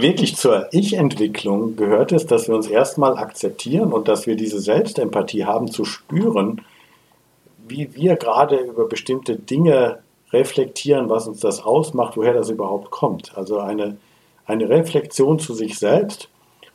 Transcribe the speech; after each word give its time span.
wirklich 0.00 0.36
zur 0.36 0.68
Ich-Entwicklung 0.72 1.76
gehört 1.76 2.12
es, 2.12 2.26
dass 2.26 2.48
wir 2.48 2.54
uns 2.54 2.68
erstmal 2.68 3.18
akzeptieren 3.18 3.92
und 3.92 4.08
dass 4.08 4.26
wir 4.26 4.36
diese 4.36 4.60
Selbstempathie 4.60 5.44
haben, 5.44 5.70
zu 5.70 5.84
spüren, 5.84 6.62
wie 7.68 7.94
wir 7.94 8.16
gerade 8.16 8.56
über 8.56 8.88
bestimmte 8.88 9.36
Dinge 9.36 10.00
reflektieren, 10.32 11.08
was 11.08 11.26
uns 11.26 11.40
das 11.40 11.64
ausmacht, 11.64 12.16
woher 12.16 12.32
das 12.32 12.50
überhaupt 12.50 12.90
kommt. 12.90 13.36
Also 13.36 13.58
eine, 13.58 13.96
eine 14.44 14.68
Reflexion 14.68 15.38
zu 15.38 15.54
sich 15.54 15.78
selbst 15.78 16.28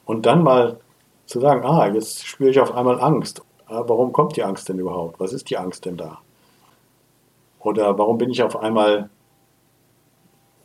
und 0.05 0.25
dann 0.25 0.43
mal 0.43 0.79
zu 1.25 1.39
sagen, 1.39 1.65
ah, 1.65 1.87
jetzt 1.87 2.25
spüre 2.25 2.49
ich 2.49 2.59
auf 2.59 2.73
einmal 2.73 2.99
Angst. 2.99 3.41
Ah, 3.67 3.83
warum 3.87 4.11
kommt 4.11 4.35
die 4.35 4.43
Angst 4.43 4.67
denn 4.69 4.79
überhaupt? 4.79 5.19
Was 5.19 5.33
ist 5.33 5.49
die 5.49 5.57
Angst 5.57 5.85
denn 5.85 5.97
da? 5.97 6.19
Oder 7.59 7.97
warum 7.97 8.17
bin 8.17 8.29
ich 8.29 8.43
auf 8.43 8.57
einmal 8.57 9.09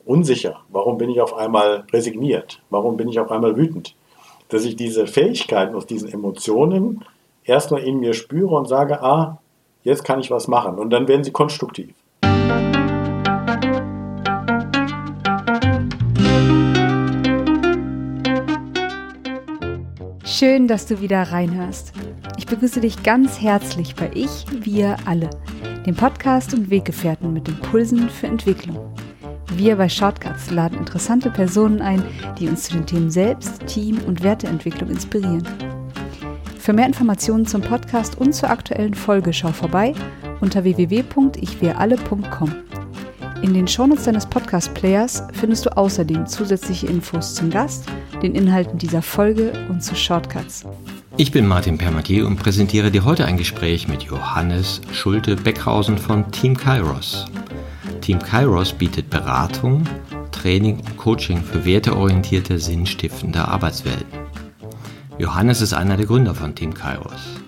unsicher? 0.06 0.60
Warum 0.68 0.96
bin 0.98 1.10
ich 1.10 1.20
auf 1.20 1.34
einmal 1.34 1.84
resigniert? 1.92 2.62
Warum 2.70 2.96
bin 2.96 3.08
ich 3.08 3.18
auf 3.18 3.30
einmal 3.30 3.56
wütend? 3.56 3.94
Dass 4.48 4.64
ich 4.64 4.76
diese 4.76 5.06
Fähigkeiten 5.06 5.74
aus 5.74 5.86
diesen 5.86 6.10
Emotionen 6.10 7.04
erstmal 7.44 7.82
in 7.82 7.98
mir 7.98 8.14
spüre 8.14 8.54
und 8.54 8.68
sage, 8.68 9.02
ah, 9.02 9.38
jetzt 9.82 10.04
kann 10.04 10.20
ich 10.20 10.30
was 10.30 10.48
machen. 10.48 10.78
Und 10.78 10.90
dann 10.90 11.08
werden 11.08 11.24
sie 11.24 11.32
konstruktiv. 11.32 11.94
Schön, 20.24 20.68
dass 20.68 20.86
du 20.86 21.00
wieder 21.00 21.22
reinhörst. 21.22 21.92
Ich 22.36 22.46
begrüße 22.46 22.80
dich 22.80 23.02
ganz 23.02 23.40
herzlich 23.40 23.96
bei 23.96 24.10
Ich, 24.14 24.44
wir 24.52 24.96
alle, 25.06 25.30
dem 25.86 25.96
Podcast 25.96 26.52
und 26.52 26.68
Weggefährten 26.70 27.32
mit 27.32 27.48
Impulsen 27.48 28.10
für 28.10 28.26
Entwicklung. 28.26 28.94
Wir 29.56 29.76
bei 29.76 29.88
Shortcuts 29.88 30.50
laden 30.50 30.76
interessante 30.76 31.30
Personen 31.30 31.80
ein, 31.80 32.02
die 32.38 32.46
uns 32.46 32.64
zu 32.64 32.74
den 32.74 32.84
Themen 32.84 33.10
Selbst, 33.10 33.66
Team 33.66 33.98
und 34.06 34.22
Werteentwicklung 34.22 34.90
inspirieren. 34.90 35.48
Für 36.58 36.74
mehr 36.74 36.84
Informationen 36.84 37.46
zum 37.46 37.62
Podcast 37.62 38.18
und 38.18 38.34
zur 38.34 38.50
aktuellen 38.50 38.92
Folge 38.92 39.32
schau 39.32 39.52
vorbei 39.52 39.94
unter 40.42 40.62
www.ichwiralle.com. 40.62 42.54
In 43.40 43.54
den 43.54 43.66
Shownotes 43.66 44.04
deines 44.04 44.26
Podcast-Players 44.26 45.22
findest 45.32 45.64
du 45.64 45.74
außerdem 45.74 46.26
zusätzliche 46.26 46.88
Infos 46.88 47.34
zum 47.34 47.48
Gast, 47.48 47.86
den 48.20 48.34
Inhalten 48.34 48.76
dieser 48.76 49.00
Folge 49.00 49.52
und 49.70 49.82
zu 49.82 49.94
Shortcuts. 49.94 50.66
Ich 51.16 51.32
bin 51.32 51.46
Martin 51.46 51.78
Permatier 51.78 52.26
und 52.26 52.36
präsentiere 52.36 52.90
dir 52.90 53.06
heute 53.06 53.24
ein 53.24 53.38
Gespräch 53.38 53.88
mit 53.88 54.02
Johannes 54.02 54.82
Schulte-Beckhausen 54.92 55.96
von 55.96 56.30
Team 56.30 56.54
Kairos. 56.54 57.24
Team 58.06 58.20
Kairos 58.20 58.72
bietet 58.72 59.10
Beratung, 59.10 59.82
Training 60.30 60.76
und 60.76 60.96
Coaching 60.96 61.42
für 61.42 61.64
werteorientierte, 61.64 62.60
sinnstiftende 62.60 63.48
Arbeitswelten. 63.48 64.20
Johannes 65.18 65.60
ist 65.60 65.72
einer 65.72 65.96
der 65.96 66.06
Gründer 66.06 66.32
von 66.32 66.54
Team 66.54 66.72
Kairos. 66.72 67.40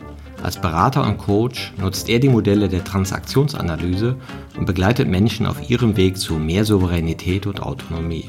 Als 0.43 0.61
Berater 0.61 1.07
und 1.07 1.19
Coach 1.19 1.73
nutzt 1.77 2.09
er 2.09 2.19
die 2.19 2.29
Modelle 2.29 2.69
der 2.69 2.83
Transaktionsanalyse 2.83 4.17
und 4.57 4.67
begleitet 4.67 5.07
Menschen 5.07 5.47
auf 5.47 5.71
ihrem 5.71 5.97
Weg 5.97 6.19
zu 6.19 6.35
mehr 6.35 6.65
Souveränität 6.65 7.47
und 7.47 7.63
Autonomie. 7.63 8.29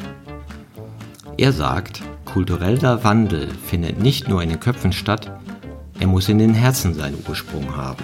Er 1.38 1.52
sagt, 1.52 2.04
kultureller 2.26 3.04
Wandel 3.04 3.48
findet 3.66 4.00
nicht 4.00 4.28
nur 4.28 4.44
in 4.44 4.50
den 4.50 4.60
Köpfen 4.60 4.92
statt, 4.92 5.32
er 6.00 6.06
muss 6.06 6.30
in 6.30 6.38
den 6.38 6.54
Herzen 6.54 6.94
seinen 6.94 7.24
Ursprung 7.28 7.76
haben. 7.76 8.04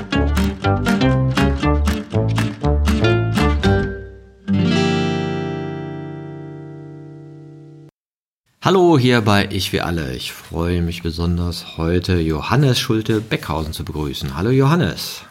Hallo 8.71 8.97
hier 8.97 9.19
bei 9.19 9.49
Ich 9.51 9.73
wie 9.73 9.81
alle. 9.81 10.15
Ich 10.15 10.31
freue 10.31 10.81
mich 10.81 11.03
besonders 11.03 11.75
heute 11.75 12.21
Johannes 12.21 12.79
Schulte 12.79 13.19
Beckhausen 13.19 13.73
zu 13.73 13.83
begrüßen. 13.83 14.37
Hallo 14.37 14.49
Johannes. 14.49 15.23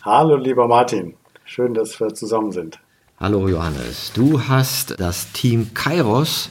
Hallo 0.00 0.36
lieber 0.36 0.66
Martin. 0.66 1.12
Schön, 1.44 1.74
dass 1.74 2.00
wir 2.00 2.14
zusammen 2.14 2.52
sind. 2.52 2.78
Hallo 3.20 3.50
Johannes. 3.50 4.12
Du 4.14 4.48
hast 4.48 4.98
das 4.98 5.30
Team 5.32 5.74
Kairos 5.74 6.48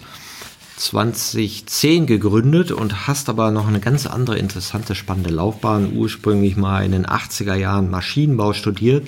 2010 0.77 2.05
gegründet 2.05 2.71
und 2.71 3.07
hast 3.07 3.27
aber 3.27 3.49
noch 3.49 3.67
eine 3.67 3.79
ganz 3.79 4.05
andere 4.05 4.37
interessante, 4.37 4.93
spannende 4.93 5.31
Laufbahn. 5.31 5.93
Ursprünglich 5.95 6.55
mal 6.55 6.85
in 6.85 6.91
den 6.91 7.07
80er 7.07 7.55
Jahren 7.55 7.89
Maschinenbau 7.89 8.53
studiert 8.53 9.07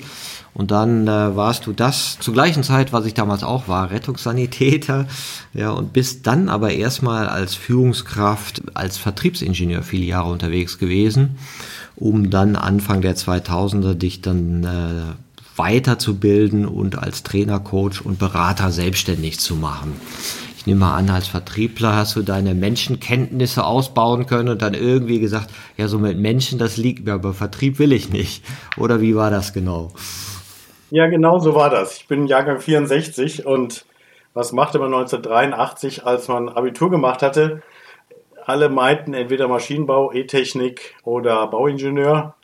und 0.56 0.70
dann 0.70 1.06
äh, 1.06 1.36
warst 1.36 1.66
du 1.66 1.74
das 1.74 2.16
zur 2.18 2.32
gleichen 2.32 2.62
Zeit, 2.62 2.90
was 2.90 3.04
ich 3.04 3.12
damals 3.12 3.44
auch 3.44 3.68
war, 3.68 3.90
Rettungssanitäter. 3.90 5.06
Ja, 5.52 5.70
und 5.70 5.94
bist 5.94 6.26
dann 6.26 6.50
aber 6.50 6.72
erstmal 6.72 7.28
als 7.28 7.54
Führungskraft, 7.54 8.60
als 8.74 8.98
Vertriebsingenieur 8.98 9.82
viele 9.82 10.04
Jahre 10.04 10.30
unterwegs 10.30 10.76
gewesen, 10.76 11.38
um 11.94 12.28
dann 12.28 12.56
Anfang 12.56 13.00
der 13.00 13.16
2000er 13.16 13.94
dich 13.94 14.20
dann 14.20 14.64
äh, 14.64 15.14
weiterzubilden 15.56 16.66
und 16.66 16.98
als 16.98 17.22
Trainer, 17.22 17.58
Coach 17.58 18.02
und 18.02 18.18
Berater 18.18 18.70
selbstständig 18.70 19.40
zu 19.40 19.56
machen. 19.56 19.94
Ich 20.58 20.66
nehme 20.66 20.80
mal 20.80 20.94
an, 20.94 21.08
als 21.08 21.26
Vertriebler 21.26 21.96
hast 21.96 22.16
du 22.16 22.22
deine 22.22 22.54
Menschenkenntnisse 22.54 23.64
ausbauen 23.64 24.26
können 24.26 24.50
und 24.50 24.60
dann 24.60 24.74
irgendwie 24.74 25.20
gesagt, 25.20 25.50
ja, 25.78 25.88
so 25.88 25.98
mit 25.98 26.18
Menschen, 26.18 26.58
das 26.58 26.76
liegt 26.76 27.06
mir, 27.06 27.14
aber 27.14 27.32
Vertrieb 27.32 27.78
will 27.78 27.92
ich 27.92 28.10
nicht. 28.10 28.44
Oder 28.76 29.00
wie 29.00 29.16
war 29.16 29.30
das 29.30 29.54
genau? 29.54 29.92
Ja, 30.90 31.08
genau 31.08 31.40
so 31.40 31.56
war 31.56 31.68
das. 31.68 31.96
Ich 31.96 32.06
bin 32.06 32.28
Jahrgang 32.28 32.60
64 32.60 33.44
und 33.44 33.86
was 34.34 34.52
machte 34.52 34.78
man 34.78 34.94
1983, 34.94 36.06
als 36.06 36.28
man 36.28 36.48
Abitur 36.48 36.90
gemacht 36.90 37.22
hatte? 37.22 37.62
Alle 38.44 38.68
meinten 38.68 39.12
entweder 39.12 39.48
Maschinenbau, 39.48 40.12
E-Technik 40.12 40.94
oder 41.02 41.44
Bauingenieur. 41.48 42.36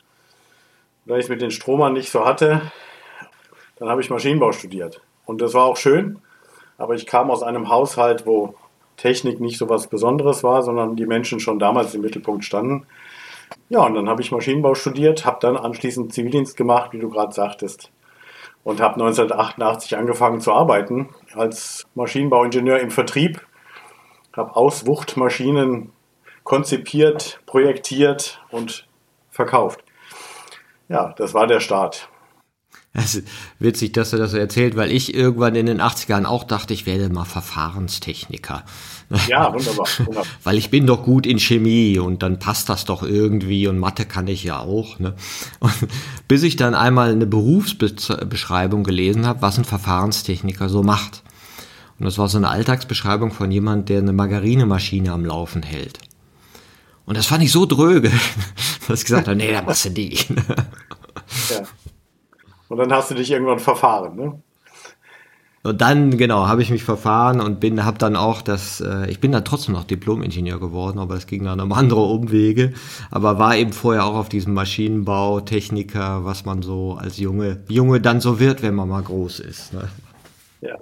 Da 1.05 1.17
ich 1.17 1.29
mit 1.29 1.41
den 1.41 1.51
Stromern 1.51 1.93
nicht 1.93 2.11
so 2.11 2.25
hatte, 2.25 2.61
dann 3.77 3.87
habe 3.87 4.01
ich 4.01 4.09
Maschinenbau 4.09 4.51
studiert. 4.51 5.01
Und 5.25 5.41
das 5.41 5.53
war 5.53 5.63
auch 5.63 5.77
schön, 5.77 6.19
aber 6.77 6.95
ich 6.95 7.05
kam 7.05 7.31
aus 7.31 7.43
einem 7.43 7.69
Haushalt, 7.69 8.25
wo 8.25 8.55
Technik 8.97 9.39
nicht 9.39 9.57
so 9.57 9.69
was 9.69 9.87
Besonderes 9.87 10.43
war, 10.43 10.63
sondern 10.63 10.97
die 10.97 11.05
Menschen 11.05 11.39
schon 11.39 11.59
damals 11.59 11.95
im 11.95 12.01
Mittelpunkt 12.01 12.43
standen. 12.43 12.87
Ja, 13.69 13.85
und 13.85 13.93
dann 13.93 14.09
habe 14.09 14.21
ich 14.21 14.33
Maschinenbau 14.33 14.75
studiert, 14.75 15.25
habe 15.25 15.37
dann 15.39 15.55
anschließend 15.55 16.13
Zivildienst 16.13 16.57
gemacht, 16.57 16.91
wie 16.91 16.99
du 16.99 17.09
gerade 17.09 17.31
sagtest 17.31 17.92
und 18.63 18.81
habe 18.81 18.95
1988 18.95 19.97
angefangen 19.97 20.39
zu 20.39 20.53
arbeiten 20.53 21.09
als 21.35 21.85
Maschinenbauingenieur 21.95 22.79
im 22.79 22.91
Vertrieb. 22.91 23.45
Habe 24.35 24.55
Auswuchtmaschinen 24.55 25.91
konzipiert, 26.43 27.41
projektiert 27.45 28.41
und 28.51 28.87
verkauft. 29.29 29.83
Ja, 30.89 31.13
das 31.17 31.33
war 31.33 31.47
der 31.47 31.59
Start. 31.59 32.09
Es 32.95 33.15
ist 33.15 33.27
witzig, 33.57 33.93
dass 33.93 34.11
du 34.11 34.17
das 34.17 34.31
so 34.31 34.37
erzählt, 34.37 34.75
weil 34.75 34.91
ich 34.91 35.15
irgendwann 35.15 35.55
in 35.55 35.65
den 35.65 35.81
80ern 35.81 36.25
auch 36.25 36.43
dachte, 36.43 36.75
ich 36.75 36.85
werde 36.85 37.09
mal 37.09 37.25
Verfahrenstechniker. 37.25 38.63
Ja, 39.27 39.51
wunderbar, 39.51 39.87
wunderbar. 39.97 40.25
weil 40.43 40.59
ich 40.59 40.69
bin 40.69 40.85
doch 40.85 41.01
gut 41.03 41.25
in 41.25 41.39
Chemie 41.39 41.97
und 41.97 42.21
dann 42.21 42.37
passt 42.37 42.69
das 42.69 42.85
doch 42.85 43.01
irgendwie 43.01 43.67
und 43.67 43.79
Mathe 43.79 44.05
kann 44.05 44.27
ich 44.27 44.43
ja 44.43 44.59
auch. 44.59 44.99
Ne? 44.99 45.15
Und 45.59 45.73
bis 46.27 46.43
ich 46.43 46.55
dann 46.55 46.75
einmal 46.75 47.11
eine 47.11 47.25
Berufsbeschreibung 47.25 48.83
gelesen 48.83 49.25
habe, 49.25 49.41
was 49.41 49.57
ein 49.57 49.65
Verfahrenstechniker 49.65 50.69
so 50.69 50.83
macht. 50.83 51.23
Und 51.97 52.05
das 52.05 52.19
war 52.19 52.29
so 52.29 52.37
eine 52.37 52.49
Alltagsbeschreibung 52.49 53.31
von 53.31 53.49
jemand, 53.51 53.89
der 53.89 53.99
eine 53.99 54.13
Margarinemaschine 54.13 55.11
am 55.11 55.25
Laufen 55.25 55.63
hält. 55.63 55.97
Und 57.05 57.17
das 57.17 57.25
fand 57.25 57.43
ich 57.43 57.51
so 57.51 57.65
dröge, 57.65 58.11
dass 58.87 58.99
ich 58.99 59.05
gesagt 59.05 59.27
habe, 59.27 59.35
nee, 59.35 59.51
da 59.51 59.63
machst 59.63 59.85
du 59.85 59.89
die. 59.89 60.13
ja. 61.49 61.63
Und 62.73 62.79
dann 62.79 62.91
hast 62.91 63.11
du 63.11 63.13
dich 63.13 63.29
irgendwann 63.29 63.59
verfahren, 63.59 64.15
ne? 64.15 64.33
Und 65.61 65.79
dann, 65.79 66.17
genau, 66.17 66.47
habe 66.47 66.63
ich 66.63 66.71
mich 66.71 66.83
verfahren 66.83 67.39
und 67.39 67.59
bin, 67.59 67.85
habe 67.85 67.99
dann 67.99 68.15
auch 68.15 68.41
das, 68.41 68.81
äh, 68.81 69.07
ich 69.11 69.19
bin 69.19 69.31
dann 69.31 69.45
trotzdem 69.45 69.75
noch 69.75 69.83
Diplom-Ingenieur 69.83 70.59
geworden, 70.59 70.97
aber 70.97 71.13
es 71.13 71.27
ging 71.27 71.43
dann 71.45 71.61
um 71.61 71.71
andere 71.71 72.01
Umwege. 72.01 72.73
Aber 73.11 73.37
war 73.37 73.55
eben 73.55 73.73
vorher 73.73 74.05
auch 74.05 74.15
auf 74.15 74.27
diesem 74.27 74.55
Maschinenbau, 74.55 75.41
Techniker, 75.41 76.25
was 76.25 76.45
man 76.45 76.63
so 76.63 76.97
als 76.99 77.19
Junge, 77.19 77.61
Junge 77.67 78.01
dann 78.01 78.21
so 78.21 78.39
wird, 78.39 78.63
wenn 78.63 78.73
man 78.73 78.89
mal 78.89 79.03
groß 79.03 79.39
ist. 79.41 79.71
Ne? 79.71 79.87
Ja. 80.61 80.77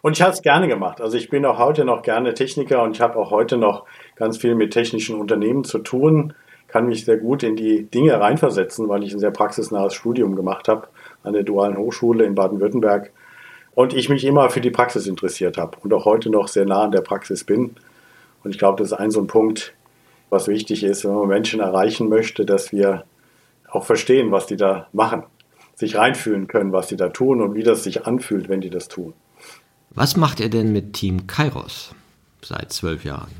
Und 0.00 0.16
ich 0.16 0.22
habe 0.22 0.32
es 0.32 0.40
gerne 0.40 0.68
gemacht. 0.68 1.02
Also 1.02 1.18
ich 1.18 1.28
bin 1.28 1.44
auch 1.44 1.58
heute 1.58 1.84
noch 1.84 2.00
gerne 2.00 2.32
Techniker 2.32 2.82
und 2.82 2.96
ich 2.96 3.02
habe 3.02 3.18
auch 3.18 3.30
heute 3.30 3.58
noch 3.58 3.84
ganz 4.14 4.38
viel 4.38 4.54
mit 4.54 4.72
technischen 4.72 5.16
Unternehmen 5.16 5.64
zu 5.64 5.80
tun 5.80 6.32
kann 6.68 6.88
mich 6.88 7.04
sehr 7.04 7.16
gut 7.16 7.42
in 7.42 7.56
die 7.56 7.84
Dinge 7.84 8.20
reinversetzen, 8.20 8.88
weil 8.88 9.04
ich 9.04 9.12
ein 9.12 9.18
sehr 9.18 9.30
praxisnahes 9.30 9.94
Studium 9.94 10.34
gemacht 10.34 10.68
habe 10.68 10.88
an 11.26 11.34
der 11.34 11.42
Dualen 11.42 11.76
Hochschule 11.76 12.24
in 12.24 12.34
Baden-Württemberg 12.34 13.12
und 13.74 13.92
ich 13.92 14.08
mich 14.08 14.24
immer 14.24 14.48
für 14.50 14.60
die 14.60 14.70
Praxis 14.70 15.06
interessiert 15.06 15.58
habe 15.58 15.76
und 15.82 15.92
auch 15.92 16.04
heute 16.04 16.30
noch 16.30 16.48
sehr 16.48 16.64
nah 16.64 16.84
an 16.84 16.92
der 16.92 17.02
Praxis 17.02 17.44
bin. 17.44 17.76
Und 18.42 18.50
ich 18.52 18.58
glaube, 18.58 18.78
das 18.78 18.92
ist 18.92 18.98
ein 18.98 19.10
so 19.10 19.20
ein 19.20 19.26
Punkt, 19.26 19.74
was 20.30 20.48
wichtig 20.48 20.82
ist, 20.82 21.04
wenn 21.04 21.14
man 21.14 21.28
Menschen 21.28 21.60
erreichen 21.60 22.08
möchte, 22.08 22.46
dass 22.46 22.72
wir 22.72 23.04
auch 23.68 23.84
verstehen, 23.84 24.32
was 24.32 24.46
die 24.46 24.56
da 24.56 24.88
machen, 24.92 25.24
sich 25.74 25.96
reinfühlen 25.96 26.46
können, 26.46 26.72
was 26.72 26.86
die 26.86 26.96
da 26.96 27.10
tun 27.10 27.42
und 27.42 27.54
wie 27.54 27.62
das 27.62 27.84
sich 27.84 28.06
anfühlt, 28.06 28.48
wenn 28.48 28.60
die 28.60 28.70
das 28.70 28.88
tun. 28.88 29.12
Was 29.90 30.16
macht 30.16 30.40
ihr 30.40 30.50
denn 30.50 30.72
mit 30.72 30.94
Team 30.94 31.26
Kairos 31.26 31.94
seit 32.42 32.72
zwölf 32.72 33.04
Jahren? 33.04 33.30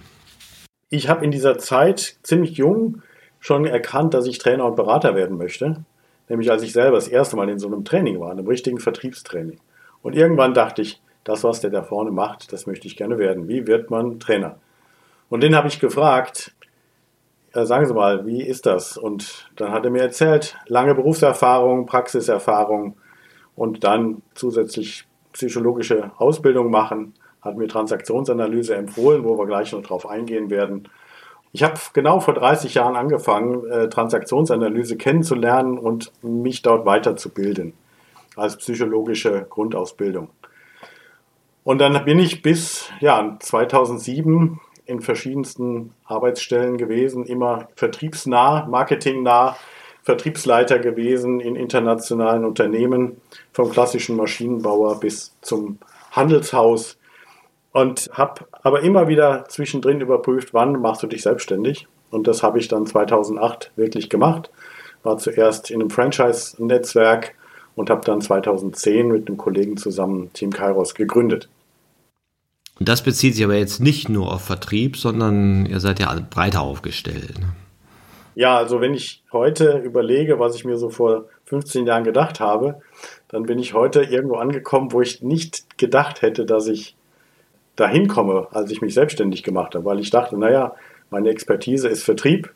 Ich 0.89 1.09
habe 1.09 1.25
in 1.25 1.31
dieser 1.31 1.59
Zeit 1.59 2.17
ziemlich 2.23 2.57
jung 2.57 3.03
schon 3.41 3.65
erkannt, 3.65 4.15
dass 4.15 4.27
ich 4.27 4.39
Trainer 4.39 4.67
und 4.67 4.77
Berater 4.77 5.15
werden 5.15 5.37
möchte. 5.37 5.85
Nämlich 6.29 6.51
als 6.51 6.63
ich 6.63 6.73
selber 6.73 6.97
das 6.97 7.09
erste 7.09 7.37
Mal 7.37 7.49
in 7.49 7.59
so 7.59 7.69
einem 7.69 7.85
Training 7.85 8.21
war, 8.21 8.31
einem 8.31 8.47
richtigen 8.47 8.79
Vertriebstraining. 8.79 9.61
Und 10.03 10.15
irgendwann 10.15 10.55
dachte 10.55 10.83
ich, 10.83 11.01
das, 11.25 11.43
was 11.43 11.61
der 11.61 11.71
da 11.71 11.83
vorne 11.83 12.11
macht, 12.11 12.53
das 12.53 12.67
möchte 12.67 12.87
ich 12.87 12.97
gerne 12.97 13.19
werden. 13.19 13.49
Wie 13.49 13.67
wird 13.67 13.91
man 13.91 14.21
Trainer? 14.21 14.59
Und 15.29 15.43
den 15.43 15.57
habe 15.57 15.69
ich 15.69 15.81
gefragt, 15.81 16.55
sagen 17.53 17.87
Sie 17.87 17.95
mal, 17.95 18.27
wie 18.27 18.43
ist 18.43 18.67
das? 18.67 18.97
Und 18.97 19.51
dann 19.57 19.73
hat 19.73 19.85
er 19.85 19.91
mir 19.91 20.03
erzählt, 20.03 20.57
lange 20.67 20.95
Berufserfahrung, 20.95 21.87
Praxiserfahrung 21.87 22.97
und 23.57 23.83
dann 23.83 24.23
zusätzlich 24.35 25.07
psychologische 25.33 26.13
Ausbildung 26.19 26.71
machen, 26.71 27.15
hat 27.41 27.57
mir 27.57 27.69
Transaktionsanalyse 27.69 28.75
empfohlen, 28.75 29.25
wo 29.25 29.39
wir 29.39 29.47
gleich 29.47 29.73
noch 29.73 29.83
drauf 29.83 30.09
eingehen 30.09 30.51
werden. 30.51 30.89
Ich 31.57 31.63
habe 31.63 31.81
genau 31.95 32.21
vor 32.21 32.35
30 32.35 32.75
Jahren 32.75 32.97
angefangen, 32.97 33.67
äh, 33.71 33.89
Transaktionsanalyse 33.89 34.99
kennenzulernen 34.99 35.79
und 35.79 36.13
mich 36.23 36.61
dort 36.61 36.85
weiterzubilden 36.85 37.73
als 38.37 38.59
psychologische 38.59 39.47
Grundausbildung. 39.49 40.29
Und 41.65 41.79
dann 41.79 42.05
bin 42.05 42.19
ich 42.19 42.43
bis 42.43 42.91
ja, 43.01 43.39
2007 43.41 44.61
in 44.85 45.01
verschiedensten 45.01 45.95
Arbeitsstellen 46.05 46.77
gewesen, 46.77 47.25
immer 47.25 47.69
vertriebsnah, 47.75 48.67
marketingnah, 48.67 49.57
Vertriebsleiter 50.03 50.79
gewesen 50.79 51.41
in 51.41 51.57
internationalen 51.57 52.45
Unternehmen, 52.45 53.23
vom 53.55 53.71
klassischen 53.71 54.17
Maschinenbauer 54.17 55.01
bis 55.01 55.35
zum 55.41 55.79
Handelshaus 56.13 56.99
und 57.77 58.09
habe 58.15 58.47
aber 58.63 58.81
immer 58.81 59.07
wieder 59.07 59.45
zwischendrin 59.49 60.01
überprüft, 60.01 60.55
wann 60.55 60.81
machst 60.81 61.03
du 61.03 61.07
dich 61.09 61.21
selbstständig. 61.21 61.87
Und 62.11 62.27
das 62.27 62.43
habe 62.43 62.59
ich 62.59 62.69
dann 62.69 62.87
2008 62.87 63.71
wirklich 63.77 64.09
gemacht. 64.09 64.51
War 65.03 65.19
zuerst 65.19 65.71
in 65.71 65.83
einem 65.83 65.91
Franchise-Netzwerk 65.91 67.35
und 67.75 67.91
habe 67.91 68.01
dann 68.03 68.23
2010 68.23 69.09
mit 69.09 69.29
einem 69.29 69.37
Kollegen 69.37 69.77
zusammen 69.77 70.33
Team 70.33 70.53
Kairos 70.55 70.95
gegründet. 70.95 71.51
Das 72.81 73.03
bezieht 73.03 73.35
sich 73.35 73.45
aber 73.45 73.57
jetzt 73.57 73.79
nicht 73.81 74.09
nur 74.09 74.33
auf 74.33 74.45
Vertrieb, 74.45 74.97
sondern 74.97 75.67
ihr 75.67 75.81
seid 75.81 76.01
ja 76.01 76.19
breiter 76.31 76.63
aufgestellt. 76.63 77.35
Ja, 78.35 78.57
also 78.57 78.81
wenn 78.81 78.95
ich 78.95 79.23
heute 79.33 79.83
überlege, 79.85 80.39
was 80.39 80.57
ich 80.57 80.65
mir 80.65 80.79
so 80.79 80.89
vor 80.89 81.27
15 81.45 81.87
Jahren 81.87 82.05
gedacht 82.05 82.41
habe, 82.41 82.81
dann 83.29 83.43
bin 83.43 83.59
ich 83.59 83.75
heute 83.75 84.03
irgendwo 84.03 84.37
angekommen, 84.37 84.93
wo 84.93 85.03
ich 85.03 85.21
nicht 85.21 85.77
gedacht 85.77 86.23
hätte, 86.23 86.47
dass 86.47 86.69
ich 86.69 86.97
dahin 87.77 88.09
komme, 88.09 88.49
als 88.51 88.71
ich 88.71 88.81
mich 88.81 88.95
selbstständig 88.95 89.43
gemacht 89.43 89.75
habe, 89.75 89.85
weil 89.85 90.01
ich 90.01 90.11
dachte, 90.11 90.39
naja, 90.39 90.75
meine 91.11 91.29
Expertise 91.31 91.89
ist 91.89 92.03
Vertrieb 92.03 92.53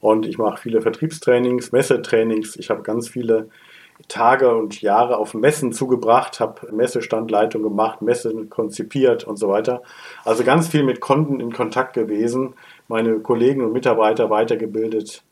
und 0.00 0.26
ich 0.26 0.38
mache 0.38 0.60
viele 0.60 0.80
Vertriebstrainings, 0.80 1.72
Messetrainings, 1.72 2.56
ich 2.56 2.70
habe 2.70 2.82
ganz 2.82 3.08
viele 3.08 3.48
Tage 4.08 4.54
und 4.54 4.80
Jahre 4.80 5.18
auf 5.18 5.34
Messen 5.34 5.72
zugebracht, 5.72 6.40
habe 6.40 6.72
Messestandleitung 6.72 7.62
gemacht, 7.62 8.00
Messen 8.02 8.48
konzipiert 8.48 9.24
und 9.24 9.36
so 9.36 9.48
weiter. 9.48 9.82
Also 10.24 10.44
ganz 10.44 10.68
viel 10.68 10.84
mit 10.84 11.00
Kunden 11.00 11.40
in 11.40 11.52
Kontakt 11.52 11.92
gewesen, 11.94 12.54
meine 12.88 13.20
Kollegen 13.20 13.62
und 13.62 13.72
Mitarbeiter 13.72 14.30
weitergebildet. 14.30 15.22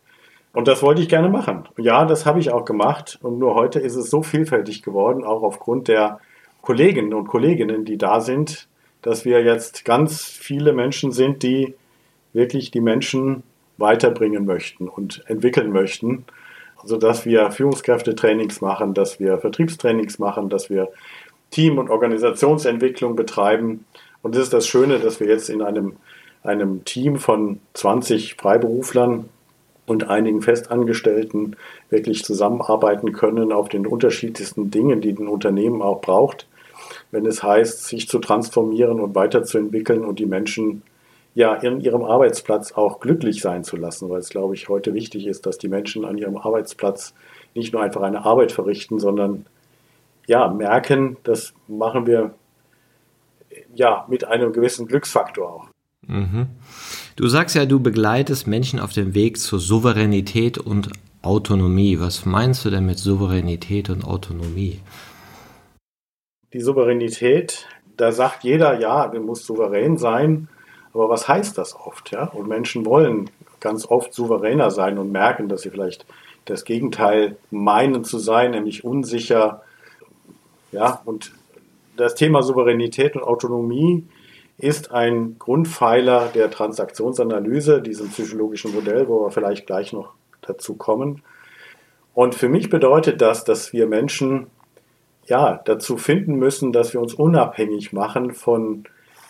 Und 0.52 0.68
das 0.68 0.82
wollte 0.82 1.02
ich 1.02 1.08
gerne 1.08 1.28
machen. 1.28 1.68
Ja, 1.78 2.04
das 2.04 2.26
habe 2.26 2.40
ich 2.40 2.50
auch 2.50 2.64
gemacht. 2.64 3.18
Und 3.22 3.38
nur 3.38 3.54
heute 3.54 3.80
ist 3.80 3.96
es 3.96 4.10
so 4.10 4.22
vielfältig 4.22 4.82
geworden, 4.82 5.24
auch 5.24 5.42
aufgrund 5.42 5.88
der 5.88 6.20
Kolleginnen 6.62 7.14
und 7.14 7.28
Kolleginnen, 7.28 7.84
die 7.84 7.96
da 7.96 8.20
sind, 8.20 8.68
dass 9.08 9.24
wir 9.24 9.42
jetzt 9.42 9.86
ganz 9.86 10.22
viele 10.22 10.74
Menschen 10.74 11.12
sind, 11.12 11.42
die 11.42 11.74
wirklich 12.34 12.70
die 12.70 12.82
Menschen 12.82 13.42
weiterbringen 13.78 14.44
möchten 14.44 14.86
und 14.86 15.24
entwickeln 15.28 15.72
möchten. 15.72 16.26
Also 16.76 16.98
dass 16.98 17.24
wir 17.24 17.50
Führungskräftetrainings 17.50 18.60
machen, 18.60 18.92
dass 18.92 19.18
wir 19.18 19.38
Vertriebstrainings 19.38 20.18
machen, 20.18 20.50
dass 20.50 20.68
wir 20.68 20.90
Team- 21.50 21.78
und 21.78 21.88
Organisationsentwicklung 21.88 23.16
betreiben. 23.16 23.86
Und 24.20 24.34
das 24.34 24.42
ist 24.42 24.52
das 24.52 24.66
Schöne, 24.66 24.98
dass 24.98 25.20
wir 25.20 25.28
jetzt 25.28 25.48
in 25.48 25.62
einem, 25.62 25.96
einem 26.42 26.84
Team 26.84 27.16
von 27.16 27.60
20 27.72 28.34
Freiberuflern 28.34 29.30
und 29.86 30.10
einigen 30.10 30.42
Festangestellten 30.42 31.56
wirklich 31.88 32.24
zusammenarbeiten 32.24 33.14
können 33.14 33.52
auf 33.52 33.70
den 33.70 33.86
unterschiedlichsten 33.86 34.70
Dingen, 34.70 35.00
die 35.00 35.12
ein 35.12 35.28
Unternehmen 35.28 35.80
auch 35.80 36.02
braucht 36.02 36.46
wenn 37.10 37.26
es 37.26 37.42
heißt, 37.42 37.86
sich 37.86 38.08
zu 38.08 38.18
transformieren 38.18 39.00
und 39.00 39.14
weiterzuentwickeln 39.14 40.04
und 40.04 40.18
die 40.18 40.26
Menschen 40.26 40.82
ja 41.34 41.54
in 41.54 41.80
ihrem 41.80 42.04
Arbeitsplatz 42.04 42.72
auch 42.72 43.00
glücklich 43.00 43.40
sein 43.40 43.64
zu 43.64 43.76
lassen, 43.76 44.08
weil 44.10 44.18
es, 44.18 44.28
glaube 44.28 44.54
ich, 44.54 44.68
heute 44.68 44.94
wichtig 44.94 45.26
ist, 45.26 45.46
dass 45.46 45.58
die 45.58 45.68
Menschen 45.68 46.04
an 46.04 46.18
ihrem 46.18 46.36
Arbeitsplatz 46.36 47.14
nicht 47.54 47.72
nur 47.72 47.82
einfach 47.82 48.02
eine 48.02 48.24
Arbeit 48.24 48.52
verrichten, 48.52 48.98
sondern 48.98 49.46
ja, 50.26 50.48
merken, 50.48 51.16
das 51.22 51.54
machen 51.66 52.06
wir 52.06 52.34
ja 53.74 54.04
mit 54.08 54.24
einem 54.24 54.52
gewissen 54.52 54.86
Glücksfaktor 54.86 55.52
auch. 55.52 55.66
Mhm. 56.06 56.46
Du 57.16 57.28
sagst 57.28 57.54
ja, 57.56 57.66
du 57.66 57.80
begleitest 57.80 58.46
Menschen 58.46 58.80
auf 58.80 58.92
dem 58.92 59.14
Weg 59.14 59.38
zur 59.38 59.58
Souveränität 59.58 60.58
und 60.58 60.90
Autonomie. 61.22 61.98
Was 61.98 62.24
meinst 62.24 62.64
du 62.64 62.70
denn 62.70 62.86
mit 62.86 62.98
Souveränität 62.98 63.90
und 63.90 64.04
Autonomie? 64.04 64.80
Die 66.52 66.60
Souveränität, 66.60 67.66
da 67.96 68.12
sagt 68.12 68.44
jeder, 68.44 68.78
ja, 68.78 69.08
du 69.08 69.20
musst 69.20 69.44
souverän 69.44 69.98
sein, 69.98 70.48
aber 70.94 71.08
was 71.08 71.28
heißt 71.28 71.58
das 71.58 71.76
oft? 71.76 72.10
Ja? 72.10 72.24
Und 72.24 72.48
Menschen 72.48 72.86
wollen 72.86 73.30
ganz 73.60 73.86
oft 73.86 74.14
souveräner 74.14 74.70
sein 74.70 74.98
und 74.98 75.12
merken, 75.12 75.48
dass 75.48 75.62
sie 75.62 75.70
vielleicht 75.70 76.06
das 76.44 76.64
Gegenteil 76.64 77.36
meinen 77.50 78.04
zu 78.04 78.18
sein, 78.18 78.52
nämlich 78.52 78.84
unsicher. 78.84 79.62
Ja, 80.72 81.02
und 81.04 81.32
das 81.96 82.14
Thema 82.14 82.42
Souveränität 82.42 83.16
und 83.16 83.22
Autonomie 83.22 84.06
ist 84.56 84.90
ein 84.90 85.36
Grundpfeiler 85.38 86.30
der 86.34 86.50
Transaktionsanalyse, 86.50 87.82
diesem 87.82 88.08
psychologischen 88.08 88.74
Modell, 88.74 89.08
wo 89.08 89.24
wir 89.24 89.30
vielleicht 89.30 89.66
gleich 89.66 89.92
noch 89.92 90.14
dazu 90.42 90.74
kommen. 90.74 91.22
Und 92.14 92.34
für 92.34 92.48
mich 92.48 92.70
bedeutet 92.70 93.20
das, 93.20 93.44
dass 93.44 93.72
wir 93.72 93.86
Menschen 93.86 94.48
ja, 95.28 95.60
dazu 95.64 95.96
finden 95.96 96.36
müssen, 96.36 96.72
dass 96.72 96.92
wir 96.92 97.00
uns 97.00 97.14
unabhängig 97.14 97.92
machen 97.92 98.32
von 98.32 98.84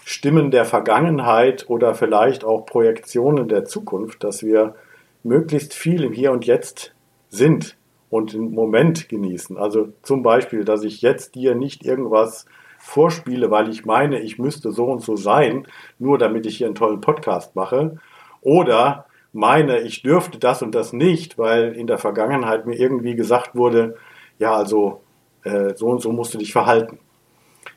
Stimmen 0.05 0.51
der 0.51 0.65
Vergangenheit 0.65 1.69
oder 1.69 1.95
vielleicht 1.95 2.45
auch 2.45 2.65
Projektionen 2.65 3.49
der 3.49 3.65
Zukunft, 3.65 4.25
dass 4.25 4.43
wir 4.43 4.75
möglichst 5.23 5.75
viel 5.75 6.05
im 6.05 6.13
Hier 6.13 6.33
und 6.33 6.47
Jetzt 6.47 6.95
sind 7.29 7.77
und 8.11 8.33
den 8.33 8.53
Moment 8.53 9.09
genießen. 9.09 9.59
Also 9.59 9.89
zum 10.03 10.23
Beispiel, 10.23 10.65
dass 10.65 10.85
ich 10.85 11.03
jetzt 11.03 11.35
dir 11.35 11.55
nicht 11.55 11.85
irgendwas 11.85 12.47
vorspiele, 12.79 13.51
weil 13.51 13.69
ich 13.69 13.85
meine, 13.85 14.21
ich 14.21 14.39
müsste 14.39 14.73
so 14.73 14.87
und 14.87 15.03
so 15.03 15.17
sein, 15.17 15.67
nur 15.99 16.17
damit 16.17 16.47
ich 16.47 16.57
hier 16.57 16.69
einen 16.69 16.77
tollen 16.77 17.01
Podcast 17.01 17.55
mache. 17.57 17.99
Oder 18.41 19.07
meine, 19.33 19.81
ich 19.81 20.03
dürfte 20.03 20.39
das 20.39 20.63
und 20.63 20.75
das 20.75 20.93
nicht, 20.93 21.39
weil 21.39 21.73
in 21.73 21.87
der 21.87 21.99
Vergangenheit 21.99 22.67
mir 22.67 22.79
irgendwie 22.79 23.15
gesagt 23.15 23.55
wurde, 23.57 23.97
ja, 24.39 24.55
also 24.55 25.03
äh, 25.45 25.75
so 25.75 25.87
und 25.87 26.01
so 26.01 26.13
musst 26.13 26.35
du 26.35 26.39
dich 26.39 26.53
verhalten, 26.53 26.99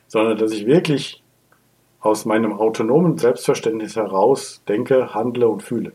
sondern 0.06 0.38
dass 0.38 0.52
ich 0.52 0.66
wirklich 0.66 1.22
aus 2.00 2.24
meinem 2.24 2.52
autonomen 2.52 3.16
Selbstverständnis 3.16 3.96
heraus 3.96 4.62
denke, 4.66 5.14
handle 5.14 5.48
und 5.48 5.62
fühle. 5.62 5.92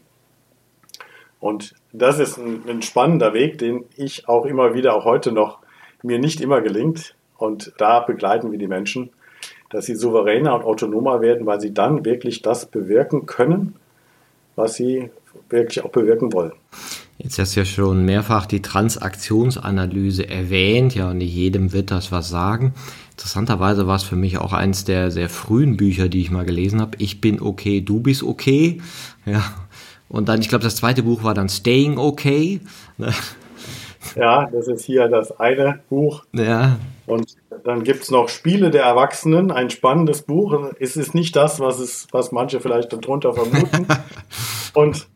Und 1.40 1.76
das 1.92 2.20
ist 2.20 2.38
ein, 2.38 2.64
ein, 2.68 2.82
spannender 2.82 3.34
Weg, 3.34 3.58
den 3.58 3.86
ich 3.96 4.28
auch 4.28 4.46
immer 4.46 4.74
wieder, 4.74 4.96
auch 4.96 5.06
heute 5.06 5.32
noch, 5.32 5.60
mir 6.02 6.20
nicht 6.20 6.42
immer 6.42 6.62
gelingt. 6.62 7.16
Und 7.38 7.74
da 7.78 8.00
begleiten 8.00 8.52
wir 8.52 8.58
die 8.58 8.68
Menschen, 8.68 9.12
dass 9.70 9.86
sie 9.86 9.96
souveräner 9.96 10.56
und 10.56 10.64
autonomer 10.64 11.22
werden, 11.22 11.46
weil 11.46 11.60
sie 11.60 11.74
dann 11.74 12.06
wirklich 12.06 12.42
das 12.42 12.66
bewirken 12.66 13.26
können, 13.26 13.76
was 14.56 14.76
sie 14.76 15.12
wirklich 15.50 15.84
auch 15.84 15.92
bewirken 15.92 16.34
wollen. 16.34 16.54
Jetzt 17.18 17.40
hast 17.40 17.56
du 17.56 17.62
ja 17.62 17.66
schon 17.66 18.06
mehrfach 18.06 18.46
die 18.46 18.62
Transaktionsanalyse 18.62 20.30
erwähnt, 20.30 20.94
ja, 20.94 21.10
und 21.10 21.18
nicht 21.18 21.34
jedem 21.34 21.74
wird 21.74 21.90
das 21.90 22.12
was 22.12 22.30
sagen. 22.30 22.74
Interessanterweise 23.12 23.88
war 23.88 23.96
es 23.96 24.04
für 24.04 24.16
mich 24.16 24.38
auch 24.38 24.54
eins 24.54 24.84
der 24.84 25.10
sehr 25.10 25.28
frühen 25.28 25.78
Bücher, 25.78 26.10
die 26.10 26.22
ich 26.22 26.30
mal 26.30 26.46
gelesen 26.46 26.80
habe. 26.80 26.92
Ich 27.00 27.20
bin 27.20 27.42
okay, 27.42 27.82
du 27.82 28.00
bist 28.00 28.22
okay. 28.22 28.82
Ja, 29.26 29.44
Und 30.10 30.30
dann, 30.30 30.40
ich 30.40 30.50
glaube, 30.50 30.64
das 30.64 30.76
zweite 30.76 31.04
Buch 31.04 31.24
war 31.24 31.34
dann 31.34 31.50
Staying 31.50 31.98
Okay. 31.98 32.62
Ne? 32.98 33.12
Ja, 34.16 34.48
das 34.52 34.68
ist 34.68 34.86
hier 34.86 35.08
das 35.08 35.38
eine 35.40 35.80
Buch. 35.90 36.24
Ja. 36.34 36.78
Und 37.08 37.36
dann 37.64 37.84
gibt 37.84 38.04
es 38.04 38.12
noch 38.12 38.30
Spiele 38.30 38.70
der 38.70 38.84
Erwachsenen, 38.84 39.52
ein 39.52 39.70
spannendes 39.70 40.22
Buch. 40.22 40.72
Es 40.80 40.96
ist 40.96 41.16
nicht 41.16 41.36
das, 41.36 41.60
was, 41.60 41.80
es, 41.80 42.08
was 42.12 42.32
manche 42.32 42.60
vielleicht 42.60 42.94
darunter 42.94 43.34
vermuten. 43.34 43.88
und 44.74 45.08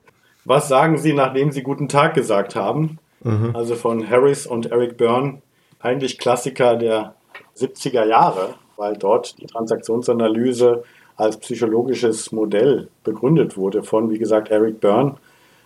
was 0.45 0.67
sagen 0.67 0.97
Sie, 0.97 1.13
nachdem 1.13 1.51
Sie 1.51 1.63
guten 1.63 1.87
Tag 1.87 2.13
gesagt 2.13 2.55
haben? 2.55 2.99
Mhm. 3.23 3.51
Also 3.55 3.75
von 3.75 4.09
Harris 4.09 4.47
und 4.47 4.71
Eric 4.71 4.97
Byrne, 4.97 5.41
eigentlich 5.79 6.17
Klassiker 6.17 6.75
der 6.75 7.15
70er 7.57 8.05
Jahre, 8.05 8.55
weil 8.77 8.95
dort 8.97 9.39
die 9.39 9.45
Transaktionsanalyse 9.45 10.83
als 11.15 11.37
psychologisches 11.37 12.31
Modell 12.31 12.89
begründet 13.03 13.57
wurde 13.57 13.83
von, 13.83 14.09
wie 14.09 14.17
gesagt, 14.17 14.49
Eric 14.49 14.79
Byrne, 14.79 15.15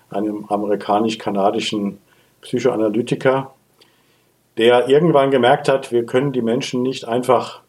einem 0.10 0.46
amerikanisch-kanadischen 0.50 2.00
Psychoanalytiker, 2.42 3.54
der 4.58 4.90
irgendwann 4.90 5.32
gemerkt 5.32 5.68
hat, 5.68 5.92
wir 5.92 6.06
können 6.06 6.32
die 6.32 6.42
Menschen 6.42 6.82
nicht 6.82 7.08
einfach 7.08 7.62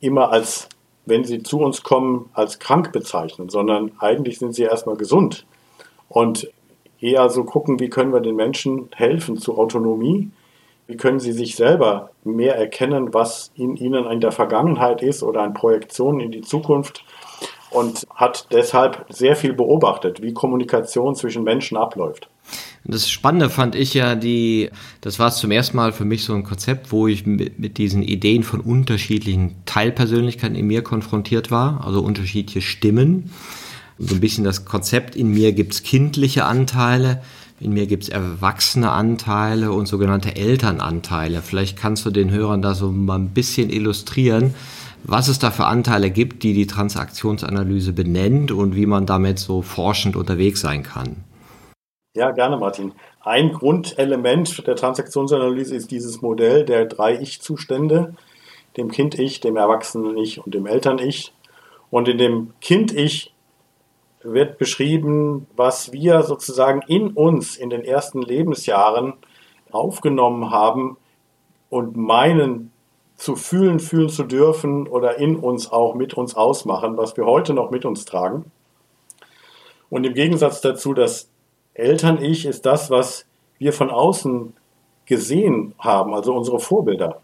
immer 0.00 0.30
als, 0.30 0.68
wenn 1.06 1.24
sie 1.24 1.42
zu 1.42 1.60
uns 1.60 1.82
kommen, 1.82 2.30
als 2.34 2.58
krank 2.58 2.92
bezeichnen, 2.92 3.48
sondern 3.48 3.92
eigentlich 3.98 4.38
sind 4.38 4.54
sie 4.54 4.62
erstmal 4.62 4.96
gesund. 4.96 5.46
Und 6.14 6.48
eher 7.00 7.28
so 7.28 7.42
gucken, 7.42 7.80
wie 7.80 7.88
können 7.88 8.12
wir 8.12 8.20
den 8.20 8.36
Menschen 8.36 8.88
helfen 8.94 9.36
zu 9.36 9.58
Autonomie, 9.58 10.30
wie 10.86 10.96
können 10.96 11.18
sie 11.18 11.32
sich 11.32 11.56
selber 11.56 12.10
mehr 12.22 12.56
erkennen, 12.56 13.12
was 13.12 13.50
in 13.56 13.76
ihnen 13.76 14.06
in 14.06 14.20
der 14.20 14.30
Vergangenheit 14.30 15.02
ist 15.02 15.24
oder 15.24 15.42
an 15.42 15.54
Projektionen 15.54 16.20
in 16.20 16.30
die 16.30 16.42
Zukunft 16.42 17.04
und 17.70 18.06
hat 18.14 18.46
deshalb 18.52 19.06
sehr 19.08 19.34
viel 19.34 19.54
beobachtet, 19.54 20.22
wie 20.22 20.32
Kommunikation 20.32 21.16
zwischen 21.16 21.42
Menschen 21.42 21.76
abläuft. 21.76 22.28
Das 22.84 23.10
Spannende 23.10 23.50
fand 23.50 23.74
ich 23.74 23.92
ja 23.94 24.14
die, 24.14 24.70
das 25.00 25.18
war 25.18 25.32
zum 25.32 25.50
ersten 25.50 25.76
Mal 25.76 25.90
für 25.90 26.04
mich 26.04 26.22
so 26.22 26.32
ein 26.34 26.44
Konzept, 26.44 26.92
wo 26.92 27.08
ich 27.08 27.26
mit, 27.26 27.58
mit 27.58 27.76
diesen 27.76 28.02
Ideen 28.02 28.44
von 28.44 28.60
unterschiedlichen 28.60 29.56
Teilpersönlichkeiten 29.64 30.54
in 30.54 30.68
mir 30.68 30.82
konfrontiert 30.82 31.50
war, 31.50 31.84
also 31.84 32.02
unterschiedliche 32.02 32.60
Stimmen. 32.60 33.32
So 33.98 34.14
ein 34.14 34.20
bisschen 34.20 34.44
das 34.44 34.64
Konzept, 34.64 35.14
in 35.14 35.28
mir 35.28 35.52
gibt's 35.52 35.82
kindliche 35.82 36.44
Anteile, 36.44 37.22
in 37.60 37.72
mir 37.72 37.86
gibt's 37.86 38.08
erwachsene 38.08 38.90
Anteile 38.90 39.72
und 39.72 39.86
sogenannte 39.86 40.34
Elternanteile. 40.34 41.42
Vielleicht 41.42 41.78
kannst 41.78 42.04
du 42.04 42.10
den 42.10 42.30
Hörern 42.30 42.62
da 42.62 42.74
so 42.74 42.90
mal 42.90 43.18
ein 43.18 43.30
bisschen 43.30 43.70
illustrieren, 43.70 44.54
was 45.04 45.28
es 45.28 45.38
da 45.38 45.50
für 45.50 45.66
Anteile 45.66 46.10
gibt, 46.10 46.42
die 46.42 46.54
die 46.54 46.66
Transaktionsanalyse 46.66 47.92
benennt 47.92 48.50
und 48.50 48.74
wie 48.74 48.86
man 48.86 49.06
damit 49.06 49.38
so 49.38 49.62
forschend 49.62 50.16
unterwegs 50.16 50.60
sein 50.60 50.82
kann. 50.82 51.24
Ja, 52.16 52.30
gerne, 52.30 52.56
Martin. 52.56 52.92
Ein 53.20 53.52
Grundelement 53.52 54.66
der 54.66 54.76
Transaktionsanalyse 54.76 55.74
ist 55.74 55.90
dieses 55.90 56.22
Modell 56.22 56.64
der 56.64 56.86
drei 56.86 57.18
Ich-Zustände, 57.20 58.14
dem 58.76 58.90
Kind-Ich, 58.90 59.40
dem 59.40 59.56
Erwachsenen-Ich 59.56 60.44
und 60.44 60.54
dem 60.54 60.66
Eltern-Ich. 60.66 61.32
Und 61.90 62.08
in 62.08 62.18
dem 62.18 62.52
Kind-Ich 62.60 63.33
wird 64.24 64.58
beschrieben, 64.58 65.46
was 65.54 65.92
wir 65.92 66.22
sozusagen 66.22 66.82
in 66.88 67.08
uns 67.08 67.56
in 67.56 67.70
den 67.70 67.84
ersten 67.84 68.22
Lebensjahren 68.22 69.14
aufgenommen 69.70 70.50
haben 70.50 70.96
und 71.68 71.96
meinen 71.96 72.72
zu 73.16 73.36
fühlen, 73.36 73.80
fühlen 73.80 74.08
zu 74.08 74.24
dürfen 74.24 74.88
oder 74.88 75.18
in 75.18 75.36
uns 75.36 75.70
auch 75.70 75.94
mit 75.94 76.14
uns 76.14 76.34
ausmachen, 76.34 76.96
was 76.96 77.16
wir 77.16 77.26
heute 77.26 77.54
noch 77.54 77.70
mit 77.70 77.84
uns 77.84 78.04
tragen. 78.04 78.50
Und 79.90 80.04
im 80.04 80.14
Gegensatz 80.14 80.60
dazu 80.60 80.94
das 80.94 81.28
Eltern-Ich 81.74 82.46
ist 82.46 82.66
das, 82.66 82.90
was 82.90 83.26
wir 83.58 83.72
von 83.72 83.90
außen 83.90 84.54
gesehen 85.06 85.74
haben, 85.78 86.14
also 86.14 86.34
unsere 86.34 86.58
Vorbilder. 86.58 87.20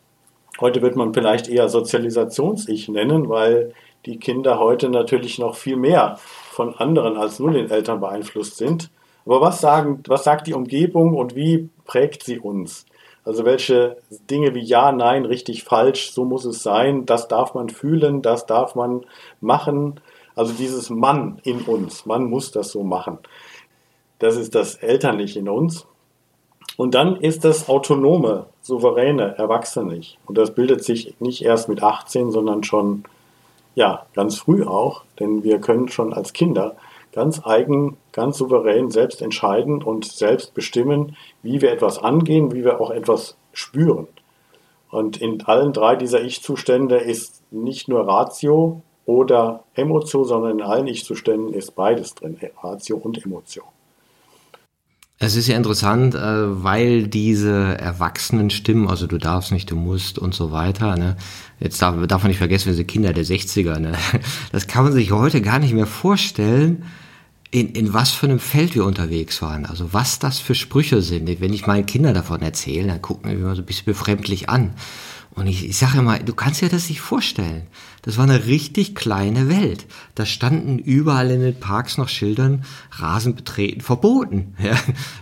Heute 0.60 0.82
wird 0.82 0.96
man 0.96 1.14
vielleicht 1.14 1.48
eher 1.48 1.68
Sozialisations-Ich 1.68 2.88
nennen, 2.88 3.28
weil 3.28 3.72
die 4.06 4.18
Kinder 4.18 4.58
heute 4.58 4.88
natürlich 4.88 5.38
noch 5.38 5.56
viel 5.56 5.76
mehr 5.76 6.18
von 6.60 6.74
anderen 6.74 7.16
als 7.16 7.38
nur 7.38 7.52
den 7.52 7.70
Eltern 7.70 8.00
beeinflusst 8.00 8.58
sind. 8.58 8.90
Aber 9.24 9.40
was, 9.40 9.62
sagen, 9.62 10.02
was 10.08 10.24
sagt 10.24 10.46
die 10.46 10.52
Umgebung 10.52 11.16
und 11.16 11.34
wie 11.34 11.70
prägt 11.86 12.22
sie 12.22 12.38
uns? 12.38 12.84
Also 13.24 13.46
welche 13.46 13.96
Dinge 14.30 14.54
wie 14.54 14.62
ja, 14.62 14.92
nein, 14.92 15.24
richtig, 15.24 15.64
falsch, 15.64 16.10
so 16.10 16.26
muss 16.26 16.44
es 16.44 16.62
sein, 16.62 17.06
das 17.06 17.28
darf 17.28 17.54
man 17.54 17.70
fühlen, 17.70 18.20
das 18.20 18.44
darf 18.44 18.74
man 18.74 19.06
machen. 19.40 20.00
Also 20.36 20.52
dieses 20.52 20.90
Mann 20.90 21.40
in 21.44 21.62
uns, 21.62 22.04
man 22.04 22.24
muss 22.24 22.50
das 22.50 22.72
so 22.72 22.82
machen. 22.82 23.16
Das 24.18 24.36
ist 24.36 24.54
das 24.54 24.74
Elternliche 24.74 25.38
in 25.38 25.48
uns. 25.48 25.86
Und 26.76 26.94
dann 26.94 27.16
ist 27.16 27.46
das 27.46 27.70
autonome, 27.70 28.48
souveräne, 28.60 29.38
erwachsene. 29.38 30.02
Und 30.26 30.36
das 30.36 30.54
bildet 30.54 30.84
sich 30.84 31.14
nicht 31.20 31.42
erst 31.42 31.70
mit 31.70 31.82
18, 31.82 32.30
sondern 32.30 32.64
schon, 32.64 33.04
ja, 33.74 34.06
ganz 34.14 34.38
früh 34.38 34.64
auch. 34.64 35.04
Denn 35.18 35.44
wir 35.44 35.60
können 35.60 35.88
schon 35.88 36.12
als 36.12 36.32
Kinder 36.32 36.76
ganz 37.12 37.44
eigen, 37.44 37.96
ganz 38.12 38.38
souverän 38.38 38.90
selbst 38.90 39.22
entscheiden 39.22 39.82
und 39.82 40.04
selbst 40.04 40.54
bestimmen, 40.54 41.16
wie 41.42 41.60
wir 41.60 41.72
etwas 41.72 41.98
angehen, 41.98 42.52
wie 42.52 42.64
wir 42.64 42.80
auch 42.80 42.90
etwas 42.90 43.36
spüren. 43.52 44.06
Und 44.90 45.20
in 45.20 45.42
allen 45.44 45.72
drei 45.72 45.96
dieser 45.96 46.22
Ich-Zustände 46.22 46.96
ist 46.96 47.42
nicht 47.52 47.88
nur 47.88 48.06
Ratio 48.06 48.82
oder 49.06 49.64
Emotion, 49.74 50.24
sondern 50.24 50.58
in 50.58 50.62
allen 50.62 50.86
Ich-Zuständen 50.86 51.52
ist 51.52 51.74
beides 51.74 52.14
drin, 52.14 52.38
Ratio 52.62 52.96
und 52.96 53.24
Emotion. 53.24 53.66
Es 55.22 55.36
ist 55.36 55.48
ja 55.48 55.56
interessant, 55.58 56.14
äh, 56.14 56.64
weil 56.64 57.06
diese 57.06 57.76
erwachsenen 57.78 58.48
Stimmen, 58.48 58.88
also 58.88 59.06
du 59.06 59.18
darfst 59.18 59.52
nicht, 59.52 59.70
du 59.70 59.76
musst 59.76 60.18
und 60.18 60.32
so 60.32 60.50
weiter, 60.50 60.96
ne? 60.96 61.18
Jetzt 61.60 61.82
darf, 61.82 61.94
darf 62.06 62.22
man 62.22 62.30
nicht 62.30 62.38
vergessen, 62.38 62.68
wir 62.68 62.74
sind 62.74 62.88
Kinder 62.88 63.12
der 63.12 63.26
60er, 63.26 63.78
ne? 63.80 63.92
Das 64.52 64.66
kann 64.66 64.84
man 64.84 64.94
sich 64.94 65.12
heute 65.12 65.42
gar 65.42 65.58
nicht 65.58 65.74
mehr 65.74 65.86
vorstellen, 65.86 66.84
in, 67.50 67.68
in 67.72 67.92
was 67.92 68.12
für 68.12 68.28
einem 68.28 68.38
Feld 68.38 68.74
wir 68.74 68.86
unterwegs 68.86 69.42
waren. 69.42 69.66
Also 69.66 69.92
was 69.92 70.20
das 70.20 70.38
für 70.38 70.54
Sprüche 70.54 71.02
sind. 71.02 71.28
Wenn 71.38 71.52
ich 71.52 71.66
meinen 71.66 71.84
Kindern 71.84 72.14
davon 72.14 72.40
erzähle, 72.40 72.86
dann 72.86 73.02
gucken 73.02 73.30
wir 73.30 73.36
immer 73.36 73.54
so 73.54 73.60
ein 73.60 73.66
bisschen 73.66 73.84
befremdlich 73.84 74.48
an. 74.48 74.72
Und 75.34 75.46
ich, 75.46 75.64
ich 75.64 75.78
sage 75.78 75.98
immer, 75.98 76.18
du 76.18 76.34
kannst 76.34 76.60
dir 76.60 76.68
das 76.68 76.88
nicht 76.88 77.00
vorstellen. 77.00 77.66
Das 78.02 78.16
war 78.16 78.24
eine 78.24 78.46
richtig 78.46 78.94
kleine 78.94 79.48
Welt. 79.48 79.86
Da 80.14 80.26
standen 80.26 80.78
überall 80.78 81.30
in 81.30 81.40
den 81.40 81.60
Parks 81.60 81.98
noch 81.98 82.08
Schildern, 82.08 82.64
Rasen 82.92 83.34
betreten 83.34 83.80
verboten. 83.80 84.54
Ja, 84.62 84.76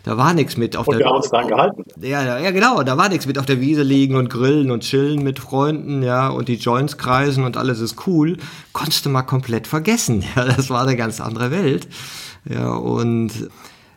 da 0.04 0.16
war 0.16 0.34
nichts 0.34 0.56
mit 0.56 0.76
auf 0.76 0.88
und 0.88 0.94
der 0.94 1.00
wir 1.00 1.06
haben 1.06 1.16
uns 1.16 1.30
dran 1.30 1.46
gehalten. 1.46 1.84
Ja, 2.00 2.40
ja, 2.40 2.50
genau. 2.50 2.82
Da 2.82 2.96
war 2.96 3.08
nichts 3.08 3.26
mit 3.26 3.38
auf 3.38 3.46
der 3.46 3.60
Wiese 3.60 3.82
liegen 3.82 4.16
und 4.16 4.30
grillen 4.30 4.70
und 4.70 4.82
chillen 4.82 5.22
mit 5.22 5.38
Freunden, 5.38 6.02
ja, 6.02 6.28
und 6.28 6.48
die 6.48 6.56
Joints 6.56 6.98
kreisen 6.98 7.44
und 7.44 7.56
alles 7.56 7.80
ist 7.80 8.06
cool. 8.06 8.36
Konntest 8.72 9.06
du 9.06 9.10
mal 9.10 9.22
komplett 9.22 9.66
vergessen. 9.66 10.24
Ja, 10.36 10.44
das 10.44 10.70
war 10.70 10.82
eine 10.82 10.96
ganz 10.96 11.20
andere 11.20 11.50
Welt. 11.50 11.88
Ja, 12.48 12.72
und 12.72 13.30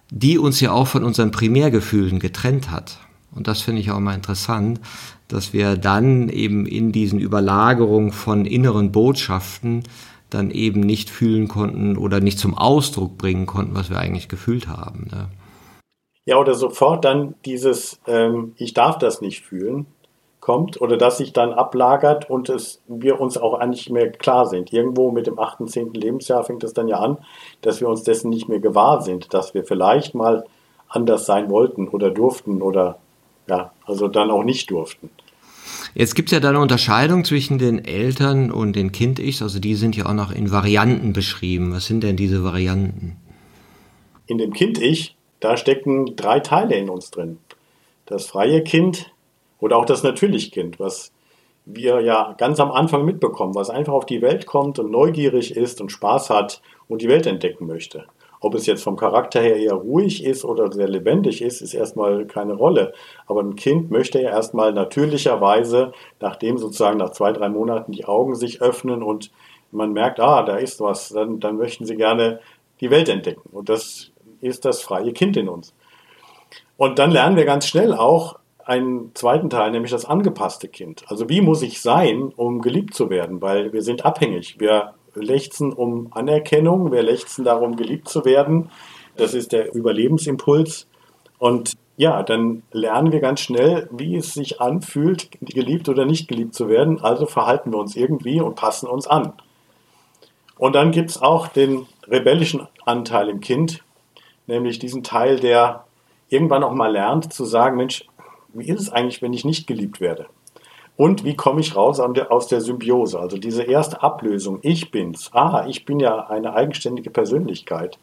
die 0.09 0.37
uns 0.37 0.59
ja 0.59 0.71
auch 0.71 0.87
von 0.87 1.03
unseren 1.03 1.31
Primärgefühlen 1.31 2.19
getrennt 2.19 2.71
hat. 2.71 2.97
Und 3.33 3.47
das 3.47 3.61
finde 3.61 3.81
ich 3.81 3.91
auch 3.91 3.99
mal 3.99 4.13
interessant, 4.13 4.79
dass 5.31 5.53
wir 5.53 5.77
dann 5.77 6.29
eben 6.29 6.65
in 6.65 6.91
diesen 6.91 7.19
Überlagerungen 7.19 8.11
von 8.11 8.45
inneren 8.45 8.91
Botschaften 8.91 9.83
dann 10.29 10.51
eben 10.51 10.79
nicht 10.79 11.09
fühlen 11.09 11.47
konnten 11.47 11.97
oder 11.97 12.19
nicht 12.19 12.39
zum 12.39 12.57
Ausdruck 12.57 13.17
bringen 13.17 13.45
konnten, 13.45 13.75
was 13.75 13.89
wir 13.89 13.97
eigentlich 13.97 14.29
gefühlt 14.29 14.67
haben. 14.67 15.07
Ne? 15.11 15.27
Ja, 16.25 16.37
oder 16.37 16.53
sofort 16.53 17.03
dann 17.05 17.35
dieses 17.45 17.99
ähm, 18.07 18.53
Ich 18.57 18.73
darf 18.73 18.97
das 18.97 19.21
nicht 19.21 19.41
fühlen 19.41 19.85
kommt 20.39 20.81
oder 20.81 20.97
dass 20.97 21.19
sich 21.19 21.33
dann 21.33 21.53
ablagert 21.53 22.29
und 22.29 22.49
es, 22.49 22.81
wir 22.87 23.21
uns 23.21 23.37
auch 23.37 23.53
eigentlich 23.53 23.89
mehr 23.89 24.11
klar 24.11 24.47
sind. 24.47 24.73
Irgendwo 24.73 25.11
mit 25.11 25.27
dem 25.27 25.39
8., 25.39 25.69
10. 25.69 25.93
Lebensjahr 25.93 26.43
fängt 26.43 26.63
es 26.63 26.73
dann 26.73 26.87
ja 26.87 26.97
an, 26.97 27.19
dass 27.61 27.79
wir 27.79 27.87
uns 27.87 28.03
dessen 28.03 28.29
nicht 28.29 28.49
mehr 28.49 28.59
gewahr 28.59 29.01
sind, 29.01 29.33
dass 29.33 29.53
wir 29.53 29.63
vielleicht 29.63 30.15
mal 30.15 30.45
anders 30.89 31.25
sein 31.25 31.49
wollten 31.49 31.87
oder 31.87 32.09
durften 32.09 32.61
oder 32.61 32.97
ja, 33.47 33.71
also 33.85 34.07
dann 34.07 34.31
auch 34.31 34.43
nicht 34.43 34.71
durften. 34.71 35.09
Jetzt 35.93 36.15
gibt 36.15 36.29
es 36.29 36.33
ja 36.33 36.39
da 36.39 36.49
eine 36.49 36.59
Unterscheidung 36.59 37.25
zwischen 37.25 37.57
den 37.57 37.83
Eltern 37.83 38.51
und 38.51 38.75
den 38.75 38.91
Kind-Ichs, 38.91 39.41
also 39.41 39.59
die 39.59 39.75
sind 39.75 39.95
ja 39.95 40.05
auch 40.05 40.13
noch 40.13 40.31
in 40.31 40.51
Varianten 40.51 41.13
beschrieben. 41.13 41.73
Was 41.73 41.85
sind 41.85 42.03
denn 42.03 42.15
diese 42.15 42.43
Varianten? 42.43 43.17
In 44.27 44.37
dem 44.37 44.53
Kind-Ich, 44.53 45.15
da 45.39 45.57
stecken 45.57 46.15
drei 46.15 46.39
Teile 46.39 46.75
in 46.75 46.89
uns 46.89 47.11
drin. 47.11 47.39
Das 48.05 48.25
freie 48.25 48.63
Kind 48.63 49.11
oder 49.59 49.77
auch 49.77 49.85
das 49.85 50.03
natürliche 50.03 50.51
Kind, 50.51 50.79
was 50.79 51.11
wir 51.65 52.01
ja 52.01 52.35
ganz 52.37 52.59
am 52.59 52.71
Anfang 52.71 53.05
mitbekommen, 53.05 53.55
was 53.55 53.69
einfach 53.69 53.93
auf 53.93 54.05
die 54.05 54.21
Welt 54.21 54.45
kommt 54.45 54.79
und 54.79 54.91
neugierig 54.91 55.55
ist 55.55 55.81
und 55.81 55.91
Spaß 55.91 56.29
hat 56.29 56.61
und 56.87 57.01
die 57.01 57.07
Welt 57.07 57.25
entdecken 57.25 57.67
möchte. 57.67 58.05
Ob 58.41 58.55
es 58.55 58.65
jetzt 58.65 58.83
vom 58.83 58.97
Charakter 58.97 59.39
her 59.39 59.55
eher 59.55 59.75
ruhig 59.75 60.25
ist 60.25 60.43
oder 60.43 60.71
sehr 60.71 60.89
lebendig 60.89 61.43
ist, 61.43 61.61
ist 61.61 61.75
erstmal 61.75 62.25
keine 62.25 62.53
Rolle. 62.53 62.91
Aber 63.27 63.41
ein 63.41 63.55
Kind 63.55 63.91
möchte 63.91 64.19
ja 64.19 64.31
erstmal 64.31 64.73
natürlicherweise, 64.73 65.93
nachdem 66.19 66.57
sozusagen 66.57 66.97
nach 66.97 67.11
zwei, 67.11 67.31
drei 67.31 67.49
Monaten 67.49 67.91
die 67.91 68.05
Augen 68.05 68.35
sich 68.35 68.61
öffnen 68.61 69.03
und 69.03 69.31
man 69.71 69.93
merkt, 69.93 70.19
ah, 70.19 70.41
da 70.43 70.57
ist 70.57 70.81
was, 70.81 71.09
dann, 71.09 71.39
dann 71.39 71.55
möchten 71.57 71.85
sie 71.85 71.95
gerne 71.95 72.39
die 72.81 72.89
Welt 72.89 73.09
entdecken. 73.09 73.47
Und 73.51 73.69
das 73.69 74.11
ist 74.41 74.65
das 74.65 74.81
freie 74.81 75.13
Kind 75.13 75.37
in 75.37 75.47
uns. 75.47 75.73
Und 76.77 76.97
dann 76.97 77.11
lernen 77.11 77.35
wir 77.35 77.45
ganz 77.45 77.67
schnell 77.67 77.93
auch 77.93 78.39
einen 78.65 79.11
zweiten 79.13 79.51
Teil, 79.51 79.69
nämlich 79.71 79.91
das 79.91 80.05
angepasste 80.05 80.67
Kind. 80.67 81.03
Also 81.07 81.29
wie 81.29 81.41
muss 81.41 81.61
ich 81.61 81.81
sein, 81.81 82.33
um 82.35 82.61
geliebt 82.61 82.95
zu 82.95 83.11
werden? 83.11 83.41
Weil 83.41 83.71
wir 83.71 83.83
sind 83.83 84.03
abhängig. 84.03 84.59
Wir 84.59 84.95
lechzen 85.15 85.73
um 85.73 86.07
Anerkennung, 86.11 86.91
wir 86.91 87.03
lechzen 87.03 87.45
darum, 87.45 87.75
geliebt 87.75 88.07
zu 88.07 88.25
werden. 88.25 88.69
Das 89.17 89.33
ist 89.33 89.51
der 89.51 89.73
Überlebensimpuls. 89.73 90.87
Und 91.37 91.73
ja, 91.97 92.23
dann 92.23 92.63
lernen 92.71 93.11
wir 93.11 93.19
ganz 93.19 93.41
schnell, 93.41 93.89
wie 93.91 94.15
es 94.15 94.33
sich 94.33 94.61
anfühlt, 94.61 95.29
geliebt 95.41 95.89
oder 95.89 96.05
nicht 96.05 96.27
geliebt 96.27 96.55
zu 96.55 96.67
werden. 96.69 97.01
Also 97.01 97.25
verhalten 97.25 97.71
wir 97.71 97.79
uns 97.79 97.95
irgendwie 97.95 98.41
und 98.41 98.55
passen 98.55 98.87
uns 98.87 99.07
an. 99.07 99.33
Und 100.57 100.73
dann 100.73 100.91
gibt 100.91 101.09
es 101.09 101.21
auch 101.21 101.47
den 101.47 101.87
rebellischen 102.07 102.67
Anteil 102.85 103.29
im 103.29 103.39
Kind, 103.39 103.83
nämlich 104.47 104.79
diesen 104.79 105.03
Teil, 105.03 105.39
der 105.39 105.85
irgendwann 106.29 106.63
auch 106.63 106.73
mal 106.73 106.91
lernt 106.91 107.33
zu 107.33 107.45
sagen, 107.45 107.77
Mensch, 107.77 108.05
wie 108.53 108.67
ist 108.69 108.81
es 108.81 108.91
eigentlich, 108.91 109.21
wenn 109.21 109.33
ich 109.33 109.45
nicht 109.45 109.67
geliebt 109.67 109.99
werde? 109.99 110.27
Und 111.01 111.23
wie 111.23 111.35
komme 111.35 111.61
ich 111.61 111.75
raus 111.75 111.99
aus 111.99 112.47
der 112.47 112.61
Symbiose? 112.61 113.19
Also 113.19 113.35
diese 113.35 113.63
erste 113.63 114.03
Ablösung, 114.03 114.59
ich 114.61 114.91
bin's. 114.91 115.31
Ah, 115.33 115.65
ich 115.67 115.83
bin 115.83 115.99
ja 115.99 116.27
eine 116.27 116.53
eigenständige 116.53 117.09
Persönlichkeit. 117.09 117.97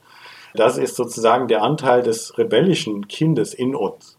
Das 0.52 0.78
ist 0.78 0.96
sozusagen 0.96 1.46
der 1.46 1.62
Anteil 1.62 2.02
des 2.02 2.36
rebellischen 2.38 3.06
Kindes 3.06 3.54
in 3.54 3.76
uns. 3.76 4.18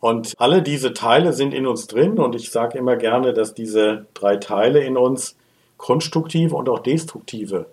Und 0.00 0.32
alle 0.38 0.62
diese 0.62 0.94
Teile 0.94 1.34
sind 1.34 1.52
in 1.52 1.66
uns 1.66 1.88
drin 1.88 2.18
und 2.18 2.34
ich 2.34 2.50
sage 2.50 2.78
immer 2.78 2.96
gerne, 2.96 3.34
dass 3.34 3.52
diese 3.52 4.06
drei 4.14 4.36
Teile 4.36 4.80
in 4.80 4.96
uns 4.96 5.36
konstruktive 5.76 6.56
und 6.56 6.70
auch 6.70 6.78
destruktive 6.78 7.66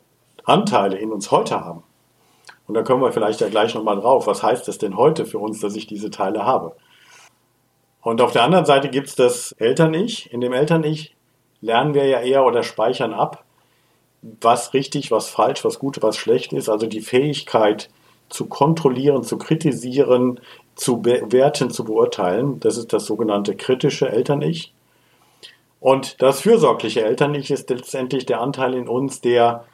Anteile 0.44 0.98
in 0.98 1.14
uns 1.14 1.32
heute 1.32 1.64
haben. 1.64 1.84
Und 2.68 2.74
da 2.74 2.84
kommen 2.84 3.02
wir 3.02 3.14
vielleicht 3.14 3.40
ja 3.40 3.48
gleich 3.48 3.76
nochmal 3.76 3.96
drauf. 3.96 4.28
Was 4.28 4.44
heißt 4.44 4.68
das 4.68 4.78
denn 4.78 4.98
heute 4.98 5.26
für 5.26 5.40
uns, 5.40 5.62
dass 5.62 5.78
ich 5.78 5.88
diese 5.88 6.12
Teile 6.12 6.46
habe? 6.46 6.76
Und 8.04 8.22
auf 8.22 8.34
der 8.34 8.44
anderen 8.44 8.66
Seite 8.66 8.90
gibt 8.90 9.08
es 9.08 9.16
das 9.16 9.54
Eltern-Ich. 9.54 10.32
In 10.34 10.42
dem 10.42 10.54
Eltern-Ich 10.54 11.16
lernen 11.62 11.94
wir 11.94 12.06
ja 12.06 12.20
eher 12.20 12.46
oder 12.46 12.62
speichern 12.62 13.14
ab, 13.14 13.46
was 14.22 14.74
richtig, 14.74 15.10
was 15.10 15.30
falsch, 15.30 15.64
was 15.64 15.80
gut, 15.80 16.02
was 16.02 16.18
schlecht 16.18 16.52
ist. 16.54 16.70
Also 16.70 16.86
die 16.86 17.02
Fähigkeit 17.02 17.90
zu 18.30 18.48
kontrollieren, 18.48 19.24
zu 19.24 19.38
kritisieren, 19.38 20.42
zu 20.76 21.02
bewerten, 21.02 21.70
zu 21.70 21.86
beurteilen. 21.86 22.60
Das 22.60 22.78
ist 22.78 22.92
das 22.92 23.06
sogenannte 23.06 23.56
kritische 23.56 24.10
Eltern-Ich. 24.10 24.74
Und 25.80 26.22
das 26.22 26.42
fürsorgliche 26.42 27.04
Eltern-Ich 27.04 27.52
ist 27.52 27.70
letztendlich 27.70 28.26
der 28.26 28.42
Anteil 28.42 28.74
in 28.74 28.88
uns, 28.90 29.22
der 29.22 29.66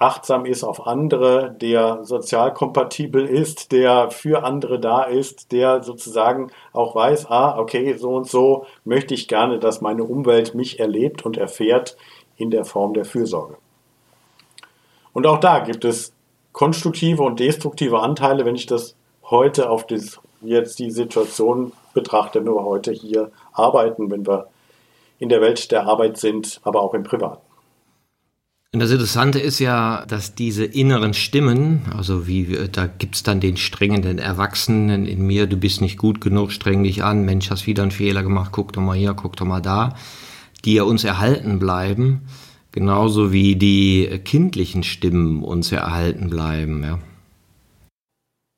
achtsam 0.00 0.46
ist 0.46 0.64
auf 0.64 0.86
andere, 0.86 1.54
der 1.60 2.04
sozial 2.04 2.54
kompatibel 2.54 3.26
ist, 3.26 3.70
der 3.70 4.10
für 4.10 4.42
andere 4.44 4.80
da 4.80 5.02
ist, 5.02 5.52
der 5.52 5.82
sozusagen 5.82 6.50
auch 6.72 6.94
weiß, 6.94 7.30
ah, 7.30 7.58
okay, 7.58 7.94
so 7.98 8.14
und 8.14 8.26
so 8.26 8.64
möchte 8.84 9.12
ich 9.12 9.28
gerne, 9.28 9.58
dass 9.58 9.82
meine 9.82 10.02
Umwelt 10.02 10.54
mich 10.54 10.80
erlebt 10.80 11.26
und 11.26 11.36
erfährt 11.36 11.98
in 12.36 12.50
der 12.50 12.64
Form 12.64 12.94
der 12.94 13.04
Fürsorge. 13.04 13.58
Und 15.12 15.26
auch 15.26 15.38
da 15.38 15.58
gibt 15.58 15.84
es 15.84 16.14
konstruktive 16.52 17.22
und 17.22 17.38
destruktive 17.38 18.00
Anteile, 18.00 18.46
wenn 18.46 18.56
ich 18.56 18.66
das 18.66 18.96
heute 19.24 19.68
auf 19.68 19.86
das, 19.86 20.18
jetzt 20.40 20.78
die 20.78 20.90
Situation 20.90 21.72
betrachte, 21.92 22.38
wenn 22.38 22.54
wir 22.54 22.64
heute 22.64 22.92
hier 22.92 23.30
arbeiten, 23.52 24.10
wenn 24.10 24.26
wir 24.26 24.48
in 25.18 25.28
der 25.28 25.42
Welt 25.42 25.70
der 25.70 25.86
Arbeit 25.86 26.16
sind, 26.16 26.58
aber 26.64 26.80
auch 26.80 26.94
im 26.94 27.02
Privaten. 27.02 27.49
Und 28.72 28.78
das 28.78 28.92
Interessante 28.92 29.40
ist 29.40 29.58
ja, 29.58 30.04
dass 30.06 30.36
diese 30.36 30.64
inneren 30.64 31.12
Stimmen, 31.12 31.82
also 31.96 32.28
wie 32.28 32.68
da 32.70 32.86
gibt's 32.86 33.24
dann 33.24 33.40
den 33.40 33.56
strengenden 33.56 34.18
Erwachsenen 34.20 35.06
in 35.06 35.26
mir, 35.26 35.48
du 35.48 35.56
bist 35.56 35.80
nicht 35.80 35.98
gut 35.98 36.20
genug, 36.20 36.52
streng 36.52 36.84
dich 36.84 37.02
an, 37.02 37.24
Mensch, 37.24 37.50
hast 37.50 37.66
wieder 37.66 37.82
einen 37.82 37.90
Fehler 37.90 38.22
gemacht, 38.22 38.52
guck 38.52 38.72
doch 38.72 38.80
mal 38.80 38.96
hier, 38.96 39.14
guck 39.14 39.34
doch 39.34 39.44
mal 39.44 39.60
da, 39.60 39.96
die 40.64 40.74
ja 40.74 40.84
uns 40.84 41.02
erhalten 41.02 41.58
bleiben, 41.58 42.28
genauso 42.70 43.32
wie 43.32 43.56
die 43.56 44.20
kindlichen 44.24 44.84
Stimmen 44.84 45.42
uns 45.42 45.72
erhalten 45.72 46.30
bleiben. 46.30 46.84
Ja. 46.84 47.00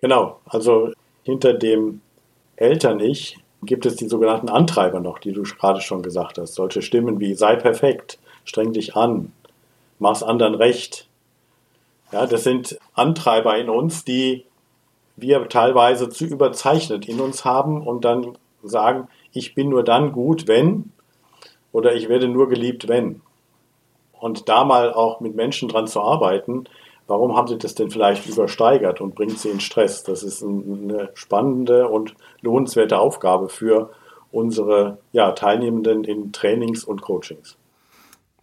Genau, 0.03 0.41
also 0.45 0.93
hinter 1.23 1.55
dem 1.55 2.03
Eltern-Ich 2.57 3.39
gibt 3.63 3.87
es 3.87 3.97
die 3.97 4.09
sogenannten 4.09 4.51
Antreiber 4.51 5.01
noch, 5.01 5.21
die 5.21 5.33
du 5.33 5.43
gerade 5.45 5.81
schon 5.81 6.03
gesagt 6.03 6.37
hast. 6.37 6.53
Solche 6.53 6.83
Stimmen 6.83 7.19
wie 7.19 7.33
sei 7.33 7.57
perfekt, 7.57 8.19
streng 8.45 8.75
dich 8.75 8.95
an, 8.95 9.33
mach's 10.03 10.23
anderen 10.23 10.55
recht. 10.55 11.09
Ja, 12.11 12.27
das 12.27 12.45
sind 12.45 12.79
Antreiber 12.93 13.57
in 13.57 13.71
uns, 13.71 14.05
die 14.05 14.45
wir 15.17 15.49
teilweise 15.49 16.11
zu 16.11 16.27
überzeichnet 16.27 17.09
in 17.09 17.21
uns 17.21 17.45
haben 17.45 17.87
und 17.87 18.05
dann 18.05 18.37
sagen, 18.63 19.09
ich 19.33 19.55
bin 19.55 19.71
nur 19.71 19.85
dann 19.85 20.13
gut, 20.13 20.47
wenn 20.47 20.93
oder 21.71 21.95
ich 21.95 22.09
werde 22.09 22.29
nur 22.29 22.49
geliebt, 22.49 22.89
wenn. 22.89 23.23
Und 24.13 24.49
da 24.49 24.65
mal 24.65 24.93
auch 24.93 25.21
mit 25.21 25.35
Menschen 25.35 25.69
dran 25.69 25.87
zu 25.87 26.01
arbeiten, 26.01 26.65
warum 27.07 27.37
haben 27.37 27.49
sie 27.49 27.59
das 27.59 27.75
denn 27.75 27.91
vielleicht 27.91 28.27
übersteigert 28.27 29.01
und 29.01 29.15
bringt 29.15 29.39
sie 29.39 29.51
in 29.51 29.61
Stress? 29.61 30.03
Das 30.03 30.23
ist 30.23 30.43
eine 30.43 31.11
spannende 31.15 31.89
und 31.89 32.15
lohnenswerte 32.41 32.99
Aufgabe 32.99 33.49
für 33.49 33.91
unsere 34.33 34.99
ja, 35.13 35.33
Teilnehmenden 35.33 36.05
in 36.05 36.33
Trainings 36.33 36.85
und 36.85 37.03
Coachings. 37.03 37.57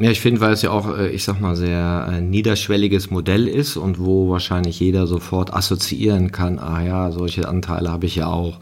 Ja, 0.01 0.09
ich 0.11 0.21
finde, 0.21 0.39
weil 0.39 0.53
es 0.53 0.61
ja 0.61 0.71
auch, 0.71 0.97
äh, 0.97 1.09
ich 1.09 1.25
sag 1.25 1.41
mal, 1.41 1.57
sehr 1.57 2.07
äh, 2.09 2.21
niederschwelliges 2.21 3.11
Modell 3.11 3.49
ist 3.49 3.75
und 3.75 3.99
wo 3.99 4.29
wahrscheinlich 4.29 4.79
jeder 4.79 5.07
sofort 5.07 5.53
assoziieren 5.53 6.31
kann, 6.31 6.57
ah 6.57 6.81
ja, 6.81 7.11
solche 7.11 7.49
Anteile 7.49 7.91
habe 7.91 8.05
ich 8.05 8.15
ja 8.15 8.27
auch. 8.27 8.59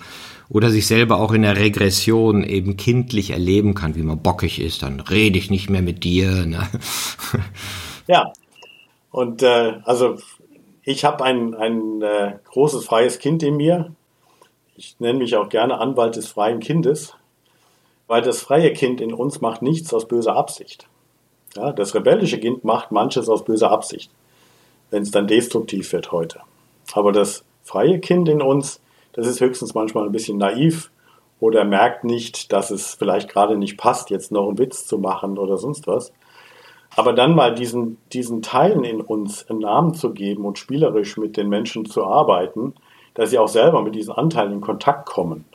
Oder 0.50 0.72
sich 0.72 0.88
selber 0.88 1.20
auch 1.20 1.34
in 1.34 1.44
der 1.44 1.58
Regression 1.58 2.44
eben 2.44 2.76
kindlich 2.76 3.32
erleben 3.32 3.76
kann, 3.76 3.96
wie 3.96 4.02
man 4.02 4.18
bockig 4.18 4.60
ist, 4.60 4.82
dann 4.82 5.00
rede 5.00 5.38
ich 5.38 5.52
nicht 5.52 5.70
mehr 5.70 5.84
mit 5.84 6.04
dir. 6.04 6.46
Ne? 6.46 6.68
Ja, 8.08 8.32
und 9.12 9.44
äh, 9.44 9.82
also 9.84 10.16
ich 10.84 11.04
habe 11.04 11.26
ein, 11.26 11.54
ein 11.56 12.02
äh, 12.02 12.40
großes 12.46 12.86
freies 12.86 13.20
Kind 13.20 13.44
in 13.44 13.58
mir. 13.58 13.92
Ich 14.78 14.96
nenne 15.00 15.20
mich 15.20 15.36
auch 15.36 15.50
gerne 15.50 15.80
Anwalt 15.80 16.16
des 16.16 16.30
freien 16.30 16.62
Kindes, 16.62 17.14
weil 18.08 18.22
das 18.22 18.42
freie 18.42 18.72
Kind 18.72 19.02
in 19.02 19.14
uns 19.14 19.42
macht 19.42 19.62
nichts 19.62 19.94
aus 19.94 20.08
böser 20.08 20.38
Absicht. 20.38 20.87
Ja, 21.58 21.72
das 21.72 21.96
rebellische 21.96 22.40
Kind 22.40 22.64
macht 22.64 22.92
manches 22.92 23.28
aus 23.30 23.44
böser 23.44 23.72
Absicht, 23.72 24.12
wenn 24.92 25.02
es 25.02 25.10
dann 25.10 25.26
destruktiv 25.26 25.92
wird 25.92 26.12
heute. 26.12 26.42
Aber 26.94 27.12
das 27.12 27.44
freie 27.64 28.00
Kind 28.00 28.30
in 28.30 28.44
uns, 28.44 28.80
das 29.14 29.26
ist 29.26 29.42
höchstens 29.42 29.74
manchmal 29.74 30.06
ein 30.06 30.12
bisschen 30.12 30.38
naiv 30.38 30.92
oder 31.40 31.66
merkt 31.66 32.04
nicht, 32.04 32.54
dass 32.54 32.70
es 32.70 32.94
vielleicht 32.94 33.28
gerade 33.28 33.58
nicht 33.58 33.76
passt, 33.76 34.12
jetzt 34.12 34.32
noch 34.32 34.48
einen 34.48 34.60
Witz 34.60 34.86
zu 34.86 35.00
machen 35.00 35.40
oder 35.40 35.58
sonst 35.58 35.88
was. 35.88 36.14
Aber 36.96 37.14
dann 37.14 37.36
mal 37.36 37.56
diesen, 37.56 37.98
diesen 38.14 38.44
Teilen 38.44 38.84
in 38.84 39.02
uns 39.02 39.50
einen 39.50 39.60
Namen 39.60 39.96
zu 39.96 40.14
geben 40.14 40.46
und 40.46 40.60
spielerisch 40.60 41.18
mit 41.18 41.38
den 41.38 41.50
Menschen 41.50 41.86
zu 41.86 42.06
arbeiten, 42.06 42.76
dass 43.16 43.32
sie 43.32 43.40
auch 43.40 43.48
selber 43.48 43.82
mit 43.82 43.96
diesen 43.96 44.14
Anteilen 44.14 44.54
in 44.54 44.62
Kontakt 44.62 45.08
kommen. 45.08 45.46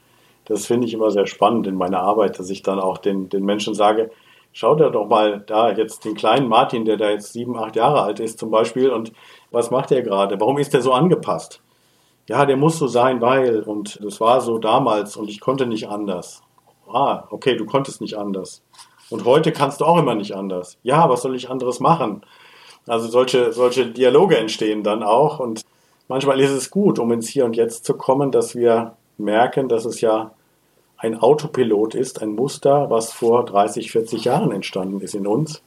Das 0.47 0.67
finde 0.67 0.88
ich 0.88 0.95
immer 0.95 1.12
sehr 1.12 1.27
spannend 1.27 1.69
in 1.69 1.77
meiner 1.77 2.01
Arbeit, 2.01 2.41
dass 2.41 2.51
ich 2.51 2.62
dann 2.62 2.81
auch 2.81 2.99
den, 2.99 3.29
den 3.29 3.45
Menschen 3.45 3.75
sage, 3.75 4.11
Schau 4.53 4.75
dir 4.75 4.91
doch 4.91 5.07
mal 5.09 5.41
da 5.47 5.73
jetzt 5.73 6.05
den 6.05 6.15
kleinen 6.15 6.47
Martin, 6.47 6.85
der 6.85 6.99
da 6.99 7.11
jetzt 7.11 7.33
sieben, 7.33 7.57
acht 7.57 7.75
Jahre 7.75 8.03
alt 8.03 8.21
ist 8.21 8.38
zum 8.38 8.51
Beispiel 8.51 8.91
und 8.91 9.12
was 9.51 9.71
macht 9.71 9.91
er 9.91 10.03
gerade? 10.03 10.38
Warum 10.41 10.59
ist 10.59 10.75
er 10.75 10.83
so 10.83 10.93
angepasst? 10.93 11.62
Ja, 12.29 12.45
der 12.45 12.57
muss 12.57 12.79
so 12.79 12.87
sein, 12.87 13.21
weil 13.21 13.62
und 13.62 13.99
das 14.05 14.21
war 14.21 14.41
so 14.43 14.59
damals 14.59 15.17
und 15.17 15.31
ich 15.31 15.41
konnte 15.41 15.67
nicht 15.67 15.88
anders. 15.88 16.43
Ah, 16.87 17.25
okay, 17.31 17.57
du 17.57 17.65
konntest 17.65 18.03
nicht 18.03 18.19
anders. 18.19 18.62
Und 19.09 19.25
heute 19.25 19.53
kannst 19.53 19.81
du 19.81 19.87
auch 19.87 19.99
immer 19.99 20.15
nicht 20.15 20.35
anders. 20.35 20.79
Ja, 20.83 21.09
was 21.09 21.23
soll 21.23 21.35
ich 21.35 21.51
anderes 21.51 21.81
machen? 21.81 22.23
Also 22.87 23.09
solche, 23.09 23.53
solche 23.53 23.87
Dialoge 23.87 24.37
entstehen 24.37 24.83
dann 24.83 25.03
auch 25.03 25.38
und 25.38 25.62
manchmal 26.09 26.41
ist 26.41 26.51
es 26.51 26.71
gut, 26.71 26.99
um 26.99 27.11
ins 27.12 27.29
Hier 27.29 27.47
und 27.47 27.57
Jetzt 27.57 27.87
zu 27.87 27.95
kommen, 27.95 28.31
dass 28.31 28.55
wir 28.55 28.97
merken, 29.17 29.69
dass 29.69 29.87
es 29.87 30.01
ja 30.03 30.33
ein 31.03 31.19
Autopilot 31.19 31.97
ist, 31.97 32.23
ein 32.23 32.37
Muster, 32.37 32.88
was 32.88 33.12
vor 33.12 33.45
30, 33.45 33.91
40 33.91 34.25
Jahren 34.25 34.53
entstanden 34.53 35.01
ist 35.01 35.17
in 35.17 35.27
uns. 35.27 35.61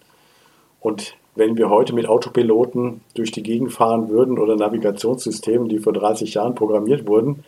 Und 0.79 1.15
wenn 1.35 1.57
wir 1.57 1.69
heute 1.69 1.93
mit 1.93 2.07
Autopiloten 2.07 3.01
durch 3.15 3.31
die 3.31 3.43
Gegend 3.43 3.73
fahren 3.73 4.07
würden 4.07 4.39
oder 4.39 4.55
Navigationssystemen, 4.55 5.67
die 5.67 5.79
vor 5.79 5.91
30 5.91 6.35
Jahren 6.35 6.55
programmiert 6.55 7.05
wurden, 7.05 7.43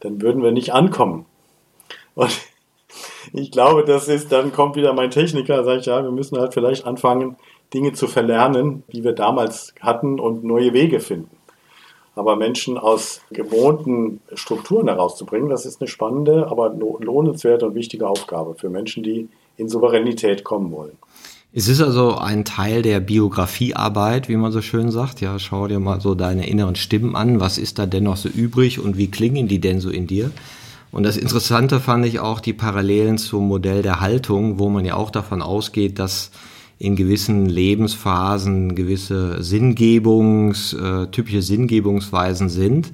dann 0.00 0.22
würden 0.22 0.42
wir 0.42 0.50
nicht 0.50 0.72
ankommen. 0.72 1.26
Und 2.14 2.30
ich 3.34 3.50
glaube, 3.50 3.84
das 3.84 4.08
ist, 4.08 4.32
dann 4.32 4.50
kommt 4.50 4.74
wieder 4.74 4.94
mein 4.94 5.10
Techniker, 5.10 5.62
sage 5.62 5.80
ich, 5.80 5.86
ja, 5.86 6.02
wir 6.02 6.12
müssen 6.12 6.38
halt 6.38 6.54
vielleicht 6.54 6.86
anfangen, 6.86 7.36
Dinge 7.74 7.92
zu 7.92 8.06
verlernen, 8.06 8.82
die 8.92 9.04
wir 9.04 9.12
damals 9.12 9.74
hatten 9.80 10.18
und 10.18 10.42
neue 10.42 10.72
Wege 10.72 11.00
finden. 11.00 11.36
Aber 12.16 12.34
Menschen 12.34 12.78
aus 12.78 13.20
gewohnten 13.30 14.20
Strukturen 14.34 14.88
herauszubringen, 14.88 15.50
das 15.50 15.66
ist 15.66 15.80
eine 15.80 15.86
spannende, 15.86 16.48
aber 16.48 16.70
lohnenswerte 16.70 17.66
und 17.66 17.74
wichtige 17.74 18.08
Aufgabe 18.08 18.54
für 18.54 18.70
Menschen, 18.70 19.04
die 19.04 19.28
in 19.56 19.68
Souveränität 19.68 20.42
kommen 20.42 20.72
wollen. 20.72 20.96
Es 21.52 21.68
ist 21.68 21.80
also 21.80 22.16
ein 22.16 22.44
Teil 22.44 22.82
der 22.82 23.00
Biografiearbeit, 23.00 24.28
wie 24.28 24.36
man 24.36 24.52
so 24.52 24.60
schön 24.60 24.90
sagt. 24.90 25.20
Ja, 25.20 25.38
schau 25.38 25.68
dir 25.68 25.78
mal 25.78 26.00
so 26.00 26.14
deine 26.14 26.48
inneren 26.48 26.74
Stimmen 26.74 27.16
an. 27.16 27.38
Was 27.38 27.56
ist 27.56 27.78
da 27.78 27.86
denn 27.86 28.04
noch 28.04 28.16
so 28.16 28.28
übrig 28.28 28.78
und 28.78 28.98
wie 28.98 29.10
klingen 29.10 29.46
die 29.46 29.60
denn 29.60 29.80
so 29.80 29.90
in 29.90 30.06
dir? 30.06 30.30
Und 30.92 31.04
das 31.04 31.16
Interessante 31.16 31.80
fand 31.80 32.06
ich 32.06 32.20
auch 32.20 32.40
die 32.40 32.52
Parallelen 32.52 33.18
zum 33.18 33.48
Modell 33.48 33.82
der 33.82 34.00
Haltung, 34.00 34.58
wo 34.58 34.68
man 34.68 34.84
ja 34.84 34.94
auch 34.94 35.10
davon 35.10 35.42
ausgeht, 35.42 35.98
dass 35.98 36.30
in 36.78 36.96
gewissen 36.96 37.46
Lebensphasen 37.46 38.74
gewisse 38.74 39.42
Sinngebungs, 39.42 40.74
äh, 40.74 41.06
typische 41.08 41.42
Sinngebungsweisen 41.42 42.48
sind, 42.48 42.92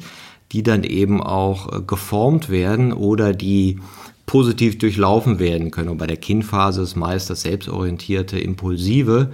die 0.53 0.63
dann 0.63 0.85
eben 0.85 1.23
auch 1.23 1.73
äh, 1.73 1.81
geformt 1.83 2.49
werden 2.49 2.93
oder 2.93 3.33
die 3.33 3.81
positiv 4.27 4.79
durchlaufen 4.79 5.39
werden 5.39 5.71
können. 5.71 5.89
Und 5.89 5.99
bei 5.99 6.07
der 6.07 6.17
Kindphase 6.17 6.83
ist 6.83 6.97
meist 6.97 7.29
das 7.29 7.43
selbstorientierte, 7.43 8.39
impulsive, 8.39 9.33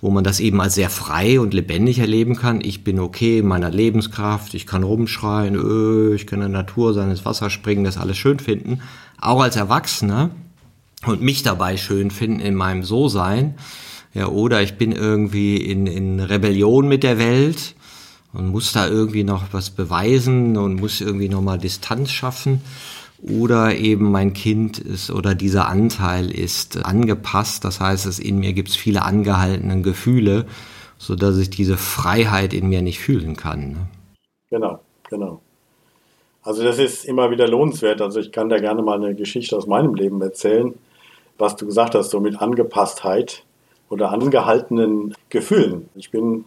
wo 0.00 0.10
man 0.10 0.22
das 0.22 0.38
eben 0.38 0.60
als 0.60 0.76
sehr 0.76 0.90
frei 0.90 1.40
und 1.40 1.52
lebendig 1.52 1.98
erleben 1.98 2.36
kann. 2.36 2.60
Ich 2.60 2.84
bin 2.84 3.00
okay 3.00 3.40
in 3.40 3.48
meiner 3.48 3.70
Lebenskraft, 3.70 4.54
ich 4.54 4.66
kann 4.66 4.84
rumschreien, 4.84 5.56
öh, 5.56 6.14
ich 6.14 6.28
kann 6.28 6.40
in 6.40 6.52
der 6.52 6.62
Natur 6.62 6.94
sein, 6.94 7.10
ins 7.10 7.24
Wasser 7.24 7.50
springen, 7.50 7.82
das 7.82 7.98
alles 7.98 8.16
schön 8.16 8.38
finden. 8.38 8.80
Auch 9.20 9.42
als 9.42 9.56
Erwachsener 9.56 10.30
und 11.04 11.20
mich 11.20 11.42
dabei 11.42 11.76
schön 11.76 12.12
finden 12.12 12.38
in 12.38 12.54
meinem 12.54 12.84
So-Sein. 12.84 13.54
Ja, 14.14 14.28
oder 14.28 14.62
ich 14.62 14.78
bin 14.78 14.92
irgendwie 14.92 15.56
in, 15.56 15.86
in 15.86 16.20
Rebellion 16.20 16.88
mit 16.88 17.02
der 17.02 17.18
Welt 17.18 17.74
und 18.32 18.48
muss 18.48 18.72
da 18.72 18.88
irgendwie 18.88 19.24
noch 19.24 19.44
was 19.52 19.70
beweisen 19.70 20.56
und 20.56 20.80
muss 20.80 21.00
irgendwie 21.00 21.28
nochmal 21.28 21.58
Distanz 21.58 22.10
schaffen 22.10 22.62
oder 23.22 23.74
eben 23.74 24.10
mein 24.10 24.32
Kind 24.32 24.78
ist 24.78 25.10
oder 25.10 25.34
dieser 25.34 25.68
Anteil 25.68 26.30
ist 26.30 26.84
angepasst. 26.84 27.64
Das 27.64 27.80
heißt, 27.80 28.06
es 28.06 28.18
in 28.18 28.38
mir 28.38 28.52
gibt 28.52 28.68
es 28.68 28.76
viele 28.76 29.02
angehaltene 29.02 29.82
Gefühle, 29.82 30.46
so 30.98 31.16
dass 31.16 31.36
ich 31.36 31.50
diese 31.50 31.76
Freiheit 31.76 32.52
in 32.52 32.68
mir 32.68 32.82
nicht 32.82 33.00
fühlen 33.00 33.36
kann. 33.36 33.72
Ne? 33.72 33.88
Genau, 34.50 34.80
genau. 35.08 35.40
Also 36.42 36.62
das 36.62 36.78
ist 36.78 37.04
immer 37.04 37.30
wieder 37.30 37.48
lohnenswert. 37.48 38.00
Also 38.00 38.20
ich 38.20 38.32
kann 38.32 38.48
da 38.48 38.58
gerne 38.58 38.82
mal 38.82 38.96
eine 39.02 39.14
Geschichte 39.14 39.56
aus 39.56 39.66
meinem 39.66 39.94
Leben 39.94 40.20
erzählen, 40.22 40.74
was 41.36 41.56
du 41.56 41.66
gesagt 41.66 41.94
hast, 41.94 42.10
so 42.10 42.20
mit 42.20 42.40
Angepasstheit 42.40 43.44
oder 43.90 44.10
angehaltenen 44.10 45.14
Gefühlen. 45.28 45.88
Ich 45.94 46.10
bin 46.10 46.44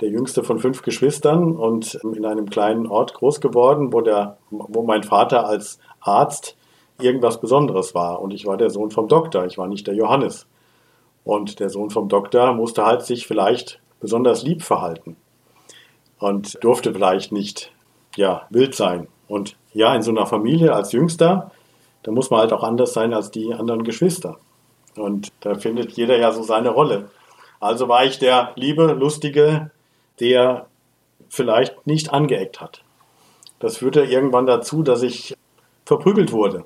der 0.00 0.08
jüngste 0.08 0.42
von 0.42 0.58
fünf 0.58 0.82
Geschwistern 0.82 1.56
und 1.56 1.94
in 1.94 2.24
einem 2.24 2.50
kleinen 2.50 2.86
Ort 2.86 3.14
groß 3.14 3.40
geworden, 3.40 3.92
wo, 3.92 4.00
der, 4.00 4.38
wo 4.50 4.82
mein 4.82 5.02
Vater 5.02 5.46
als 5.46 5.78
Arzt 6.00 6.56
irgendwas 7.00 7.40
Besonderes 7.40 7.94
war. 7.94 8.20
Und 8.20 8.32
ich 8.32 8.46
war 8.46 8.56
der 8.56 8.70
Sohn 8.70 8.90
vom 8.90 9.08
Doktor, 9.08 9.46
ich 9.46 9.58
war 9.58 9.68
nicht 9.68 9.86
der 9.86 9.94
Johannes. 9.94 10.46
Und 11.24 11.60
der 11.60 11.70
Sohn 11.70 11.90
vom 11.90 12.08
Doktor 12.08 12.52
musste 12.54 12.84
halt 12.84 13.02
sich 13.02 13.26
vielleicht 13.26 13.80
besonders 14.00 14.42
lieb 14.42 14.62
verhalten 14.62 15.16
und 16.18 16.62
durfte 16.62 16.92
vielleicht 16.92 17.32
nicht 17.32 17.72
ja, 18.16 18.46
wild 18.50 18.74
sein. 18.74 19.08
Und 19.28 19.56
ja, 19.72 19.94
in 19.94 20.02
so 20.02 20.10
einer 20.10 20.26
Familie 20.26 20.74
als 20.74 20.92
Jüngster, 20.92 21.50
da 22.02 22.12
muss 22.12 22.30
man 22.30 22.40
halt 22.40 22.52
auch 22.52 22.62
anders 22.62 22.92
sein 22.92 23.14
als 23.14 23.30
die 23.30 23.54
anderen 23.54 23.84
Geschwister. 23.84 24.38
Und 24.96 25.32
da 25.40 25.54
findet 25.54 25.92
jeder 25.92 26.18
ja 26.18 26.32
so 26.32 26.42
seine 26.42 26.70
Rolle. 26.70 27.10
Also 27.60 27.88
war 27.88 28.04
ich 28.04 28.18
der 28.18 28.52
liebe, 28.56 28.92
lustige, 28.92 29.70
der 30.20 30.66
vielleicht 31.28 31.86
nicht 31.86 32.12
angeeckt 32.12 32.60
hat. 32.60 32.82
Das 33.58 33.78
führte 33.78 34.04
irgendwann 34.04 34.46
dazu, 34.46 34.82
dass 34.82 35.02
ich 35.02 35.34
verprügelt 35.84 36.32
wurde. 36.32 36.64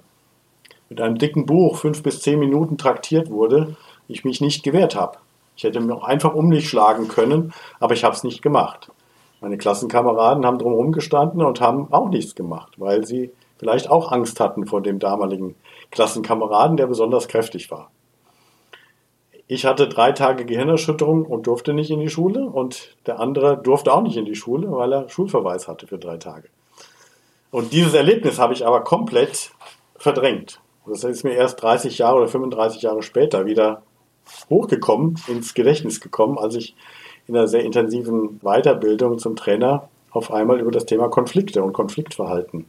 Mit 0.89 1.01
einem 1.01 1.19
dicken 1.19 1.47
Buch 1.47 1.77
fünf 1.77 2.03
bis 2.03 2.21
zehn 2.21 2.39
Minuten 2.39 2.79
traktiert 2.79 3.31
wurde, 3.31 3.77
ich 4.09 4.25
mich 4.25 4.41
nicht 4.41 4.63
gewehrt 4.63 4.97
habe. 4.97 5.19
Ich 5.57 5.65
hätte 5.65 5.81
mich 5.81 5.95
auch 5.95 6.05
einfach 6.05 6.35
um 6.35 6.49
mich 6.49 6.69
schlagen 6.69 7.09
können, 7.09 7.53
aber 7.79 7.95
ich 7.95 8.05
habe 8.05 8.15
es 8.15 8.25
nicht 8.25 8.43
gemacht. 8.43 8.91
Meine 9.41 9.59
Klassenkameraden 9.59 10.45
haben 10.45 10.59
drumherum 10.59 10.93
gestanden 10.93 11.43
und 11.43 11.61
haben 11.61 11.93
auch 11.93 12.09
nichts 12.09 12.35
gemacht, 12.35 12.73
weil 12.77 13.07
sie 13.07 13.31
vielleicht 13.59 13.91
auch 13.91 14.11
Angst 14.11 14.41
hatten 14.41 14.67
vor 14.67 14.83
dem 14.83 14.99
damaligen 14.99 15.55
Klassenkameraden, 15.91 16.77
der 16.77 16.87
besonders 16.87 17.29
kräftig 17.29 17.71
war. 17.71 17.91
Ich 19.51 19.65
hatte 19.65 19.89
drei 19.89 20.13
Tage 20.13 20.45
Gehirnerschütterung 20.45 21.25
und 21.25 21.47
durfte 21.47 21.73
nicht 21.73 21.91
in 21.91 22.01
die 22.01 22.11
Schule 22.11 22.45
und 22.45 22.95
der 23.07 23.19
andere 23.19 23.57
durfte 23.57 23.93
auch 23.93 24.03
nicht 24.03 24.19
in 24.19 24.27
die 24.27 24.35
Schule, 24.35 24.71
weil 24.71 24.93
er 24.93 25.09
Schulverweis 25.09 25.67
hatte 25.67 25.87
für 25.87 25.99
drei 25.99 26.19
Tage. 26.19 26.49
Und 27.51 27.73
dieses 27.73 27.95
Erlebnis 27.95 28.39
habe 28.39 28.53
ich 28.53 28.67
aber 28.67 28.83
komplett 28.83 29.53
verdrängt. 29.97 30.61
Das 30.87 31.03
ist 31.03 31.25
mir 31.25 31.33
erst 31.33 31.63
30 31.63 31.97
Jahre 31.97 32.19
oder 32.19 32.29
35 32.29 32.83
Jahre 32.83 33.03
später 33.03 33.47
wieder 33.47 33.83
hochgekommen, 34.51 35.19
ins 35.29 35.55
Gedächtnis 35.55 36.01
gekommen, 36.01 36.39
als 36.39 36.55
ich 36.55 36.77
in 37.27 37.35
einer 37.35 37.49
sehr 37.49 37.65
intensiven 37.65 38.41
Weiterbildung 38.41 39.19
zum 39.19 39.35
Trainer 39.35 39.89
auf 40.11 40.31
einmal 40.31 40.61
über 40.61 40.71
das 40.71 40.85
Thema 40.85 41.09
Konflikte 41.09 41.63
und 41.63 41.73
Konfliktverhalten 41.73 42.67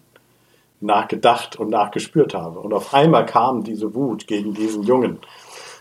nachgedacht 0.82 1.58
und 1.58 1.70
nachgespürt 1.70 2.34
habe. 2.34 2.60
Und 2.60 2.74
auf 2.74 2.94
einmal 2.94 3.26
kam 3.26 3.64
diese 3.64 3.94
Wut 3.94 4.28
gegen 4.28 4.54
diesen 4.54 4.84
Jungen 4.84 5.20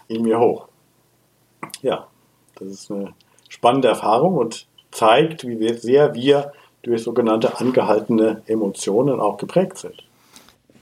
in 0.08 0.22
mir 0.22 0.40
hoch. 0.40 0.67
Ja, 1.82 2.06
das 2.56 2.68
ist 2.68 2.90
eine 2.90 3.14
spannende 3.48 3.88
Erfahrung 3.88 4.36
und 4.36 4.66
zeigt, 4.90 5.46
wie 5.46 5.72
sehr 5.74 6.14
wir 6.14 6.52
durch 6.82 7.02
sogenannte 7.02 7.58
angehaltene 7.58 8.42
Emotionen 8.46 9.20
auch 9.20 9.36
geprägt 9.36 9.78
sind. 9.78 10.04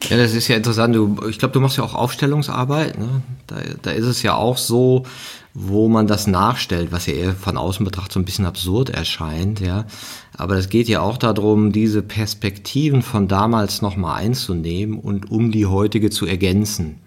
Ja, 0.08 0.16
das 0.16 0.34
ist 0.34 0.46
ja 0.48 0.56
interessant. 0.56 0.94
Du, 0.94 1.16
ich 1.28 1.38
glaube, 1.38 1.52
du 1.52 1.60
machst 1.60 1.78
ja 1.78 1.84
auch 1.84 1.94
Aufstellungsarbeit. 1.94 2.98
Ne? 2.98 3.22
Da, 3.46 3.56
da 3.82 3.90
ist 3.90 4.04
es 4.04 4.22
ja 4.22 4.34
auch 4.34 4.58
so, 4.58 5.04
wo 5.54 5.88
man 5.88 6.06
das 6.06 6.26
nachstellt, 6.26 6.92
was 6.92 7.06
ja 7.06 7.14
eher 7.14 7.32
von 7.32 7.56
außen 7.56 7.84
betrachtet 7.84 8.12
so 8.12 8.20
ein 8.20 8.24
bisschen 8.24 8.46
absurd 8.46 8.90
erscheint. 8.90 9.60
Ja, 9.60 9.86
aber 10.36 10.56
es 10.56 10.68
geht 10.68 10.88
ja 10.88 11.00
auch 11.00 11.16
darum, 11.16 11.72
diese 11.72 12.02
Perspektiven 12.02 13.02
von 13.02 13.26
damals 13.26 13.82
nochmal 13.82 14.20
einzunehmen 14.20 14.98
und 14.98 15.30
um 15.30 15.50
die 15.50 15.66
heutige 15.66 16.10
zu 16.10 16.26
ergänzen. 16.26 17.00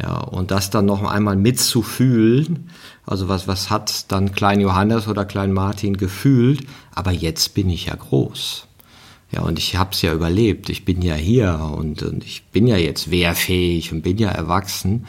Ja, 0.00 0.18
und 0.20 0.50
das 0.50 0.70
dann 0.70 0.86
noch 0.86 1.02
einmal 1.02 1.36
mitzufühlen. 1.36 2.70
Also 3.04 3.28
was, 3.28 3.46
was 3.46 3.68
hat 3.68 4.10
dann 4.10 4.32
Klein 4.32 4.60
Johannes 4.60 5.06
oder 5.06 5.24
Klein 5.24 5.52
Martin 5.52 5.96
gefühlt? 5.96 6.66
Aber 6.94 7.10
jetzt 7.10 7.54
bin 7.54 7.68
ich 7.68 7.86
ja 7.86 7.94
groß. 7.94 8.66
Ja, 9.32 9.42
und 9.42 9.58
ich 9.58 9.76
habe 9.76 9.90
es 9.92 10.02
ja 10.02 10.12
überlebt. 10.12 10.70
Ich 10.70 10.84
bin 10.84 11.02
ja 11.02 11.14
hier 11.14 11.72
und, 11.76 12.02
und 12.02 12.24
ich 12.24 12.44
bin 12.52 12.66
ja 12.66 12.76
jetzt 12.76 13.10
wehrfähig 13.10 13.92
und 13.92 14.02
bin 14.02 14.18
ja 14.18 14.30
erwachsen. 14.30 15.06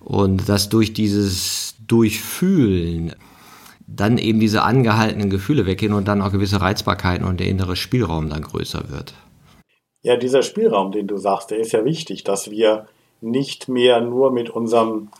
Und 0.00 0.48
dass 0.48 0.68
durch 0.68 0.92
dieses 0.92 1.74
Durchfühlen 1.86 3.14
dann 3.86 4.18
eben 4.18 4.40
diese 4.40 4.62
angehaltenen 4.62 5.30
Gefühle 5.30 5.66
weggehen 5.66 5.92
und 5.92 6.08
dann 6.08 6.22
auch 6.22 6.32
gewisse 6.32 6.60
Reizbarkeiten 6.60 7.24
und 7.24 7.38
der 7.38 7.48
innere 7.48 7.76
Spielraum 7.76 8.28
dann 8.28 8.42
größer 8.42 8.90
wird. 8.90 9.14
Ja, 10.02 10.16
dieser 10.16 10.42
Spielraum, 10.42 10.92
den 10.92 11.06
du 11.06 11.16
sagst, 11.16 11.50
der 11.50 11.58
ist 11.58 11.72
ja 11.72 11.84
wichtig, 11.84 12.24
dass 12.24 12.50
wir 12.50 12.86
nicht 13.20 13.68
mehr 13.68 14.00
nur 14.00 14.30
mit 14.30 14.50
unseren 14.50 15.10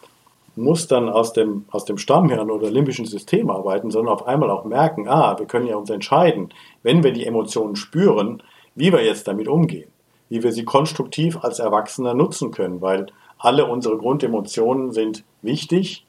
Mustern 0.56 1.08
aus 1.08 1.32
dem, 1.32 1.66
aus 1.70 1.84
dem 1.84 1.98
Stammhirn 1.98 2.50
oder 2.50 2.70
limbischen 2.70 3.04
System 3.04 3.50
arbeiten, 3.50 3.90
sondern 3.90 4.14
auf 4.14 4.26
einmal 4.26 4.50
auch 4.50 4.64
merken, 4.64 5.06
ah, 5.08 5.38
wir 5.38 5.46
können 5.46 5.66
ja 5.66 5.76
uns 5.76 5.90
entscheiden, 5.90 6.50
wenn 6.82 7.02
wir 7.02 7.12
die 7.12 7.26
Emotionen 7.26 7.76
spüren, 7.76 8.42
wie 8.74 8.92
wir 8.92 9.04
jetzt 9.04 9.28
damit 9.28 9.48
umgehen, 9.48 9.90
wie 10.28 10.42
wir 10.42 10.52
sie 10.52 10.64
konstruktiv 10.64 11.38
als 11.42 11.58
Erwachsener 11.58 12.14
nutzen 12.14 12.52
können, 12.52 12.80
weil 12.80 13.06
alle 13.38 13.66
unsere 13.66 13.98
Grundemotionen 13.98 14.92
sind 14.92 15.24
wichtig, 15.42 16.06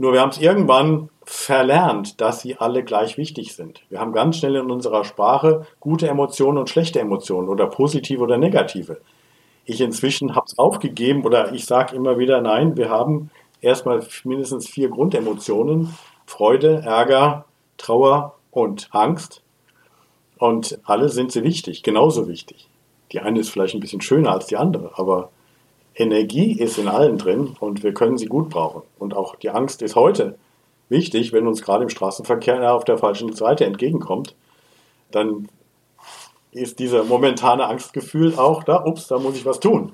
nur 0.00 0.14
wir 0.14 0.22
haben 0.22 0.30
es 0.30 0.40
irgendwann 0.40 1.10
verlernt, 1.24 2.22
dass 2.22 2.40
sie 2.40 2.56
alle 2.56 2.84
gleich 2.84 3.18
wichtig 3.18 3.54
sind. 3.54 3.82
Wir 3.90 4.00
haben 4.00 4.14
ganz 4.14 4.38
schnell 4.38 4.56
in 4.56 4.70
unserer 4.70 5.04
Sprache 5.04 5.66
gute 5.78 6.08
Emotionen 6.08 6.56
und 6.56 6.70
schlechte 6.70 7.00
Emotionen 7.00 7.50
oder 7.50 7.66
positive 7.66 8.22
oder 8.22 8.38
negative. 8.38 9.02
Ich 9.70 9.80
inzwischen 9.80 10.34
habe 10.34 10.46
es 10.48 10.58
aufgegeben 10.58 11.24
oder 11.24 11.52
ich 11.52 11.64
sage 11.64 11.94
immer 11.94 12.18
wieder, 12.18 12.40
nein, 12.40 12.76
wir 12.76 12.90
haben 12.90 13.30
erstmal 13.60 14.04
mindestens 14.24 14.68
vier 14.68 14.88
Grundemotionen. 14.88 15.94
Freude, 16.26 16.82
Ärger, 16.84 17.44
Trauer 17.76 18.34
und 18.50 18.88
Angst. 18.90 19.42
Und 20.38 20.80
alle 20.82 21.08
sind 21.08 21.30
sie 21.30 21.44
wichtig, 21.44 21.84
genauso 21.84 22.26
wichtig. 22.26 22.68
Die 23.12 23.20
eine 23.20 23.38
ist 23.38 23.50
vielleicht 23.50 23.74
ein 23.74 23.80
bisschen 23.80 24.00
schöner 24.00 24.32
als 24.32 24.46
die 24.46 24.56
andere, 24.56 24.90
aber 24.98 25.30
Energie 25.94 26.50
ist 26.58 26.76
in 26.76 26.88
allen 26.88 27.16
drin 27.16 27.56
und 27.60 27.84
wir 27.84 27.94
können 27.94 28.18
sie 28.18 28.26
gut 28.26 28.48
brauchen. 28.48 28.82
Und 28.98 29.14
auch 29.14 29.36
die 29.36 29.50
Angst 29.50 29.82
ist 29.82 29.94
heute 29.94 30.36
wichtig, 30.88 31.32
wenn 31.32 31.46
uns 31.46 31.62
gerade 31.62 31.84
im 31.84 31.90
Straßenverkehr 31.90 32.74
auf 32.74 32.82
der 32.82 32.98
falschen 32.98 33.32
Seite 33.34 33.66
entgegenkommt, 33.66 34.34
dann 35.12 35.46
ist 36.52 36.78
dieser 36.78 37.04
momentane 37.04 37.66
Angstgefühl 37.66 38.34
auch 38.34 38.64
da, 38.64 38.84
ups, 38.84 39.06
da 39.06 39.18
muss 39.18 39.36
ich 39.36 39.44
was 39.44 39.60
tun. 39.60 39.92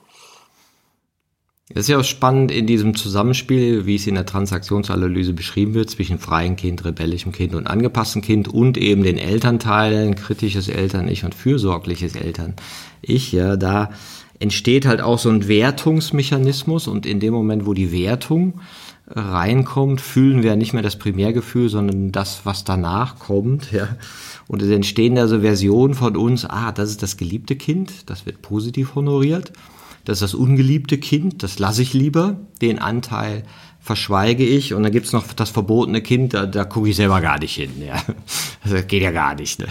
Das 1.68 1.80
ist 1.82 1.88
ja 1.88 1.98
auch 1.98 2.04
spannend 2.04 2.52
in 2.52 2.68
diesem 2.68 2.94
Zusammenspiel, 2.94 3.86
wie 3.86 3.96
es 3.96 4.06
in 4.06 4.14
der 4.14 4.24
Transaktionsanalyse 4.24 5.32
beschrieben 5.32 5.74
wird, 5.74 5.90
zwischen 5.90 6.20
freiem 6.20 6.54
Kind, 6.54 6.84
rebellischem 6.84 7.32
Kind 7.32 7.56
und 7.56 7.66
angepasstem 7.66 8.22
Kind 8.22 8.46
und 8.46 8.78
eben 8.78 9.02
den 9.02 9.18
Elternteilen, 9.18 10.14
kritisches 10.14 10.68
Eltern-Ich 10.68 11.24
und 11.24 11.34
fürsorgliches 11.34 12.14
Eltern-Ich. 12.14 13.32
Ja, 13.32 13.56
da 13.56 13.90
entsteht 14.38 14.86
halt 14.86 15.00
auch 15.00 15.18
so 15.18 15.30
ein 15.30 15.48
Wertungsmechanismus 15.48 16.88
und 16.88 17.06
in 17.06 17.20
dem 17.20 17.32
Moment, 17.32 17.66
wo 17.66 17.74
die 17.74 17.92
Wertung 17.92 18.60
reinkommt, 19.08 20.00
fühlen 20.00 20.42
wir 20.42 20.56
nicht 20.56 20.72
mehr 20.72 20.82
das 20.82 20.96
Primärgefühl, 20.96 21.68
sondern 21.68 22.12
das, 22.12 22.40
was 22.44 22.64
danach 22.64 23.18
kommt. 23.18 23.72
Ja. 23.72 23.96
Und 24.48 24.62
es 24.62 24.70
entstehen 24.70 25.14
da 25.14 25.28
so 25.28 25.40
Versionen 25.40 25.94
von 25.94 26.16
uns, 26.16 26.44
ah, 26.44 26.72
das 26.72 26.90
ist 26.90 27.02
das 27.02 27.16
geliebte 27.16 27.56
Kind, 27.56 28.10
das 28.10 28.26
wird 28.26 28.42
positiv 28.42 28.94
honoriert. 28.94 29.52
Das 30.04 30.18
ist 30.18 30.22
das 30.22 30.34
ungeliebte 30.34 30.98
Kind, 30.98 31.42
das 31.42 31.58
lasse 31.58 31.82
ich 31.82 31.92
lieber. 31.92 32.36
Den 32.62 32.78
Anteil 32.78 33.42
verschweige 33.80 34.44
ich. 34.44 34.72
Und 34.72 34.84
dann 34.84 34.92
gibt's 34.92 35.12
noch 35.12 35.32
das 35.32 35.50
verbotene 35.50 36.00
Kind, 36.00 36.32
da, 36.34 36.46
da 36.46 36.64
gucke 36.64 36.88
ich 36.88 36.96
selber 36.96 37.20
gar 37.20 37.38
nicht 37.38 37.54
hin. 37.54 37.82
Ja. 37.84 38.02
Das 38.68 38.86
geht 38.88 39.02
ja 39.02 39.12
gar 39.12 39.36
nicht. 39.36 39.60
Ne? 39.60 39.66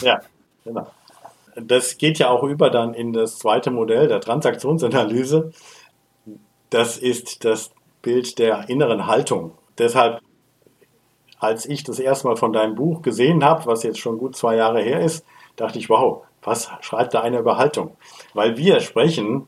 Ja, 0.00 0.20
genau. 0.64 0.90
Das 1.56 1.98
geht 1.98 2.18
ja 2.18 2.30
auch 2.30 2.42
über 2.44 2.70
dann 2.70 2.94
in 2.94 3.12
das 3.12 3.38
zweite 3.38 3.70
Modell 3.70 4.08
der 4.08 4.20
Transaktionsanalyse. 4.20 5.52
Das 6.70 6.96
ist 6.96 7.44
das 7.44 7.72
Bild 8.00 8.38
der 8.38 8.68
inneren 8.68 9.06
Haltung. 9.06 9.52
Deshalb, 9.78 10.20
als 11.38 11.66
ich 11.66 11.84
das 11.84 11.98
erste 11.98 12.28
Mal 12.28 12.36
von 12.36 12.52
deinem 12.52 12.74
Buch 12.74 13.02
gesehen 13.02 13.44
habe, 13.44 13.66
was 13.66 13.82
jetzt 13.82 13.98
schon 13.98 14.18
gut 14.18 14.36
zwei 14.36 14.56
Jahre 14.56 14.80
her 14.82 15.00
ist, 15.00 15.24
dachte 15.56 15.78
ich, 15.78 15.90
wow, 15.90 16.24
was 16.42 16.70
schreibt 16.80 17.14
da 17.14 17.20
einer 17.20 17.40
über 17.40 17.58
Haltung? 17.58 17.96
Weil 18.34 18.56
wir 18.56 18.80
sprechen 18.80 19.46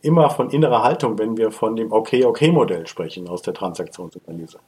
immer 0.00 0.30
von 0.30 0.50
innerer 0.50 0.82
Haltung, 0.82 1.18
wenn 1.18 1.36
wir 1.36 1.50
von 1.50 1.74
dem 1.74 1.92
Okay-Okay-Modell 1.92 2.86
sprechen 2.86 3.28
aus 3.28 3.42
der 3.42 3.54
Transaktionsanalyse. 3.54 4.58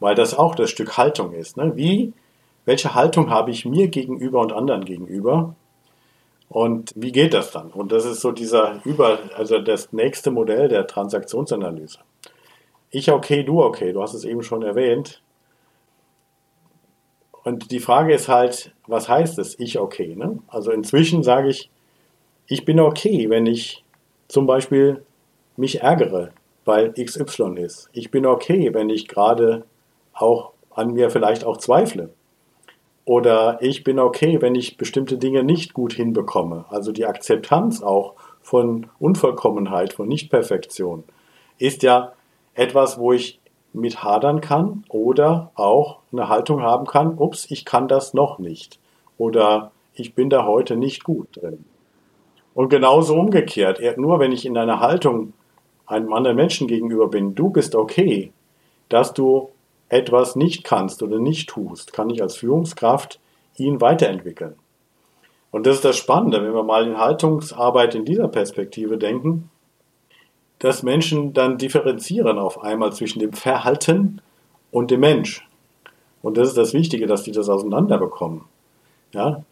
Weil 0.00 0.14
das 0.14 0.36
auch 0.36 0.54
das 0.54 0.70
Stück 0.70 0.96
Haltung 0.96 1.32
ist. 1.32 1.56
Ne? 1.56 1.72
Wie, 1.76 2.12
welche 2.64 2.94
Haltung 2.94 3.30
habe 3.30 3.50
ich 3.50 3.64
mir 3.64 3.88
gegenüber 3.88 4.40
und 4.40 4.52
anderen 4.52 4.84
gegenüber? 4.84 5.54
Und 6.48 6.92
wie 6.94 7.12
geht 7.12 7.34
das 7.34 7.50
dann? 7.50 7.70
Und 7.70 7.92
das 7.92 8.04
ist 8.04 8.20
so 8.20 8.32
dieser 8.32 8.80
über, 8.84 9.18
also 9.36 9.58
das 9.58 9.92
nächste 9.92 10.30
Modell 10.30 10.68
der 10.68 10.86
Transaktionsanalyse. 10.86 11.98
Ich 12.90 13.10
okay, 13.10 13.42
du 13.42 13.62
okay, 13.62 13.92
du 13.92 14.00
hast 14.00 14.14
es 14.14 14.24
eben 14.24 14.42
schon 14.42 14.62
erwähnt. 14.62 15.22
Und 17.42 17.70
die 17.70 17.80
Frage 17.80 18.14
ist 18.14 18.28
halt, 18.28 18.72
was 18.86 19.08
heißt 19.08 19.38
es, 19.38 19.58
ich 19.58 19.78
okay? 19.78 20.14
Ne? 20.16 20.38
Also 20.48 20.70
inzwischen 20.70 21.22
sage 21.22 21.48
ich, 21.48 21.70
ich 22.46 22.64
bin 22.64 22.80
okay, 22.80 23.28
wenn 23.28 23.46
ich 23.46 23.84
zum 24.28 24.46
Beispiel 24.46 25.04
mich 25.56 25.80
ärgere, 25.82 26.32
weil 26.64 26.92
XY 26.92 27.58
ist. 27.58 27.88
Ich 27.92 28.10
bin 28.10 28.26
okay, 28.26 28.72
wenn 28.74 28.90
ich 28.90 29.08
gerade 29.08 29.64
auch 30.12 30.52
an 30.70 30.92
mir 30.92 31.10
vielleicht 31.10 31.44
auch 31.44 31.56
zweifle. 31.56 32.10
Oder 33.06 33.58
ich 33.62 33.84
bin 33.84 34.00
okay, 34.00 34.42
wenn 34.42 34.56
ich 34.56 34.76
bestimmte 34.76 35.16
Dinge 35.16 35.44
nicht 35.44 35.72
gut 35.72 35.92
hinbekomme. 35.92 36.66
Also 36.68 36.90
die 36.90 37.06
Akzeptanz 37.06 37.80
auch 37.80 38.14
von 38.42 38.88
Unvollkommenheit, 38.98 39.92
von 39.92 40.08
Nichtperfektion 40.08 41.04
ist 41.58 41.84
ja 41.84 42.12
etwas, 42.54 42.98
wo 42.98 43.12
ich 43.12 43.40
mit 43.72 44.02
hadern 44.02 44.40
kann 44.40 44.84
oder 44.88 45.52
auch 45.54 46.00
eine 46.10 46.28
Haltung 46.28 46.62
haben 46.62 46.86
kann, 46.86 47.16
ups, 47.16 47.46
ich 47.48 47.64
kann 47.64 47.86
das 47.86 48.12
noch 48.12 48.38
nicht. 48.40 48.80
Oder 49.18 49.70
ich 49.94 50.14
bin 50.14 50.28
da 50.28 50.44
heute 50.44 50.76
nicht 50.76 51.04
gut 51.04 51.28
drin. 51.36 51.64
Und 52.54 52.70
genauso 52.70 53.14
umgekehrt, 53.14 53.80
nur 53.98 54.18
wenn 54.18 54.32
ich 54.32 54.46
in 54.46 54.58
einer 54.58 54.80
Haltung 54.80 55.32
einem 55.86 56.12
anderen 56.12 56.36
Menschen 56.36 56.66
gegenüber 56.66 57.08
bin, 57.08 57.36
du 57.36 57.50
bist 57.50 57.76
okay, 57.76 58.32
dass 58.88 59.14
du 59.14 59.50
etwas 59.88 60.36
nicht 60.36 60.64
kannst 60.64 61.02
oder 61.02 61.18
nicht 61.18 61.48
tust, 61.48 61.92
kann 61.92 62.10
ich 62.10 62.22
als 62.22 62.36
Führungskraft 62.36 63.20
ihn 63.56 63.80
weiterentwickeln. 63.80 64.54
Und 65.50 65.66
das 65.66 65.76
ist 65.76 65.84
das 65.84 65.96
Spannende, 65.96 66.42
wenn 66.42 66.54
wir 66.54 66.62
mal 66.62 66.86
in 66.86 66.98
Haltungsarbeit 66.98 67.94
in 67.94 68.04
dieser 68.04 68.28
Perspektive 68.28 68.98
denken, 68.98 69.50
dass 70.58 70.82
Menschen 70.82 71.32
dann 71.32 71.58
differenzieren 71.58 72.38
auf 72.38 72.62
einmal 72.62 72.92
zwischen 72.92 73.20
dem 73.20 73.32
Verhalten 73.32 74.20
und 74.70 74.90
dem 74.90 75.00
Mensch. 75.00 75.46
Und 76.22 76.36
das 76.36 76.48
ist 76.48 76.58
das 76.58 76.72
Wichtige, 76.72 77.06
dass 77.06 77.22
die 77.22 77.32
das 77.32 77.48
auseinanderbekommen. 77.48 78.42
Ja? 79.12 79.42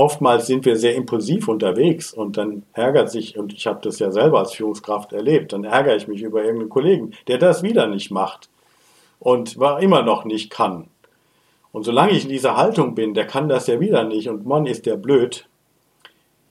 oftmals 0.00 0.46
sind 0.46 0.64
wir 0.64 0.76
sehr 0.76 0.94
impulsiv 0.94 1.46
unterwegs 1.48 2.12
und 2.12 2.38
dann 2.38 2.62
ärgert 2.72 3.10
sich, 3.10 3.36
und 3.38 3.52
ich 3.52 3.66
habe 3.66 3.80
das 3.82 3.98
ja 3.98 4.10
selber 4.10 4.38
als 4.38 4.54
Führungskraft 4.54 5.12
erlebt, 5.12 5.52
dann 5.52 5.64
ärgere 5.64 5.96
ich 5.96 6.08
mich 6.08 6.22
über 6.22 6.42
irgendeinen 6.42 6.70
Kollegen, 6.70 7.12
der 7.28 7.36
das 7.36 7.62
wieder 7.62 7.86
nicht 7.86 8.10
macht 8.10 8.48
und 9.20 9.58
war 9.58 9.80
immer 9.80 10.02
noch 10.02 10.24
nicht 10.24 10.50
kann. 10.50 10.88
Und 11.70 11.84
solange 11.84 12.12
ich 12.12 12.24
in 12.24 12.30
dieser 12.30 12.56
Haltung 12.56 12.96
bin, 12.96 13.14
der 13.14 13.26
kann 13.26 13.48
das 13.48 13.68
ja 13.68 13.78
wieder 13.78 14.02
nicht 14.02 14.28
und 14.28 14.44
Mann 14.44 14.66
ist 14.66 14.86
der 14.86 14.96
blöd, 14.96 15.46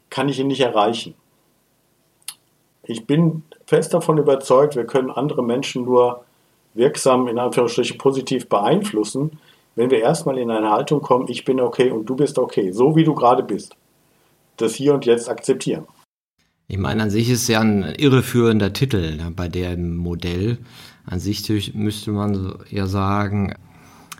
kann 0.10 0.30
ich 0.30 0.40
ihn 0.40 0.48
nicht 0.48 0.62
erreichen. 0.62 1.16
Ich 2.84 3.06
bin 3.06 3.44
fest 3.66 3.94
davon 3.94 4.18
überzeugt, 4.18 4.76
wir 4.76 4.86
können 4.86 5.12
andere 5.12 5.44
Menschen 5.44 5.84
nur 5.84 6.24
wirksam, 6.74 7.28
in 7.28 7.38
Anführungsstrichen 7.38 7.98
positiv 7.98 8.48
beeinflussen, 8.48 9.40
wenn 9.76 9.92
wir 9.92 10.00
erstmal 10.00 10.38
in 10.38 10.50
eine 10.50 10.72
Haltung 10.72 11.02
kommen, 11.02 11.28
ich 11.28 11.46
bin 11.46 11.60
okay 11.60 11.92
und 11.92 12.06
du 12.06 12.16
bist 12.16 12.40
okay, 12.40 12.72
so 12.72 12.96
wie 12.96 13.04
du 13.04 13.14
gerade 13.14 13.44
bist, 13.44 13.76
das 14.58 14.76
hier 14.76 14.94
und 14.94 15.06
jetzt 15.06 15.30
akzeptieren. 15.30 15.86
Ich 16.68 16.78
meine, 16.78 17.02
an 17.02 17.10
sich 17.10 17.30
ist 17.30 17.48
ja 17.48 17.62
ein 17.62 17.96
irreführender 17.98 18.74
Titel 18.74 19.16
ne, 19.16 19.32
bei 19.36 19.48
dem 19.48 19.96
Modell. 19.96 20.60
An 21.10 21.20
sich 21.20 21.74
müsste 21.74 22.12
man 22.12 22.54
ja 22.70 22.86
sagen, 22.86 23.56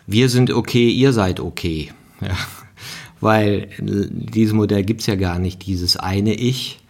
wir 0.08 0.28
sind 0.28 0.50
okay, 0.50 0.90
ihr 0.90 1.12
seid 1.12 1.40
okay. 1.40 1.92
Ja. 2.20 2.36
Weil 3.22 3.68
dieses 3.78 4.52
Modell 4.52 4.82
gibt 4.82 5.00
es 5.00 5.06
ja 5.06 5.14
gar 5.14 5.38
nicht, 5.38 5.64
dieses 5.66 5.96
eine 5.96 6.34
Ich, 6.34 6.80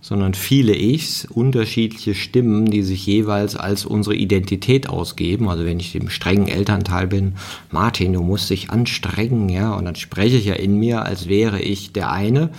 sondern 0.00 0.32
viele 0.32 0.74
Ichs, 0.74 1.26
unterschiedliche 1.26 2.14
Stimmen, 2.14 2.70
die 2.70 2.82
sich 2.82 3.04
jeweils 3.04 3.56
als 3.56 3.84
unsere 3.84 4.14
Identität 4.16 4.88
ausgeben. 4.88 5.48
Also 5.48 5.64
wenn 5.64 5.80
ich 5.80 5.92
dem 5.92 6.08
strengen 6.08 6.48
Elternteil 6.48 7.06
bin, 7.06 7.34
Martin, 7.70 8.14
du 8.14 8.22
musst 8.22 8.48
dich 8.48 8.70
anstrengen, 8.70 9.48
ja, 9.50 9.74
und 9.74 9.84
dann 9.84 9.96
spreche 9.96 10.36
ich 10.36 10.46
ja 10.46 10.54
in 10.54 10.78
mir, 10.78 11.02
als 11.02 11.28
wäre 11.28 11.60
ich 11.60 11.92
der 11.92 12.12
eine. 12.12 12.50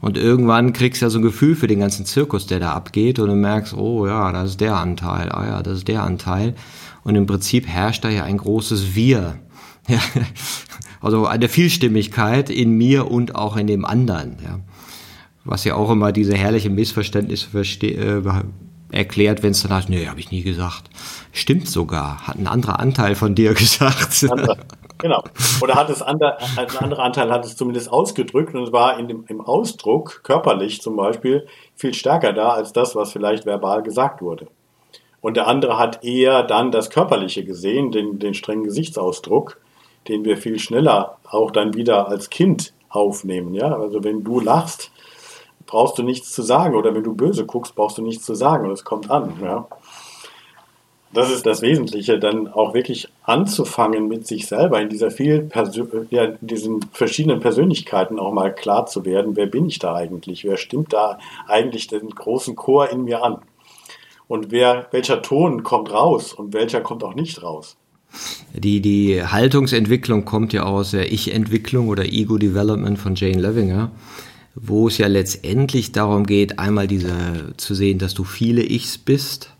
Und 0.00 0.16
irgendwann 0.16 0.72
kriegst 0.72 1.00
du 1.00 1.06
ja 1.06 1.10
so 1.10 1.18
ein 1.18 1.22
Gefühl 1.22 1.56
für 1.56 1.66
den 1.66 1.80
ganzen 1.80 2.06
Zirkus, 2.06 2.46
der 2.46 2.60
da 2.60 2.72
abgeht, 2.72 3.18
und 3.18 3.28
du 3.28 3.34
merkst, 3.34 3.74
oh 3.74 4.06
ja, 4.06 4.30
das 4.32 4.50
ist 4.50 4.60
der 4.60 4.76
Anteil, 4.76 5.30
ah 5.32 5.46
ja, 5.46 5.62
das 5.62 5.78
ist 5.78 5.88
der 5.88 6.02
Anteil. 6.02 6.54
Und 7.02 7.14
im 7.14 7.26
Prinzip 7.26 7.66
herrscht 7.66 8.04
da 8.04 8.08
ja 8.08 8.24
ein 8.24 8.38
großes 8.38 8.94
Wir. 8.94 9.36
Ja, 9.88 10.00
also 11.00 11.26
eine 11.26 11.48
Vielstimmigkeit 11.48 12.50
in 12.50 12.72
mir 12.72 13.08
und 13.08 13.36
auch 13.36 13.56
in 13.56 13.68
dem 13.68 13.84
anderen. 13.84 14.38
Ja 14.42 14.58
was 15.46 15.64
ja 15.64 15.74
auch 15.74 15.90
immer 15.90 16.12
diese 16.12 16.34
herrliche 16.34 16.70
Missverständnisse 16.70 17.48
äh, 17.58 18.24
erklärt, 18.90 19.42
wenn 19.42 19.50
es 19.50 19.62
dann 19.62 19.72
heißt, 19.72 19.88
nee, 19.88 20.06
habe 20.06 20.20
ich 20.20 20.30
nie 20.30 20.42
gesagt. 20.42 20.84
Stimmt 21.32 21.68
sogar, 21.68 22.26
hat 22.26 22.36
ein 22.36 22.46
anderer 22.46 22.80
Anteil 22.80 23.14
von 23.14 23.34
dir 23.34 23.54
gesagt. 23.54 24.26
genau. 24.98 25.22
Oder 25.60 25.74
hat 25.74 25.90
es 25.90 26.02
andere, 26.02 26.38
ein 26.56 26.76
anderer 26.78 27.02
Anteil 27.02 27.30
hat 27.30 27.44
es 27.44 27.56
zumindest 27.56 27.90
ausgedrückt 27.90 28.54
und 28.54 28.62
es 28.62 28.72
war 28.72 28.98
in 28.98 29.08
dem, 29.08 29.24
im 29.28 29.40
Ausdruck, 29.40 30.20
körperlich 30.22 30.80
zum 30.80 30.96
Beispiel, 30.96 31.46
viel 31.74 31.94
stärker 31.94 32.32
da 32.32 32.50
als 32.50 32.72
das, 32.72 32.94
was 32.94 33.12
vielleicht 33.12 33.46
verbal 33.46 33.82
gesagt 33.82 34.22
wurde. 34.22 34.48
Und 35.20 35.36
der 35.36 35.48
andere 35.48 35.78
hat 35.78 36.04
eher 36.04 36.42
dann 36.42 36.70
das 36.70 36.90
Körperliche 36.90 37.44
gesehen, 37.44 37.90
den, 37.90 38.18
den 38.18 38.34
strengen 38.34 38.64
Gesichtsausdruck, 38.64 39.58
den 40.08 40.24
wir 40.24 40.36
viel 40.36 40.58
schneller 40.58 41.18
auch 41.28 41.50
dann 41.50 41.74
wieder 41.74 42.08
als 42.08 42.30
Kind 42.30 42.72
aufnehmen. 42.88 43.54
Ja? 43.54 43.76
Also 43.76 44.04
wenn 44.04 44.22
du 44.22 44.40
lachst, 44.40 44.92
brauchst 45.66 45.98
du 45.98 46.02
nichts 46.02 46.32
zu 46.32 46.42
sagen. 46.42 46.74
Oder 46.74 46.94
wenn 46.94 47.04
du 47.04 47.14
böse 47.14 47.44
guckst, 47.44 47.74
brauchst 47.74 47.98
du 47.98 48.02
nichts 48.02 48.24
zu 48.24 48.34
sagen 48.34 48.66
und 48.66 48.72
es 48.72 48.84
kommt 48.84 49.10
an. 49.10 49.34
Ja? 49.42 49.66
Das 51.12 51.30
ist 51.30 51.46
das 51.46 51.62
Wesentliche, 51.62 52.18
dann 52.18 52.48
auch 52.48 52.74
wirklich 52.74 53.08
anzufangen 53.22 54.08
mit 54.08 54.26
sich 54.26 54.46
selber 54.46 54.80
in 54.80 54.88
dieser 54.88 55.10
viel 55.10 55.48
ja, 56.10 56.26
diesen 56.40 56.82
verschiedenen 56.92 57.40
Persönlichkeiten 57.40 58.18
auch 58.18 58.32
mal 58.32 58.54
klar 58.54 58.86
zu 58.86 59.04
werden, 59.04 59.36
wer 59.36 59.46
bin 59.46 59.66
ich 59.66 59.78
da 59.78 59.94
eigentlich? 59.94 60.44
Wer 60.44 60.56
stimmt 60.56 60.92
da 60.92 61.18
eigentlich 61.48 61.86
den 61.86 62.10
großen 62.10 62.56
Chor 62.56 62.90
in 62.90 63.04
mir 63.04 63.22
an? 63.22 63.38
Und 64.28 64.50
wer, 64.50 64.88
welcher 64.90 65.22
Ton 65.22 65.62
kommt 65.62 65.92
raus 65.92 66.32
und 66.32 66.52
welcher 66.52 66.80
kommt 66.80 67.04
auch 67.04 67.14
nicht 67.14 67.42
raus? 67.42 67.76
Die, 68.52 68.80
die 68.80 69.22
Haltungsentwicklung 69.22 70.24
kommt 70.24 70.52
ja 70.52 70.64
aus 70.64 70.90
der 70.90 71.12
Ich-Entwicklung 71.12 71.88
oder 71.88 72.04
Ego-Development 72.04 72.98
von 72.98 73.14
Jane 73.14 73.40
Levinger 73.40 73.90
wo 74.56 74.88
es 74.88 74.96
ja 74.96 75.06
letztendlich 75.06 75.92
darum 75.92 76.24
geht, 76.24 76.58
einmal 76.58 76.88
diese 76.88 77.52
zu 77.58 77.74
sehen, 77.74 77.98
dass 77.98 78.14
du 78.14 78.24
viele 78.24 78.62
Ichs 78.62 78.96
bist, 78.96 79.50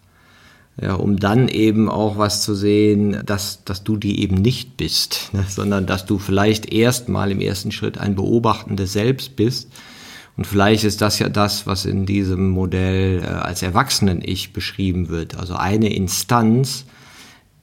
ja, 0.80 0.94
um 0.94 1.18
dann 1.18 1.48
eben 1.48 1.88
auch 1.88 2.18
was 2.18 2.42
zu 2.42 2.54
sehen, 2.54 3.22
dass, 3.24 3.62
dass 3.64 3.84
du 3.84 3.96
die 3.96 4.20
eben 4.22 4.36
nicht 4.36 4.76
bist, 4.76 5.30
ne, 5.32 5.44
sondern 5.48 5.86
dass 5.86 6.06
du 6.06 6.18
vielleicht 6.18 6.72
erstmal 6.72 7.30
im 7.30 7.40
ersten 7.40 7.72
Schritt 7.72 7.98
ein 7.98 8.14
beobachtendes 8.14 8.92
Selbst 8.92 9.36
bist. 9.36 9.70
Und 10.38 10.46
vielleicht 10.46 10.84
ist 10.84 11.00
das 11.00 11.18
ja 11.18 11.30
das, 11.30 11.66
was 11.66 11.86
in 11.86 12.04
diesem 12.04 12.50
Modell 12.50 13.22
äh, 13.22 13.26
als 13.26 13.62
Erwachsenen-Ich 13.62 14.52
beschrieben 14.52 15.08
wird. 15.08 15.34
Also 15.36 15.54
eine 15.54 15.94
Instanz, 15.94 16.84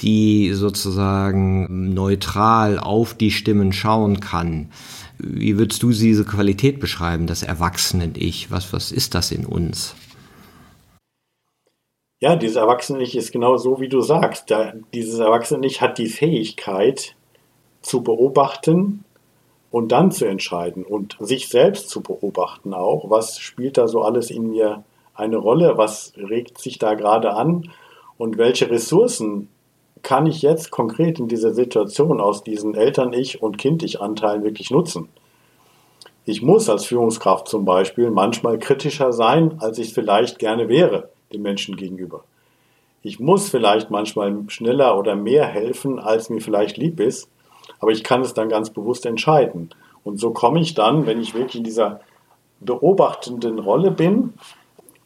die 0.02 0.54
sozusagen 0.54 1.94
neutral 1.94 2.80
auf 2.80 3.14
die 3.14 3.30
Stimmen 3.30 3.74
schauen 3.74 4.20
kann 4.20 4.70
wie 5.18 5.58
würdest 5.58 5.84
du 5.84 5.90
diese 5.90 6.26
Qualität 6.26 6.80
beschreiben, 6.80 7.28
das 7.28 7.44
Erwachsenen-Ich? 7.44 8.52
Was, 8.52 8.74
was 8.74 8.92
ist 8.92 9.16
das 9.16 9.32
in 9.32 9.46
uns? 9.46 9.96
Ja, 12.20 12.36
dieses 12.36 12.56
Erwachsene-Ich 12.56 13.18
ist 13.18 13.32
genau 13.32 13.58
so, 13.58 13.80
wie 13.82 13.90
du 13.90 14.02
sagst. 14.02 14.50
Da, 14.50 14.74
dieses 14.94 15.20
Erwachsene-Ich 15.20 15.82
hat 15.82 15.98
die 15.98 16.08
Fähigkeit 16.08 17.16
zu 17.82 18.02
beobachten 18.02 19.04
und 19.72 19.92
dann 19.92 20.12
zu 20.12 20.26
entscheiden 20.26 20.86
und 20.86 21.18
sich 21.20 21.50
selbst 21.50 21.90
zu 21.90 22.02
beobachten 22.02 22.74
auch. 22.74 23.10
Was 23.10 23.40
spielt 23.40 23.78
da 23.78 23.88
so 23.88 24.04
alles 24.04 24.32
in 24.32 24.52
mir 24.52 24.84
eine 25.14 25.38
Rolle? 25.38 25.78
Was 25.78 26.14
regt 26.16 26.60
sich 26.60 26.80
da 26.80 26.94
gerade 26.94 27.34
an? 27.34 27.70
Und 28.18 28.38
welche 28.38 28.70
Ressourcen 28.70 29.50
kann 30.04 30.26
ich 30.26 30.42
jetzt 30.42 30.70
konkret 30.70 31.18
in 31.18 31.28
dieser 31.28 31.54
Situation 31.54 32.20
aus 32.22 32.44
diesen 32.44 32.76
Eltern-Ich- 32.76 33.42
und 33.42 33.58
Kind-Ich-Anteilen 33.58 34.44
wirklich 34.44 34.70
nutzen? 34.70 35.10
Ich 36.26 36.42
muss 36.42 36.70
als 36.70 36.86
Führungskraft 36.86 37.48
zum 37.48 37.66
Beispiel 37.66 38.12
manchmal 38.12 38.60
kritischer 38.60 39.12
sein, 39.12 39.56
als 39.60 39.78
ich 39.78 39.94
vielleicht 39.94 40.40
gerne 40.40 40.70
wäre 40.70 41.10
dem 41.34 41.42
Menschen 41.42 41.76
gegenüber. 41.76 42.24
Ich 43.02 43.20
muss 43.20 43.50
vielleicht 43.50 43.92
manchmal 43.92 44.44
schneller 44.48 44.98
oder 44.98 45.16
mehr 45.16 45.46
helfen, 45.46 46.00
als 46.00 46.30
mir 46.30 46.42
vielleicht 46.42 46.78
lieb 46.78 47.00
ist, 47.00 47.28
aber 47.80 47.92
ich 47.92 48.04
kann 48.04 48.22
es 48.22 48.34
dann 48.34 48.48
ganz 48.48 48.70
bewusst 48.70 49.06
entscheiden. 49.06 49.70
Und 50.04 50.20
so 50.20 50.32
komme 50.32 50.62
ich 50.62 50.74
dann, 50.74 51.06
wenn 51.06 51.20
ich 51.20 51.34
wirklich 51.34 51.56
in 51.56 51.64
dieser 51.64 52.02
beobachtenden 52.62 53.60
Rolle 53.60 53.92
bin, 53.92 54.34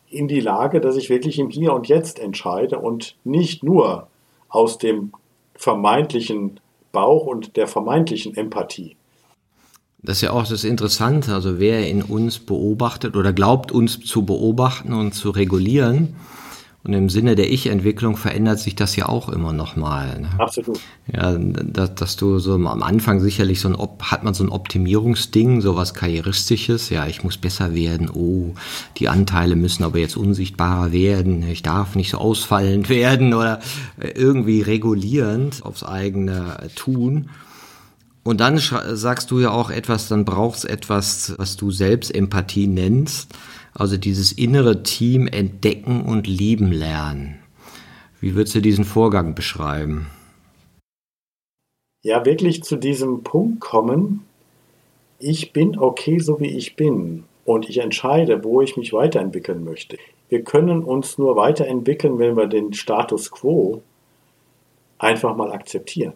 in 0.09 0.27
die 0.27 0.39
Lage, 0.39 0.79
dass 0.79 0.95
ich 0.95 1.09
wirklich 1.09 1.39
im 1.39 1.49
Hier 1.49 1.73
und 1.73 1.87
Jetzt 1.87 2.19
entscheide 2.19 2.77
und 2.79 3.15
nicht 3.23 3.63
nur 3.63 4.07
aus 4.49 4.77
dem 4.77 5.11
vermeintlichen 5.55 6.59
Bauch 6.91 7.25
und 7.25 7.57
der 7.57 7.67
vermeintlichen 7.67 8.35
Empathie. 8.35 8.95
Das 10.01 10.17
ist 10.17 10.21
ja 10.21 10.31
auch 10.31 10.47
das 10.47 10.63
Interessante, 10.63 11.33
also 11.33 11.59
wer 11.59 11.87
in 11.87 12.03
uns 12.03 12.39
beobachtet 12.39 13.15
oder 13.15 13.33
glaubt 13.33 13.71
uns 13.71 13.99
zu 13.99 14.23
beobachten 14.23 14.93
und 14.93 15.13
zu 15.13 15.31
regulieren, 15.31 16.15
und 16.87 16.93
im 16.93 17.09
Sinne 17.09 17.35
der 17.35 17.51
Ich-Entwicklung 17.51 18.15
verändert 18.15 18.59
sich 18.59 18.75
das 18.75 18.95
ja 18.95 19.09
auch 19.09 19.27
immer 19.27 19.51
noch 19.51 19.75
mal. 19.75 20.21
Ne? 20.21 20.29
Absolut. 20.37 20.79
Ja, 21.13 21.37
dass, 21.37 21.95
dass, 21.95 22.15
du 22.15 22.39
so 22.39 22.53
am 22.53 22.83
Anfang 22.83 23.19
sicherlich 23.19 23.59
so 23.59 23.67
ein, 23.67 23.77
hat 24.01 24.23
man 24.23 24.33
so 24.33 24.43
ein 24.43 24.49
Optimierungsding, 24.49 25.59
so 25.59 25.75
was 25.75 25.93
Karrieristisches. 25.93 26.89
Ja, 26.89 27.05
ich 27.05 27.23
muss 27.23 27.37
besser 27.37 27.75
werden. 27.75 28.09
Oh, 28.09 28.53
die 28.97 29.09
Anteile 29.09 29.57
müssen 29.57 29.83
aber 29.83 29.99
jetzt 29.99 30.15
unsichtbarer 30.15 30.93
werden. 30.93 31.43
Ich 31.49 31.61
darf 31.61 31.95
nicht 31.95 32.11
so 32.11 32.19
ausfallend 32.19 32.87
werden 32.89 33.33
oder 33.33 33.59
irgendwie 33.99 34.61
regulierend 34.61 35.65
aufs 35.65 35.83
eigene 35.83 36.69
Tun. 36.75 37.29
Und 38.23 38.41
dann 38.41 38.57
sagst 38.59 39.31
du 39.31 39.39
ja 39.39 39.51
auch 39.51 39.69
etwas, 39.69 40.09
dann 40.09 40.25
brauchst 40.25 40.65
etwas, 40.65 41.33
was 41.37 41.55
du 41.55 41.71
selbst 41.71 42.13
Empathie 42.13 42.67
nennst. 42.67 43.33
Also 43.79 43.95
dieses 43.95 44.31
innere 44.31 44.81
Team 44.81 45.27
entdecken 45.27 46.01
und 46.01 46.25
lieben 46.25 46.71
lernen. 46.71 47.37
Wie 48.19 48.33
würdest 48.33 48.55
du 48.55 48.59
diesen 48.59 48.85
Vorgang 48.85 49.35
beschreiben? 49.35 50.07
Ja, 52.01 52.25
wirklich 52.25 52.63
zu 52.63 52.75
diesem 52.75 53.21
Punkt 53.21 53.59
kommen, 53.59 54.25
ich 55.19 55.53
bin 55.53 55.77
okay, 55.77 56.17
so 56.17 56.39
wie 56.39 56.57
ich 56.57 56.75
bin. 56.75 57.25
Und 57.45 57.69
ich 57.69 57.77
entscheide, 57.77 58.43
wo 58.43 58.61
ich 58.61 58.77
mich 58.77 58.93
weiterentwickeln 58.93 59.63
möchte. 59.63 59.99
Wir 60.27 60.43
können 60.43 60.83
uns 60.83 61.19
nur 61.19 61.35
weiterentwickeln, 61.35 62.17
wenn 62.17 62.35
wir 62.35 62.47
den 62.47 62.73
Status 62.73 63.29
quo 63.29 63.83
einfach 64.97 65.35
mal 65.35 65.51
akzeptieren. 65.51 66.13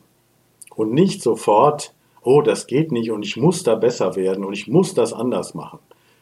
Und 0.76 0.94
nicht 0.94 1.22
sofort, 1.22 1.94
oh, 2.24 2.42
das 2.42 2.66
geht 2.66 2.92
nicht 2.92 3.12
und 3.12 3.24
ich 3.24 3.38
muss 3.38 3.62
da 3.62 3.76
besser 3.76 4.16
werden 4.16 4.44
und 4.46 4.54
ich 4.54 4.68
muss 4.68 4.96
das 4.96 5.14
anders 5.14 5.54
machen. 5.54 5.78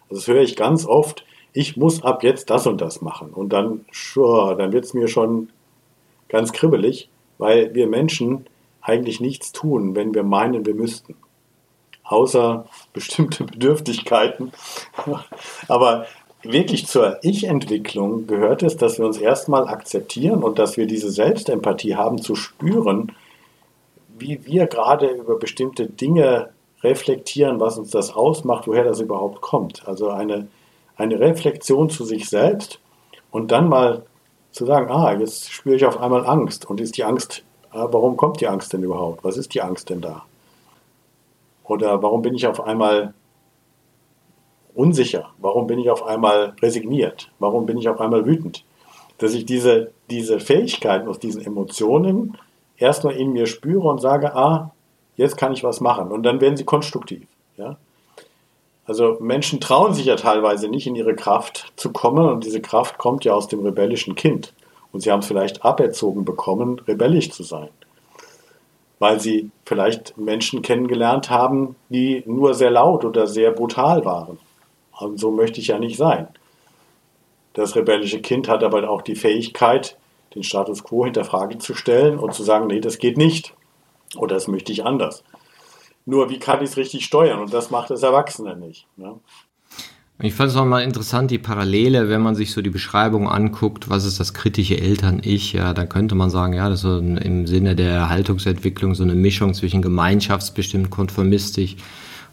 Das 0.09 0.27
höre 0.27 0.41
ich 0.41 0.55
ganz 0.55 0.85
oft. 0.85 1.25
Ich 1.53 1.77
muss 1.77 2.03
ab 2.03 2.23
jetzt 2.23 2.49
das 2.49 2.67
und 2.67 2.81
das 2.81 3.01
machen. 3.01 3.31
Und 3.31 3.49
dann, 3.49 3.85
sure, 3.91 4.55
dann 4.55 4.71
wird 4.71 4.85
es 4.85 4.93
mir 4.93 5.07
schon 5.07 5.49
ganz 6.27 6.51
kribbelig, 6.51 7.09
weil 7.37 7.73
wir 7.73 7.87
Menschen 7.87 8.45
eigentlich 8.81 9.19
nichts 9.19 9.51
tun, 9.51 9.95
wenn 9.95 10.13
wir 10.13 10.23
meinen, 10.23 10.65
wir 10.65 10.75
müssten. 10.75 11.15
Außer 12.03 12.65
bestimmte 12.93 13.43
Bedürftigkeiten. 13.43 14.51
Aber 15.67 16.05
wirklich 16.43 16.87
zur 16.87 17.19
Ich-Entwicklung 17.23 18.27
gehört 18.27 18.63
es, 18.63 18.77
dass 18.77 18.97
wir 18.97 19.05
uns 19.05 19.17
erstmal 19.17 19.67
akzeptieren 19.67 20.43
und 20.43 20.59
dass 20.59 20.77
wir 20.77 20.87
diese 20.87 21.11
Selbstempathie 21.11 21.95
haben, 21.95 22.21
zu 22.21 22.35
spüren, 22.35 23.11
wie 24.17 24.45
wir 24.45 24.67
gerade 24.67 25.07
über 25.07 25.37
bestimmte 25.37 25.87
Dinge 25.87 26.49
reflektieren, 26.83 27.59
was 27.59 27.77
uns 27.77 27.91
das 27.91 28.13
ausmacht, 28.13 28.67
woher 28.67 28.83
das 28.83 28.99
überhaupt 28.99 29.41
kommt. 29.41 29.87
Also 29.87 30.09
eine, 30.09 30.47
eine 30.95 31.19
Reflexion 31.19 31.89
zu 31.89 32.05
sich 32.05 32.29
selbst 32.29 32.79
und 33.31 33.51
dann 33.51 33.69
mal 33.69 34.03
zu 34.51 34.65
sagen, 34.65 34.89
ah, 34.89 35.13
jetzt 35.13 35.51
spüre 35.51 35.75
ich 35.75 35.85
auf 35.85 35.99
einmal 35.99 36.25
Angst. 36.25 36.69
Und 36.69 36.81
ist 36.81 36.97
die 36.97 37.03
Angst, 37.03 37.43
ah, 37.71 37.87
warum 37.91 38.17
kommt 38.17 38.41
die 38.41 38.47
Angst 38.47 38.73
denn 38.73 38.83
überhaupt? 38.83 39.23
Was 39.23 39.37
ist 39.37 39.53
die 39.53 39.61
Angst 39.61 39.89
denn 39.89 40.01
da? 40.01 40.23
Oder 41.63 42.01
warum 42.01 42.21
bin 42.21 42.33
ich 42.33 42.47
auf 42.47 42.61
einmal 42.61 43.13
unsicher? 44.73 45.29
Warum 45.37 45.67
bin 45.67 45.79
ich 45.79 45.89
auf 45.89 46.03
einmal 46.03 46.55
resigniert? 46.61 47.31
Warum 47.39 47.65
bin 47.65 47.77
ich 47.77 47.87
auf 47.89 47.99
einmal 47.99 48.25
wütend? 48.25 48.63
Dass 49.19 49.33
ich 49.33 49.45
diese, 49.45 49.91
diese 50.09 50.39
Fähigkeiten 50.39 51.07
aus 51.07 51.19
diesen 51.19 51.45
Emotionen 51.45 52.37
erstmal 52.77 53.15
in 53.15 53.33
mir 53.33 53.45
spüre 53.45 53.87
und 53.87 53.99
sage, 53.99 54.35
ah, 54.35 54.71
jetzt 55.19 55.37
kann 55.37 55.53
ich 55.53 55.63
was 55.63 55.81
machen. 55.81 56.11
Und 56.11 56.23
dann 56.23 56.41
werden 56.41 56.57
sie 56.57 56.65
konstruktiv. 56.65 57.27
Ja? 57.57 57.77
Also 58.85 59.17
Menschen 59.19 59.59
trauen 59.59 59.93
sich 59.93 60.05
ja 60.05 60.15
teilweise 60.15 60.67
nicht 60.67 60.87
in 60.87 60.95
ihre 60.95 61.15
Kraft 61.15 61.71
zu 61.75 61.91
kommen 61.91 62.27
und 62.27 62.43
diese 62.43 62.61
Kraft 62.61 62.97
kommt 62.97 63.25
ja 63.25 63.33
aus 63.33 63.47
dem 63.47 63.59
rebellischen 63.59 64.15
Kind. 64.15 64.53
Und 64.91 65.01
sie 65.01 65.11
haben 65.11 65.19
es 65.19 65.27
vielleicht 65.27 65.63
aberzogen 65.63 66.25
bekommen, 66.25 66.81
rebellisch 66.87 67.29
zu 67.29 67.43
sein. 67.43 67.69
Weil 68.97 69.19
sie 69.19 69.51
vielleicht 69.65 70.17
Menschen 70.17 70.61
kennengelernt 70.61 71.29
haben, 71.29 71.75
die 71.89 72.23
nur 72.25 72.55
sehr 72.55 72.71
laut 72.71 73.05
oder 73.05 73.27
sehr 73.27 73.51
brutal 73.51 74.03
waren. 74.05 74.39
Und 74.99 75.19
so 75.19 75.31
möchte 75.31 75.59
ich 75.59 75.67
ja 75.67 75.77
nicht 75.77 75.97
sein. 75.97 76.27
Das 77.53 77.75
rebellische 77.75 78.21
Kind 78.21 78.47
hat 78.47 78.63
aber 78.63 78.89
auch 78.89 79.01
die 79.01 79.15
Fähigkeit, 79.15 79.97
den 80.33 80.43
Status 80.43 80.83
quo 80.83 81.05
hinter 81.05 81.25
Frage 81.25 81.57
zu 81.57 81.75
stellen 81.75 82.17
und 82.17 82.33
zu 82.33 82.43
sagen, 82.43 82.67
nee, 82.67 82.79
das 82.79 82.97
geht 82.97 83.17
nicht. 83.17 83.53
Oder 84.15 84.35
das 84.35 84.47
möchte 84.47 84.71
ich 84.71 84.85
anders. 84.85 85.23
Nur 86.05 86.29
wie 86.29 86.39
kann 86.39 86.63
ich 86.63 86.71
es 86.71 86.77
richtig 86.77 87.05
steuern? 87.05 87.39
Und 87.39 87.53
das 87.53 87.69
macht 87.69 87.91
das 87.91 88.03
Erwachsene 88.03 88.55
nicht. 88.55 88.87
Ne? 88.97 89.15
Ich 90.21 90.33
fand 90.33 90.51
es 90.51 90.57
auch 90.57 90.65
mal 90.65 90.81
interessant, 90.81 91.31
die 91.31 91.37
Parallele, 91.37 92.09
wenn 92.09 92.21
man 92.21 92.35
sich 92.35 92.51
so 92.51 92.61
die 92.61 92.69
Beschreibung 92.69 93.29
anguckt, 93.29 93.89
was 93.89 94.03
ist 94.03 94.19
das 94.19 94.33
kritische 94.33 94.77
Eltern-Ich, 94.77 95.53
ja, 95.53 95.73
da 95.73 95.85
könnte 95.85 96.13
man 96.15 96.29
sagen, 96.29 96.53
ja, 96.53 96.67
das 96.67 96.79
ist 96.79 96.83
so 96.83 96.97
im 96.97 97.47
Sinne 97.47 97.73
der 97.73 98.09
Haltungsentwicklung 98.09 98.95
so 98.95 99.03
eine 99.03 99.15
Mischung 99.15 99.53
zwischen 99.53 99.81
gemeinschaftsbestimmt 99.81 100.89
konformistisch 100.89 101.77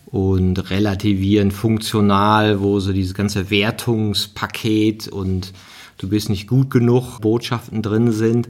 und 0.07 0.71
relativierend 0.71 1.53
funktional, 1.53 2.61
wo 2.61 2.81
so 2.81 2.93
dieses 2.93 3.15
ganze 3.15 3.51
Wertungspaket 3.51 5.07
und 5.07 5.53
du 5.99 6.09
bist 6.09 6.29
nicht 6.29 6.49
gut 6.49 6.71
genug 6.71 7.21
Botschaften 7.21 7.83
drin 7.83 8.11
sind 8.11 8.49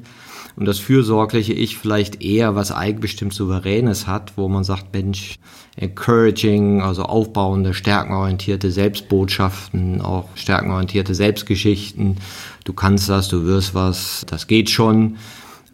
und 0.57 0.65
das 0.65 0.79
fürsorgliche 0.79 1.53
Ich 1.53 1.77
vielleicht 1.77 2.23
eher 2.23 2.55
was 2.55 2.73
eigenbestimmt 2.73 3.35
Souveränes 3.35 4.07
hat, 4.07 4.33
wo 4.37 4.49
man 4.49 4.65
sagt, 4.65 4.93
Mensch, 4.95 5.39
encouraging, 5.77 6.81
also 6.81 7.03
aufbauende, 7.03 7.75
stärkenorientierte 7.75 8.71
Selbstbotschaften, 8.71 10.01
auch 10.01 10.29
stärkenorientierte 10.35 11.15
Selbstgeschichten. 11.15 12.17
Du 12.65 12.73
kannst 12.73 13.09
das, 13.11 13.29
du 13.29 13.45
wirst 13.45 13.75
was, 13.75 14.25
das 14.27 14.47
geht 14.47 14.71
schon. 14.71 15.19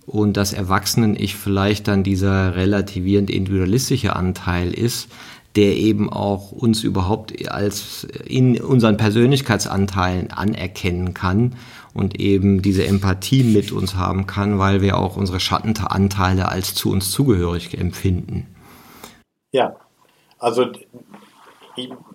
Und 0.04 0.36
das 0.36 0.52
Erwachsenen-Ich 0.52 1.36
vielleicht 1.36 1.86
dann 1.86 2.02
dieser 2.02 2.56
relativierend 2.56 3.30
individualistische 3.30 4.16
Anteil 4.16 4.72
ist, 4.72 5.08
der 5.54 5.76
eben 5.76 6.10
auch 6.10 6.50
uns 6.50 6.82
überhaupt 6.82 7.48
als 7.48 8.08
in 8.26 8.60
unseren 8.60 8.96
Persönlichkeitsanteilen 8.96 10.32
anerkennen 10.32 11.14
kann 11.14 11.54
und 11.94 12.18
eben 12.18 12.62
diese 12.62 12.86
Empathie 12.86 13.44
mit 13.44 13.72
uns 13.72 13.96
haben 13.96 14.26
kann, 14.26 14.58
weil 14.58 14.80
wir 14.80 14.98
auch 14.98 15.16
unsere 15.16 15.40
Schattenanteile 15.40 16.48
als 16.48 16.74
zu 16.74 16.90
uns 16.90 17.10
zugehörig 17.10 17.78
empfinden. 17.78 18.54
Ja, 19.52 19.76
also 20.38 20.66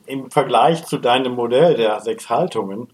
im 0.06 0.32
Vergleich 0.32 0.86
zu 0.86 0.97
deinem 0.97 1.34
Modell 1.34 1.76
der 1.76 1.99
sechs 2.02 2.30
Haltungen 2.30 2.88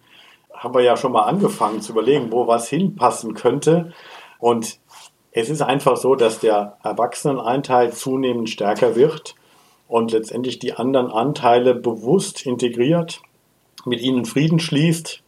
haben 0.53 0.73
wir 0.73 0.81
ja 0.81 0.95
schon 0.95 1.11
mal 1.11 1.23
angefangen 1.23 1.81
zu 1.81 1.91
überlegen, 1.91 2.31
wo 2.31 2.47
was 2.47 2.69
hinpassen 2.69 3.33
könnte. 3.33 3.93
Und 4.39 4.79
es 5.31 5.49
ist 5.49 5.61
einfach 5.61 5.97
so, 5.97 6.15
dass 6.15 6.39
der 6.39 6.77
Erwachsenenanteil 6.83 7.91
zunehmend 7.91 8.49
stärker 8.49 8.95
wird 8.95 9.35
und 9.87 10.11
letztendlich 10.11 10.59
die 10.59 10.73
anderen 10.73 11.11
Anteile 11.11 11.75
bewusst 11.75 12.45
integriert, 12.45 13.21
mit 13.85 14.01
ihnen 14.01 14.25
Frieden 14.25 14.59
schließt 14.59 15.23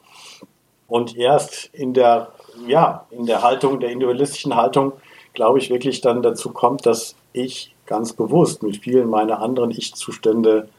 und 0.96 1.18
erst 1.18 1.72
in 1.74 1.94
der, 1.94 2.32
ja, 2.70 3.06
in 3.12 3.26
der 3.26 3.44
Haltung, 3.44 3.82
der 3.82 3.92
individualistischen 3.92 4.56
Haltung, 4.56 4.94
glaube 5.34 5.60
ich, 5.60 5.70
wirklich 5.70 6.00
dann 6.00 6.22
dazu 6.22 6.52
kommt, 6.52 6.86
dass 6.86 7.18
ich 7.34 7.76
ganz 7.86 8.14
bewusst 8.14 8.64
mit 8.64 8.78
vielen 8.78 9.10
meiner 9.10 9.42
anderen 9.42 9.72
Ich-Zustände 9.72 10.70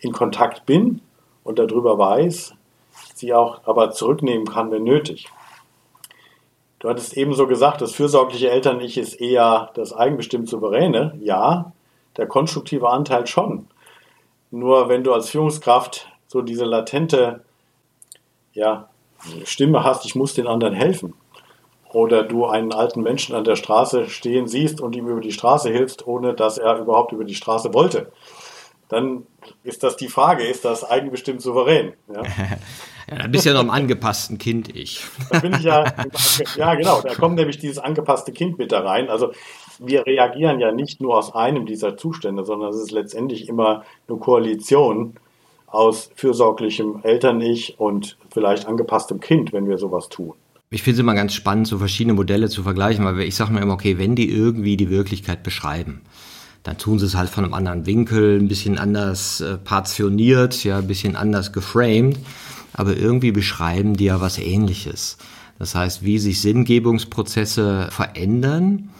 in 0.00 0.12
Kontakt 0.12 0.64
bin 0.64 1.02
und 1.44 1.58
darüber 1.58 1.98
weiß, 1.98 2.54
sie 3.12 3.34
auch 3.34 3.60
aber 3.66 3.90
zurücknehmen 3.90 4.46
kann, 4.46 4.70
wenn 4.70 4.84
nötig. 4.84 5.28
Du 6.78 6.88
hattest 6.88 7.14
eben 7.18 7.34
so 7.34 7.46
gesagt, 7.46 7.82
das 7.82 7.92
fürsorgliche 7.92 8.48
Eltern-Ich 8.48 8.96
ist 8.96 9.20
eher 9.20 9.70
das 9.74 9.92
eigenbestimmt 9.92 10.48
Souveräne. 10.48 11.14
Ja, 11.20 11.72
der 12.16 12.26
konstruktive 12.26 12.88
Anteil 12.88 13.26
schon. 13.26 13.66
Nur 14.50 14.88
wenn 14.88 15.04
du 15.04 15.12
als 15.12 15.28
Führungskraft 15.28 16.10
so 16.26 16.40
diese 16.40 16.64
latente 16.64 17.44
ja, 18.54 18.88
Stimme 19.44 19.84
hast, 19.84 20.04
ich 20.04 20.14
muss 20.14 20.34
den 20.34 20.46
anderen 20.46 20.74
helfen, 20.74 21.14
oder 21.92 22.22
du 22.22 22.46
einen 22.46 22.72
alten 22.72 23.02
Menschen 23.02 23.34
an 23.34 23.44
der 23.44 23.56
Straße 23.56 24.08
stehen 24.08 24.46
siehst 24.46 24.80
und 24.80 24.94
ihm 24.94 25.08
über 25.08 25.20
die 25.20 25.32
Straße 25.32 25.70
hilfst, 25.70 26.06
ohne 26.06 26.34
dass 26.34 26.58
er 26.58 26.78
überhaupt 26.78 27.12
über 27.12 27.24
die 27.24 27.34
Straße 27.34 27.72
wollte, 27.72 28.12
dann 28.88 29.26
ist 29.62 29.82
das 29.82 29.96
die 29.96 30.08
Frage, 30.08 30.44
ist 30.44 30.64
das 30.64 30.84
eigenbestimmt 30.84 31.42
souverän? 31.42 31.92
Ja, 32.12 32.22
ja 33.10 33.16
da 33.16 33.26
bist 33.26 33.44
du 33.44 33.50
ja 33.50 33.54
noch 33.54 33.62
im 33.62 33.70
angepassten 33.70 34.38
Kind, 34.38 34.74
ich. 34.74 35.02
Da 35.30 35.40
bin 35.40 35.54
ich 35.54 35.62
ja, 35.62 35.84
ja 36.56 36.74
genau, 36.74 37.00
da 37.02 37.14
kommt 37.14 37.36
nämlich 37.36 37.58
dieses 37.58 37.78
angepasste 37.78 38.32
Kind 38.32 38.58
mit 38.58 38.72
da 38.72 38.80
rein. 38.80 39.08
Also 39.08 39.32
wir 39.78 40.06
reagieren 40.06 40.60
ja 40.60 40.72
nicht 40.72 41.00
nur 41.00 41.16
aus 41.16 41.34
einem 41.34 41.66
dieser 41.66 41.96
Zustände, 41.96 42.44
sondern 42.44 42.70
es 42.70 42.80
ist 42.80 42.90
letztendlich 42.90 43.48
immer 43.48 43.84
eine 44.08 44.18
Koalition 44.18 45.18
aus 45.70 46.10
fürsorglichem 46.14 47.00
Eltern-Ich 47.02 47.78
und 47.78 48.16
vielleicht 48.30 48.66
angepasstem 48.66 49.20
Kind, 49.20 49.52
wenn 49.52 49.68
wir 49.68 49.78
sowas 49.78 50.08
tun. 50.08 50.34
Ich 50.70 50.82
finde 50.82 50.96
es 50.96 51.00
immer 51.00 51.14
ganz 51.14 51.32
spannend, 51.32 51.66
so 51.66 51.78
verschiedene 51.78 52.14
Modelle 52.14 52.48
zu 52.48 52.62
vergleichen, 52.62 53.04
weil 53.04 53.20
ich 53.20 53.36
sage 53.36 53.52
mir 53.52 53.60
immer, 53.60 53.74
okay, 53.74 53.96
wenn 53.98 54.14
die 54.14 54.30
irgendwie 54.30 54.76
die 54.76 54.90
Wirklichkeit 54.90 55.42
beschreiben, 55.42 56.02
dann 56.62 56.76
tun 56.76 56.98
sie 56.98 57.06
es 57.06 57.16
halt 57.16 57.30
von 57.30 57.44
einem 57.44 57.54
anderen 57.54 57.86
Winkel, 57.86 58.38
ein 58.38 58.48
bisschen 58.48 58.78
anders 58.78 59.40
äh, 59.40 59.56
partioniert, 59.56 60.64
ja, 60.64 60.78
ein 60.78 60.86
bisschen 60.86 61.16
anders 61.16 61.52
geframed, 61.52 62.18
aber 62.74 62.96
irgendwie 62.96 63.32
beschreiben 63.32 63.94
die 63.94 64.06
ja 64.06 64.20
was 64.20 64.38
ähnliches. 64.38 65.16
Das 65.58 65.74
heißt, 65.74 66.04
wie 66.04 66.18
sich 66.18 66.40
Sinngebungsprozesse 66.42 67.88
verändern 67.90 68.90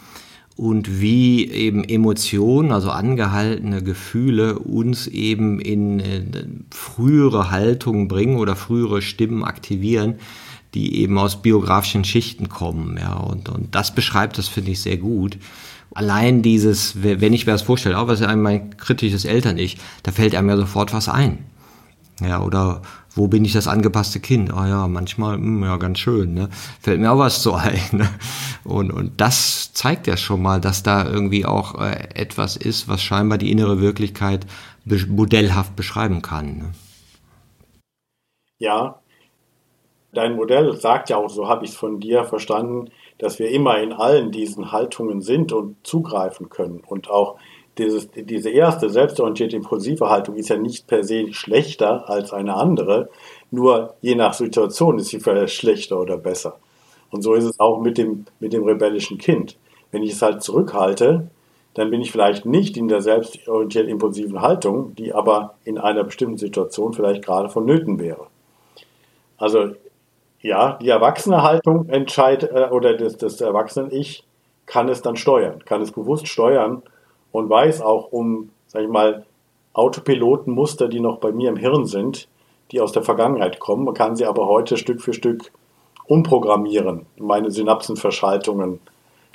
und 0.58 1.00
wie 1.00 1.48
eben 1.48 1.84
Emotionen, 1.84 2.72
also 2.72 2.90
angehaltene 2.90 3.80
Gefühle 3.80 4.58
uns 4.58 5.06
eben 5.06 5.60
in 5.60 6.00
äh, 6.00 6.24
frühere 6.72 7.52
Haltungen 7.52 8.08
bringen 8.08 8.36
oder 8.38 8.56
frühere 8.56 9.00
Stimmen 9.00 9.44
aktivieren, 9.44 10.16
die 10.74 11.00
eben 11.00 11.16
aus 11.16 11.42
biografischen 11.42 12.02
Schichten 12.02 12.48
kommen. 12.48 12.98
Ja, 13.00 13.14
und, 13.14 13.48
und 13.48 13.72
das 13.76 13.94
beschreibt 13.94 14.36
das, 14.36 14.48
finde 14.48 14.72
ich, 14.72 14.80
sehr 14.80 14.96
gut. 14.96 15.38
Allein 15.94 16.42
dieses, 16.42 17.04
wenn 17.04 17.32
ich 17.32 17.46
mir 17.46 17.52
das 17.52 17.62
vorstelle, 17.62 17.96
auch 17.96 18.08
was 18.08 18.20
einem 18.20 18.42
mein 18.42 18.76
kritisches 18.76 19.24
Eltern-Ich, 19.24 19.78
da 20.02 20.10
fällt 20.10 20.34
einem 20.34 20.48
ja 20.48 20.56
sofort 20.56 20.92
was 20.92 21.08
ein. 21.08 21.38
Ja, 22.20 22.42
oder 22.42 22.82
wo 23.14 23.28
bin 23.28 23.44
ich 23.44 23.52
das 23.52 23.68
angepasste 23.68 24.20
Kind? 24.20 24.52
Ah 24.52 24.68
ja, 24.68 24.88
manchmal, 24.88 25.38
mh, 25.38 25.44
hm, 25.44 25.62
ja, 25.64 25.76
ganz 25.76 25.98
schön, 25.98 26.34
ne? 26.34 26.48
Fällt 26.80 27.00
mir 27.00 27.12
auch 27.12 27.18
was 27.18 27.42
so 27.42 27.54
ein. 27.54 27.80
Ne? 27.92 28.08
Und, 28.64 28.92
und 28.92 29.20
das 29.20 29.72
zeigt 29.72 30.06
ja 30.06 30.16
schon 30.16 30.42
mal, 30.42 30.60
dass 30.60 30.82
da 30.82 31.08
irgendwie 31.08 31.44
auch 31.46 31.80
äh, 31.80 32.08
etwas 32.14 32.56
ist, 32.56 32.88
was 32.88 33.02
scheinbar 33.02 33.38
die 33.38 33.50
innere 33.50 33.80
Wirklichkeit 33.80 34.46
be 34.84 34.98
modellhaft 35.08 35.76
beschreiben 35.76 36.22
kann. 36.22 36.58
Ne? 36.58 36.72
Ja, 38.58 39.00
Dein 40.12 40.36
Modell 40.36 40.74
sagt 40.74 41.10
ja 41.10 41.18
auch, 41.18 41.28
so 41.28 41.48
habe 41.48 41.64
ich 41.64 41.72
es 41.72 41.76
von 41.76 42.00
dir 42.00 42.24
verstanden, 42.24 42.90
dass 43.18 43.38
wir 43.38 43.50
immer 43.50 43.78
in 43.78 43.92
allen 43.92 44.32
diesen 44.32 44.72
Haltungen 44.72 45.20
sind 45.20 45.52
und 45.52 45.76
zugreifen 45.86 46.48
können. 46.48 46.80
Und 46.80 47.10
auch 47.10 47.36
dieses, 47.78 48.08
diese 48.14 48.50
erste 48.50 48.90
selbstorientierte 48.90 49.56
impulsive 49.56 50.08
Haltung 50.08 50.36
ist 50.36 50.48
ja 50.48 50.56
nicht 50.56 50.86
per 50.86 51.04
se 51.04 51.32
schlechter 51.32 52.08
als 52.08 52.32
eine 52.32 52.54
andere, 52.54 53.08
nur 53.50 53.94
je 54.00 54.14
nach 54.14 54.34
Situation 54.34 54.98
ist 54.98 55.08
sie 55.08 55.20
vielleicht 55.20 55.54
schlechter 55.54 56.00
oder 56.00 56.18
besser. 56.18 56.58
Und 57.10 57.22
so 57.22 57.34
ist 57.34 57.44
es 57.44 57.58
auch 57.58 57.80
mit 57.80 57.96
dem, 57.96 58.26
mit 58.40 58.52
dem 58.52 58.64
rebellischen 58.64 59.18
Kind. 59.18 59.56
Wenn 59.90 60.02
ich 60.02 60.12
es 60.12 60.22
halt 60.22 60.42
zurückhalte, 60.42 61.30
dann 61.74 61.90
bin 61.90 62.00
ich 62.00 62.10
vielleicht 62.10 62.44
nicht 62.44 62.76
in 62.76 62.88
der 62.88 63.00
selbstorientiert 63.00 63.88
impulsiven 63.88 64.42
Haltung, 64.42 64.94
die 64.96 65.14
aber 65.14 65.54
in 65.64 65.78
einer 65.78 66.04
bestimmten 66.04 66.36
Situation 66.36 66.92
vielleicht 66.92 67.24
gerade 67.24 67.48
vonnöten 67.48 67.98
wäre. 67.98 68.26
Also 69.38 69.74
ja, 70.40 70.78
die 70.82 70.88
Erwachsene-Haltung 70.88 71.88
entscheidet, 71.88 72.50
äh, 72.50 72.68
oder 72.70 72.94
das, 72.96 73.16
das 73.16 73.40
Erwachsenen-Ich 73.40 74.24
kann 74.66 74.88
es 74.88 75.02
dann 75.02 75.16
steuern, 75.16 75.64
kann 75.64 75.80
es 75.80 75.92
bewusst 75.92 76.28
steuern 76.28 76.82
und 77.38 77.48
weiß 77.48 77.80
auch 77.80 78.10
um, 78.10 78.50
sag 78.66 78.82
ich 78.82 78.88
mal, 78.88 79.24
Autopilotenmuster, 79.72 80.88
die 80.88 81.00
noch 81.00 81.18
bei 81.18 81.32
mir 81.32 81.48
im 81.50 81.56
Hirn 81.56 81.86
sind, 81.86 82.28
die 82.72 82.80
aus 82.80 82.92
der 82.92 83.02
Vergangenheit 83.02 83.60
kommen, 83.60 83.84
man 83.84 83.94
kann 83.94 84.16
sie 84.16 84.26
aber 84.26 84.46
heute 84.46 84.76
Stück 84.76 85.00
für 85.00 85.14
Stück 85.14 85.52
umprogrammieren, 86.06 87.06
meine 87.18 87.50
Synapsenverschaltungen 87.50 88.80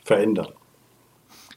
verändern. 0.03 0.49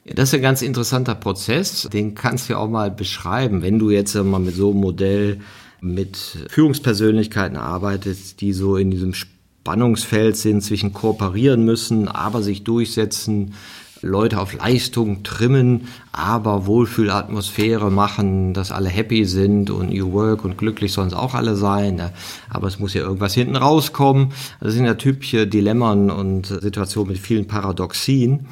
Ja, 0.05 0.15
das 0.15 0.29
ist 0.29 0.35
ein 0.35 0.43
ganz 0.43 0.63
interessanter 0.63 1.17
Prozess, 1.17 1.89
den 1.93 2.15
kannst 2.15 2.49
du 2.49 2.53
ja 2.53 2.59
auch 2.61 2.69
mal 2.69 2.91
beschreiben, 2.91 3.63
wenn 3.63 3.79
du 3.79 3.91
jetzt 3.91 4.15
mal 4.15 4.39
mit 4.39 4.55
so 4.55 4.71
einem 4.71 4.81
Modell 4.81 5.41
mit 5.81 6.17
Führungspersönlichkeiten 6.49 7.57
arbeitest, 7.57 8.41
die 8.41 8.53
so 8.53 8.77
in 8.77 8.91
diesem 8.91 9.15
Spannungsfeld 9.15 10.37
sind, 10.37 10.63
zwischen 10.63 10.93
kooperieren 10.93 11.65
müssen, 11.65 12.09
aber 12.09 12.43
sich 12.43 12.63
durchsetzen, 12.63 13.55
Leute 14.03 14.41
auf 14.41 14.53
Leistung 14.53 15.23
trimmen, 15.23 15.89
aber 16.13 16.67
Wohlfühlatmosphäre 16.67 17.91
machen, 17.91 18.55
dass 18.55 18.73
alle 18.73 18.89
happy 18.89 19.25
sind 19.25 19.71
und 19.71 19.91
New 19.91 20.13
Work 20.13 20.45
und 20.45 20.59
glücklich 20.59 20.93
sollen 20.93 21.09
es 21.09 21.15
auch 21.15 21.35
alle 21.35 21.57
sein. 21.57 21.97
Ne? 21.97 22.13
Aber 22.51 22.69
es 22.69 22.79
muss 22.79 22.95
ja 22.95 23.03
irgendwas 23.03 23.35
hinten 23.35 23.57
rauskommen. 23.57 24.33
Das 24.61 24.75
sind 24.75 24.87
ja 24.87 24.95
typische 24.95 25.47
Dilemmen 25.47 26.11
und 26.11 26.47
Situationen 26.47 27.13
mit 27.13 27.19
vielen 27.19 27.47
Paradoxien. 27.47 28.47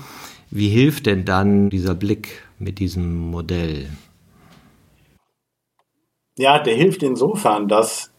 Wie 0.51 0.69
hilft 0.69 1.07
denn 1.07 1.25
dann 1.25 1.71
dieser 1.71 1.95
Blick 1.95 2.43
mit 2.59 2.79
diesem 2.79 3.17
Modell? 3.17 3.89
Ja, 6.37 6.59
der 6.59 6.75
hilft 6.75 7.03
insofern, 7.03 7.69
dass 7.69 8.11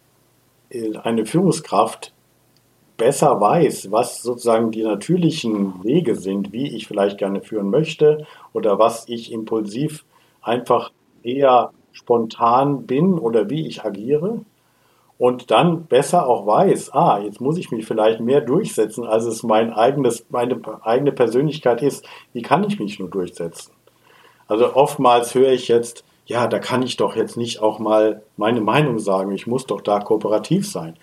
eine 1.03 1.25
Führungskraft 1.25 2.14
besser 2.97 3.39
weiß, 3.39 3.91
was 3.91 4.21
sozusagen 4.21 4.71
die 4.71 4.83
natürlichen 4.83 5.83
Wege 5.83 6.15
sind, 6.15 6.53
wie 6.53 6.75
ich 6.75 6.87
vielleicht 6.87 7.17
gerne 7.17 7.41
führen 7.41 7.69
möchte 7.69 8.25
oder 8.53 8.79
was 8.79 9.07
ich 9.09 9.31
impulsiv 9.31 10.05
einfach 10.41 10.91
eher 11.23 11.71
spontan 11.91 12.85
bin 12.85 13.17
oder 13.17 13.49
wie 13.49 13.67
ich 13.67 13.83
agiere 13.83 14.41
und 15.17 15.49
dann 15.51 15.85
besser 15.85 16.27
auch 16.27 16.45
weiß, 16.45 16.93
ah, 16.93 17.19
jetzt 17.19 17.39
muss 17.39 17.57
ich 17.57 17.71
mich 17.71 17.85
vielleicht 17.85 18.19
mehr 18.19 18.41
durchsetzen, 18.41 19.05
als 19.05 19.25
es 19.25 19.43
mein 19.43 19.71
eigenes, 19.73 20.25
meine 20.29 20.59
eigene 20.83 21.11
Persönlichkeit 21.11 21.81
ist. 21.81 22.05
Wie 22.33 22.41
kann 22.41 22.65
ich 22.65 22.79
mich 22.79 22.99
nur 22.99 23.09
durchsetzen? 23.09 23.71
Also 24.47 24.75
oftmals 24.75 25.33
höre 25.33 25.51
ich 25.51 25.69
jetzt, 25.69 26.03
ja, 26.25 26.47
da 26.47 26.59
kann 26.59 26.83
ich 26.83 26.97
doch 26.97 27.15
jetzt 27.15 27.37
nicht 27.37 27.61
auch 27.61 27.79
mal 27.79 28.23
meine 28.35 28.61
Meinung 28.61 28.99
sagen, 28.99 29.31
ich 29.31 29.47
muss 29.47 29.65
doch 29.65 29.81
da 29.81 29.99
kooperativ 29.99 30.69
sein. 30.69 30.97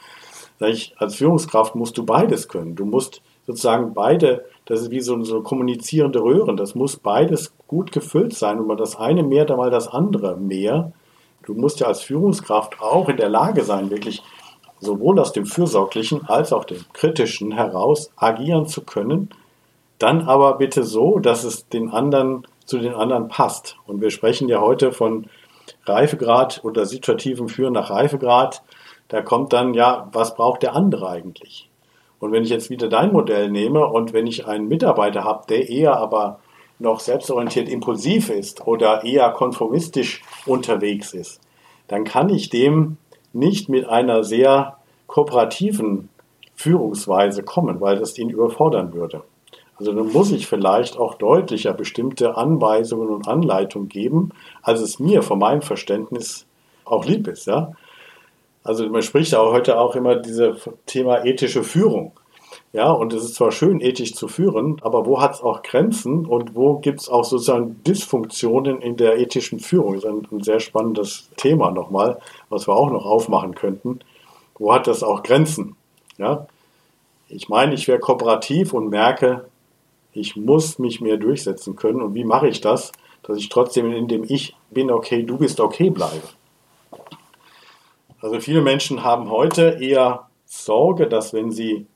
Ich, 0.61 0.95
als 0.99 1.17
Führungskraft 1.17 1.75
musst 1.75 1.99
du 1.99 2.05
beides 2.05 2.49
können. 2.49 2.77
Du 2.77 2.85
musst 2.85 3.23
sozusagen 3.47 3.95
beide, 3.95 4.45
das 4.65 4.81
ist 4.81 4.91
wie 4.91 5.01
so, 5.01 5.23
so 5.25 5.43
kommunizierende 5.43 6.23
Röhren, 6.23 6.57
das 6.57 6.75
muss 6.75 6.97
beides 6.97 7.53
gut 7.67 7.91
gefüllt 7.91 8.35
sein 8.35 8.61
und 8.61 8.67
mal 8.67 8.77
das 8.77 8.97
eine 8.97 9.23
mehr, 9.23 9.45
dann 9.45 9.57
mal 9.57 9.71
das 9.71 9.89
andere 9.89 10.37
mehr. 10.37 10.93
Du 11.45 11.55
musst 11.55 11.81
ja 11.81 11.89
als 11.89 12.03
Führungskraft 12.03 12.81
auch 12.81 13.09
in 13.09 13.17
der 13.17 13.29
Lage 13.29 13.65
sein, 13.65 13.91
wirklich 13.91 14.23
sowohl 14.79 15.19
aus 15.19 15.33
dem 15.33 15.47
Fürsorglichen 15.47 16.29
als 16.29 16.53
auch 16.53 16.65
dem 16.65 16.85
Kritischen 16.93 17.53
heraus 17.53 18.11
agieren 18.17 18.67
zu 18.67 18.83
können, 18.83 19.31
dann 19.99 20.23
aber 20.23 20.59
bitte 20.59 20.83
so, 20.83 21.19
dass 21.19 21.45
es 21.45 21.69
den 21.69 21.91
anderen 21.91 22.47
zu 22.65 22.79
den 22.79 22.95
anderen 22.95 23.29
passt. 23.29 23.77
Und 23.87 24.01
wir 24.01 24.11
sprechen 24.11 24.49
ja 24.49 24.61
heute 24.61 24.93
von 24.93 25.27
Reifegrad 25.85 26.61
oder 26.65 26.87
situativem 26.87 27.49
Führen 27.49 27.73
nach 27.73 27.91
Reifegrad 27.91 28.63
da 29.13 29.21
kommt 29.21 29.53
dann, 29.53 29.75
ja, 29.75 30.09
was 30.13 30.35
braucht 30.35 30.63
der 30.63 30.75
andere 30.75 31.07
eigentlich? 31.07 31.69
Und 32.19 32.33
wenn 32.33 32.45
ich 32.45 32.49
jetzt 32.49 32.71
wieder 32.71 32.89
dein 32.89 33.13
Modell 33.13 33.51
nehme 33.51 33.87
und 33.87 34.15
wenn 34.15 34.27
ich 34.27 34.47
einen 34.47 34.69
Mitarbeiter 34.69 35.23
habe, 35.23 35.45
der 35.51 35.69
eher 35.69 35.99
aber 35.99 36.41
noch 36.79 36.99
selbstorientiert 36.99 37.69
impulsiv 37.69 38.31
ist 38.31 38.67
oder 38.67 39.05
eher 39.05 39.31
konformistisch 39.33 40.23
unterwegs 40.47 41.13
ist, 41.13 41.43
dann 41.89 42.05
kann 42.05 42.31
ich 42.31 42.49
dem 42.49 42.97
nicht 43.35 43.69
mit 43.69 43.87
einer 43.87 44.25
sehr 44.25 44.79
kooperativen 45.09 46.09
Führungsweise 46.55 47.43
kommen, 47.43 47.83
weil 47.83 47.99
das 47.99 48.17
ihn 48.17 48.31
überfordern 48.31 48.95
würde. 48.95 49.25
Also 49.79 49.93
dann 49.93 50.11
muss 50.11 50.33
ich 50.33 50.47
vielleicht 50.47 50.97
auch 50.97 51.17
deutlicher 51.17 51.75
bestimmte 51.75 52.39
Anweisungen 52.39 53.11
und 53.11 53.29
Anleitungen 53.29 53.91
geben, 53.91 54.31
als 54.63 54.81
es 54.81 54.99
mir 54.99 55.23
von 55.23 55.39
meinem 55.39 55.61
Verständnis 55.61 56.47
auch 56.87 57.05
lieb 57.05 57.29
ist. 57.29 57.47
Ja? 57.47 57.73
Also 58.65 58.89
man 58.89 59.03
spricht 59.03 59.35
auch 59.35 59.53
heute 59.53 59.79
auch 59.79 59.97
immer 59.97 60.17
dieses 60.17 60.69
Thema 60.87 61.25
ethische 61.25 61.65
Führung. 61.65 62.13
Ja, 62.73 62.91
und 62.91 63.13
es 63.13 63.25
ist 63.25 63.35
zwar 63.35 63.53
schön, 63.53 63.81
ethisch 63.81 64.15
zu 64.15 64.29
führen, 64.29 64.79
aber 64.81 65.05
wo 65.05 65.21
hat 65.21 65.35
es 65.35 65.43
auch 65.43 65.63
Grenzen 65.63 66.25
und 66.25 66.55
wo 66.55 66.79
gibt 66.79 67.01
es 67.01 67.09
auch 67.11 67.25
sozusagen 67.25 67.83
Dysfunktionen 67.85 68.81
in 68.81 68.97
der 68.97 69.19
ethischen 69.19 69.61
Führung? 69.61 69.95
Das 69.95 70.05
ist 70.05 70.11
ein, 70.11 70.27
ein 70.31 70.43
sehr 70.43 70.59
spannendes 70.59 71.29
Thema 71.37 71.71
nochmal, 71.71 72.19
was 72.49 72.67
wir 72.67 72.75
auch 72.75 72.91
noch 72.91 73.05
aufmachen 73.05 73.55
könnten. 73.55 74.01
Wo 74.59 74.73
hat 74.73 74.87
das 74.87 75.03
auch 75.03 75.23
Grenzen? 75.23 75.77
Ja, 76.17 76.47
ich 77.29 77.49
meine, 77.49 77.75
ich 77.75 77.89
wäre 77.89 77.99
kooperativ 77.99 78.73
und 78.73 78.89
merke, 78.89 79.47
ich 80.13 80.37
muss 80.37 80.79
mich 80.79 81.01
mehr 81.01 81.17
durchsetzen 81.17 81.77
können. 81.77 82.01
Und 82.01 82.15
wie 82.15 82.25
mache 82.25 82.49
ich 82.49 82.61
das, 82.61 82.93
dass 83.23 83.39
ich 83.39 83.49
trotzdem 83.49 83.91
in 83.93 84.09
dem 84.09 84.25
Ich 84.25 84.55
bin 84.71 84.91
okay, 84.91 85.23
du 85.23 85.39
bist 85.39 85.61
okay 85.61 85.91
bleibe? 85.91 86.23
Also 88.23 88.39
viele 88.39 88.63
Menschen 88.63 89.03
haben 89.03 89.31
heute 89.31 89.79
eher 89.81 90.29
Sorge, 90.47 91.09
dass 91.09 91.35
wenn 91.35 91.51
sie 91.51 91.87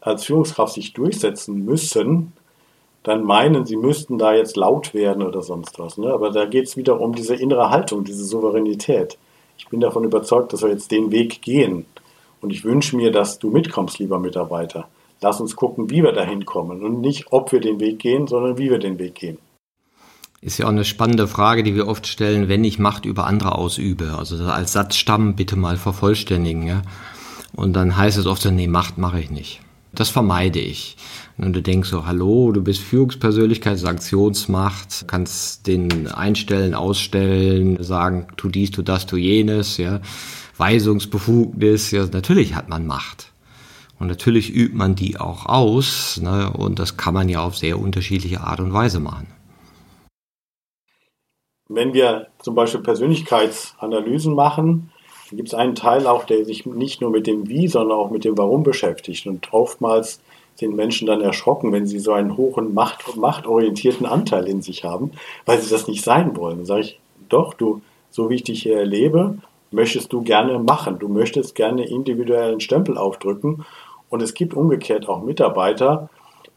als 0.00 0.26
Führungskraft 0.26 0.74
sich 0.74 0.92
durchsetzen 0.92 1.64
müssen, 1.64 2.34
dann 3.02 3.24
meinen, 3.24 3.64
sie 3.64 3.76
müssten 3.76 4.18
da 4.18 4.34
jetzt 4.34 4.56
laut 4.56 4.92
werden 4.92 5.22
oder 5.22 5.40
sonst 5.42 5.78
was. 5.78 5.96
Ne? 5.96 6.12
Aber 6.12 6.30
da 6.30 6.44
geht 6.44 6.66
es 6.66 6.76
wieder 6.76 7.00
um 7.00 7.14
diese 7.14 7.34
innere 7.34 7.70
Haltung, 7.70 8.04
diese 8.04 8.24
Souveränität. 8.24 9.16
Ich 9.56 9.68
bin 9.68 9.80
davon 9.80 10.04
überzeugt, 10.04 10.52
dass 10.52 10.62
wir 10.62 10.68
jetzt 10.68 10.90
den 10.90 11.10
Weg 11.10 11.40
gehen. 11.40 11.86
Und 12.40 12.50
ich 12.52 12.64
wünsche 12.64 12.96
mir, 12.96 13.10
dass 13.10 13.38
du 13.38 13.50
mitkommst, 13.50 13.98
lieber 13.98 14.18
Mitarbeiter. 14.18 14.88
Lass 15.20 15.40
uns 15.40 15.56
gucken, 15.56 15.90
wie 15.90 16.02
wir 16.02 16.12
dahin 16.12 16.44
kommen 16.44 16.84
und 16.84 17.00
nicht, 17.00 17.32
ob 17.32 17.50
wir 17.50 17.60
den 17.60 17.80
Weg 17.80 17.98
gehen, 17.98 18.26
sondern 18.26 18.58
wie 18.58 18.70
wir 18.70 18.78
den 18.78 18.98
Weg 18.98 19.14
gehen. 19.14 19.38
Ist 20.40 20.58
ja 20.58 20.66
auch 20.66 20.70
eine 20.70 20.84
spannende 20.84 21.26
Frage, 21.26 21.64
die 21.64 21.74
wir 21.74 21.88
oft 21.88 22.06
stellen, 22.06 22.48
wenn 22.48 22.62
ich 22.62 22.78
Macht 22.78 23.06
über 23.06 23.26
andere 23.26 23.56
ausübe. 23.56 24.14
Also 24.16 24.44
als 24.44 24.72
Satzstamm 24.72 25.34
bitte 25.34 25.56
mal 25.56 25.76
vervollständigen. 25.76 26.64
Ja? 26.64 26.82
Und 27.54 27.72
dann 27.72 27.96
heißt 27.96 28.18
es 28.18 28.26
oft 28.26 28.42
so, 28.42 28.50
nee, 28.50 28.68
Macht 28.68 28.98
mache 28.98 29.20
ich 29.20 29.30
nicht. 29.30 29.60
Das 29.92 30.10
vermeide 30.10 30.60
ich. 30.60 30.96
Und 31.38 31.54
du 31.54 31.62
denkst 31.62 31.88
so, 31.88 32.06
hallo, 32.06 32.52
du 32.52 32.62
bist 32.62 32.80
Führungspersönlichkeit, 32.80 33.78
Sanktionsmacht, 33.78 35.06
kannst 35.08 35.66
den 35.66 36.06
einstellen, 36.06 36.74
ausstellen, 36.74 37.82
sagen, 37.82 38.28
tu 38.36 38.48
dies, 38.48 38.70
tu 38.70 38.82
das, 38.82 39.06
tu 39.06 39.16
jenes, 39.16 39.76
ja. 39.76 40.00
Weisungsbefugnis, 40.56 41.90
ja, 41.92 42.06
natürlich 42.06 42.54
hat 42.54 42.68
man 42.68 42.86
Macht. 42.86 43.32
Und 43.98 44.08
natürlich 44.08 44.54
übt 44.54 44.76
man 44.76 44.94
die 44.94 45.18
auch 45.18 45.46
aus, 45.46 46.20
ne, 46.22 46.52
und 46.52 46.78
das 46.78 46.96
kann 46.96 47.14
man 47.14 47.28
ja 47.28 47.40
auf 47.40 47.56
sehr 47.56 47.78
unterschiedliche 47.78 48.42
Art 48.42 48.60
und 48.60 48.72
Weise 48.72 49.00
machen. 49.00 49.26
Wenn 51.68 51.92
wir 51.92 52.28
zum 52.38 52.54
Beispiel 52.54 52.80
Persönlichkeitsanalysen 52.80 54.34
machen, 54.34 54.90
gibt 55.30 55.48
es 55.48 55.54
einen 55.54 55.74
Teil 55.74 56.06
auch, 56.06 56.24
der 56.24 56.44
sich 56.44 56.64
nicht 56.64 57.00
nur 57.00 57.10
mit 57.10 57.26
dem 57.26 57.48
Wie, 57.48 57.68
sondern 57.68 57.98
auch 57.98 58.10
mit 58.10 58.24
dem 58.24 58.38
Warum 58.38 58.62
beschäftigt. 58.62 59.26
Und 59.26 59.52
oftmals 59.52 60.20
sind 60.54 60.74
Menschen 60.74 61.06
dann 61.06 61.20
erschrocken, 61.20 61.72
wenn 61.72 61.86
sie 61.86 61.98
so 61.98 62.12
einen 62.12 62.36
hohen 62.36 62.74
Macht, 62.74 63.16
machtorientierten 63.16 64.06
Anteil 64.06 64.48
in 64.48 64.62
sich 64.62 64.84
haben, 64.84 65.12
weil 65.44 65.60
sie 65.60 65.70
das 65.70 65.86
nicht 65.86 66.02
sein 66.02 66.36
wollen. 66.36 66.58
Dann 66.58 66.66
sage 66.66 66.80
ich, 66.80 67.00
doch, 67.28 67.54
du, 67.54 67.82
so 68.10 68.30
wie 68.30 68.36
ich 68.36 68.44
dich 68.44 68.62
hier 68.62 68.78
erlebe, 68.78 69.36
möchtest 69.70 70.12
du 70.12 70.22
gerne 70.22 70.58
machen. 70.58 70.98
Du 70.98 71.08
möchtest 71.08 71.54
gerne 71.54 71.86
individuellen 71.86 72.60
Stempel 72.60 72.96
aufdrücken. 72.96 73.66
Und 74.08 74.22
es 74.22 74.32
gibt 74.32 74.54
umgekehrt 74.54 75.08
auch 75.08 75.22
Mitarbeiter, 75.22 76.08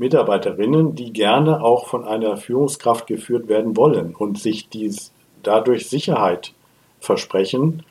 Mitarbeiterinnen, 0.01 0.95
die 0.95 1.13
gerne 1.13 1.63
auch 1.63 1.87
von 1.87 2.03
einer 2.03 2.35
Führungskraft 2.35 3.07
geführt 3.07 3.47
werden 3.47 3.77
wollen 3.77 4.15
und 4.15 4.37
sich 4.39 4.67
dies 4.67 5.13
dadurch 5.43 5.87
Sicherheit 5.89 6.53
versprechen 6.99 7.83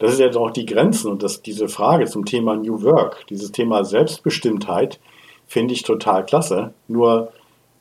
das 0.00 0.14
ist 0.14 0.18
jetzt 0.18 0.36
auch 0.36 0.50
die 0.50 0.64
Grenzen 0.66 1.10
und 1.10 1.22
das, 1.22 1.42
diese 1.42 1.68
Frage 1.68 2.06
zum 2.06 2.24
Thema 2.24 2.56
New 2.56 2.82
Work, 2.82 3.26
dieses 3.28 3.52
Thema 3.52 3.84
Selbstbestimmtheit, 3.84 4.98
finde 5.46 5.74
ich 5.74 5.82
total 5.82 6.24
klasse. 6.24 6.72
Nur 6.88 7.32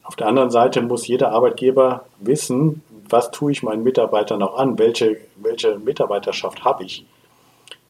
auf 0.03 0.17
der 0.17 0.27
anderen 0.27 0.49
Seite 0.49 0.81
muss 0.81 1.07
jeder 1.07 1.31
Arbeitgeber 1.31 2.05
wissen, 2.19 2.83
was 3.09 3.31
tue 3.31 3.53
ich 3.53 3.63
meinen 3.63 3.83
Mitarbeitern 3.83 4.43
auch 4.43 4.57
an, 4.57 4.77
welche, 4.77 5.17
welche 5.37 5.79
Mitarbeiterschaft 5.79 6.65
habe 6.65 6.83
ich. 6.83 7.05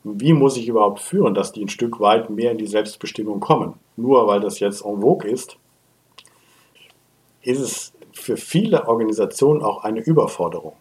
Wie 0.03 0.33
muss 0.33 0.57
ich 0.57 0.67
überhaupt 0.67 0.99
führen, 0.99 1.33
dass 1.33 1.51
die 1.51 1.65
ein 1.65 1.69
Stück 1.69 1.99
weit 1.99 2.29
mehr 2.29 2.51
in 2.51 2.59
die 2.59 2.67
Selbstbestimmung 2.67 3.39
kommen? 3.39 3.73
Nur 3.97 4.27
weil 4.27 4.39
das 4.39 4.59
jetzt 4.59 4.85
en 4.85 5.01
vogue 5.01 5.29
ist, 5.29 5.57
ist 7.41 7.59
es 7.59 7.93
für 8.11 8.37
viele 8.37 8.87
Organisationen 8.87 9.61
auch 9.61 9.83
eine 9.83 10.01
Überforderung. 10.01 10.73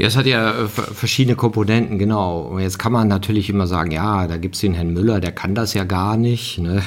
Ja, 0.00 0.06
es 0.06 0.16
hat 0.16 0.26
ja 0.26 0.52
äh, 0.52 0.68
verschiedene 0.68 1.34
Komponenten, 1.34 1.98
genau. 1.98 2.42
Und 2.42 2.60
jetzt 2.60 2.78
kann 2.78 2.92
man 2.92 3.08
natürlich 3.08 3.50
immer 3.50 3.66
sagen, 3.66 3.90
ja, 3.90 4.28
da 4.28 4.36
gibt's 4.36 4.60
den 4.60 4.72
Herrn 4.72 4.92
Müller, 4.92 5.18
der 5.18 5.32
kann 5.32 5.56
das 5.56 5.74
ja 5.74 5.82
gar 5.82 6.16
nicht. 6.16 6.58
Ne? 6.58 6.80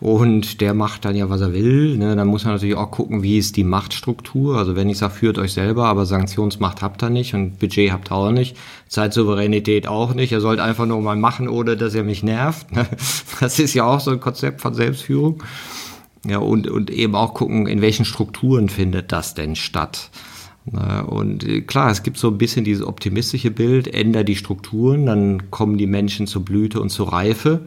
Und 0.00 0.60
der 0.60 0.74
macht 0.74 1.06
dann 1.06 1.16
ja, 1.16 1.30
was 1.30 1.40
er 1.40 1.54
will. 1.54 1.96
Ne? 1.96 2.14
Dann 2.14 2.28
muss 2.28 2.44
man 2.44 2.52
natürlich 2.52 2.74
auch 2.74 2.90
gucken, 2.90 3.22
wie 3.22 3.38
ist 3.38 3.56
die 3.56 3.64
Machtstruktur. 3.64 4.58
Also 4.58 4.76
wenn 4.76 4.90
ich 4.90 4.98
sage, 4.98 5.14
führt 5.14 5.38
euch 5.38 5.54
selber, 5.54 5.86
aber 5.86 6.04
Sanktionsmacht 6.04 6.82
habt 6.82 7.02
ihr 7.02 7.08
nicht 7.08 7.32
und 7.32 7.58
Budget 7.58 7.90
habt 7.90 8.12
ihr 8.12 8.16
auch 8.16 8.30
nicht, 8.30 8.54
Zeitsouveränität 8.86 9.88
auch 9.88 10.12
nicht. 10.12 10.32
Ihr 10.32 10.42
sollt 10.42 10.60
einfach 10.60 10.84
nur 10.84 11.00
mal 11.00 11.16
machen, 11.16 11.48
ohne 11.48 11.78
dass 11.78 11.94
ihr 11.94 12.04
mich 12.04 12.22
nervt. 12.22 12.70
Ne? 12.70 12.86
Das 13.40 13.58
ist 13.58 13.72
ja 13.72 13.84
auch 13.84 14.00
so 14.00 14.10
ein 14.10 14.20
Konzept 14.20 14.60
von 14.60 14.74
Selbstführung. 14.74 15.42
Ja, 16.26 16.38
und, 16.38 16.68
und 16.68 16.90
eben 16.90 17.16
auch 17.16 17.34
gucken, 17.34 17.66
in 17.66 17.80
welchen 17.80 18.04
Strukturen 18.04 18.68
findet 18.68 19.10
das 19.10 19.34
denn 19.34 19.56
statt. 19.56 20.10
Und 20.64 21.44
äh, 21.44 21.62
klar, 21.62 21.90
es 21.90 22.04
gibt 22.04 22.18
so 22.18 22.28
ein 22.28 22.38
bisschen 22.38 22.64
dieses 22.64 22.86
optimistische 22.86 23.50
Bild, 23.50 23.92
änder 23.92 24.22
die 24.22 24.36
Strukturen, 24.36 25.06
dann 25.06 25.50
kommen 25.50 25.76
die 25.76 25.88
Menschen 25.88 26.28
zur 26.28 26.44
Blüte 26.44 26.80
und 26.80 26.90
zur 26.90 27.12
Reife. 27.12 27.66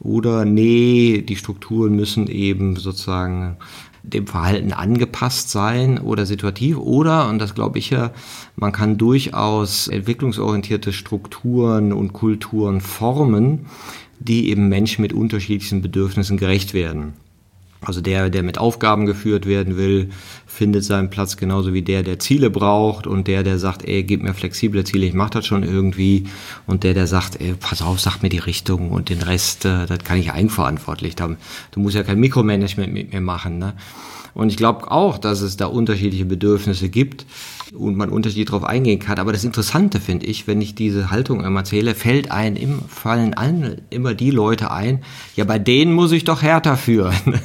Oder 0.00 0.44
nee, 0.44 1.22
die 1.26 1.36
Strukturen 1.36 1.96
müssen 1.96 2.26
eben 2.26 2.76
sozusagen 2.76 3.56
dem 4.02 4.26
Verhalten 4.26 4.72
angepasst 4.72 5.50
sein 5.50 5.98
oder 5.98 6.26
situativ. 6.26 6.76
Oder, 6.76 7.28
und 7.28 7.38
das 7.38 7.54
glaube 7.54 7.78
ich 7.78 7.90
ja, 7.90 8.12
man 8.54 8.72
kann 8.72 8.98
durchaus 8.98 9.88
entwicklungsorientierte 9.88 10.92
Strukturen 10.92 11.94
und 11.94 12.12
Kulturen 12.12 12.82
formen, 12.82 13.66
die 14.20 14.50
eben 14.50 14.68
Menschen 14.68 15.02
mit 15.02 15.14
unterschiedlichen 15.14 15.80
Bedürfnissen 15.80 16.36
gerecht 16.36 16.74
werden. 16.74 17.14
Also 17.80 18.00
der, 18.00 18.30
der 18.30 18.42
mit 18.42 18.58
Aufgaben 18.58 19.06
geführt 19.06 19.46
werden 19.46 19.76
will, 19.76 20.10
findet 20.46 20.84
seinen 20.84 21.10
Platz 21.10 21.36
genauso 21.36 21.72
wie 21.74 21.82
der, 21.82 22.02
der 22.02 22.18
Ziele 22.18 22.50
braucht 22.50 23.06
und 23.06 23.28
der, 23.28 23.42
der 23.42 23.58
sagt, 23.58 23.84
ey, 23.84 24.02
gib 24.02 24.22
mir 24.22 24.34
flexible 24.34 24.84
Ziele, 24.84 25.06
ich 25.06 25.14
mach 25.14 25.30
das 25.30 25.46
schon 25.46 25.62
irgendwie 25.62 26.24
und 26.66 26.82
der, 26.82 26.94
der 26.94 27.06
sagt, 27.06 27.40
ey, 27.40 27.54
pass 27.58 27.82
auf, 27.82 28.00
sag 28.00 28.22
mir 28.22 28.28
die 28.28 28.38
Richtung 28.38 28.90
und 28.90 29.10
den 29.10 29.22
Rest, 29.22 29.64
äh, 29.64 29.86
das 29.86 29.98
kann 30.04 30.18
ich 30.18 30.32
eigenverantwortlich 30.32 31.14
haben. 31.20 31.36
Du 31.72 31.80
musst 31.80 31.94
ja 31.94 32.02
kein 32.02 32.18
Mikromanagement 32.18 32.92
mit 32.92 33.12
mir 33.12 33.20
machen, 33.20 33.58
ne? 33.58 33.74
Und 34.32 34.50
ich 34.50 34.58
glaube 34.58 34.90
auch, 34.90 35.16
dass 35.16 35.40
es 35.40 35.56
da 35.56 35.64
unterschiedliche 35.64 36.26
Bedürfnisse 36.26 36.90
gibt 36.90 37.24
und 37.74 37.96
man 37.96 38.10
unterschiedlich 38.10 38.46
darauf 38.46 38.64
eingehen 38.64 38.98
kann. 38.98 39.18
Aber 39.18 39.32
das 39.32 39.44
Interessante 39.44 40.00
finde 40.00 40.26
ich, 40.26 40.46
wenn 40.46 40.60
ich 40.60 40.74
diese 40.74 41.10
Haltung 41.10 41.44
immer 41.44 41.60
erzähle, 41.60 41.94
fällt 41.94 42.30
ein, 42.30 42.56
im, 42.56 42.80
fallen 42.82 43.34
allen 43.34 43.82
immer 43.90 44.14
die 44.14 44.30
Leute 44.30 44.70
ein, 44.70 45.02
ja, 45.34 45.44
bei 45.44 45.58
denen 45.58 45.92
muss 45.92 46.12
ich 46.12 46.24
doch 46.24 46.42
härter 46.42 46.76
führen. 46.76 47.14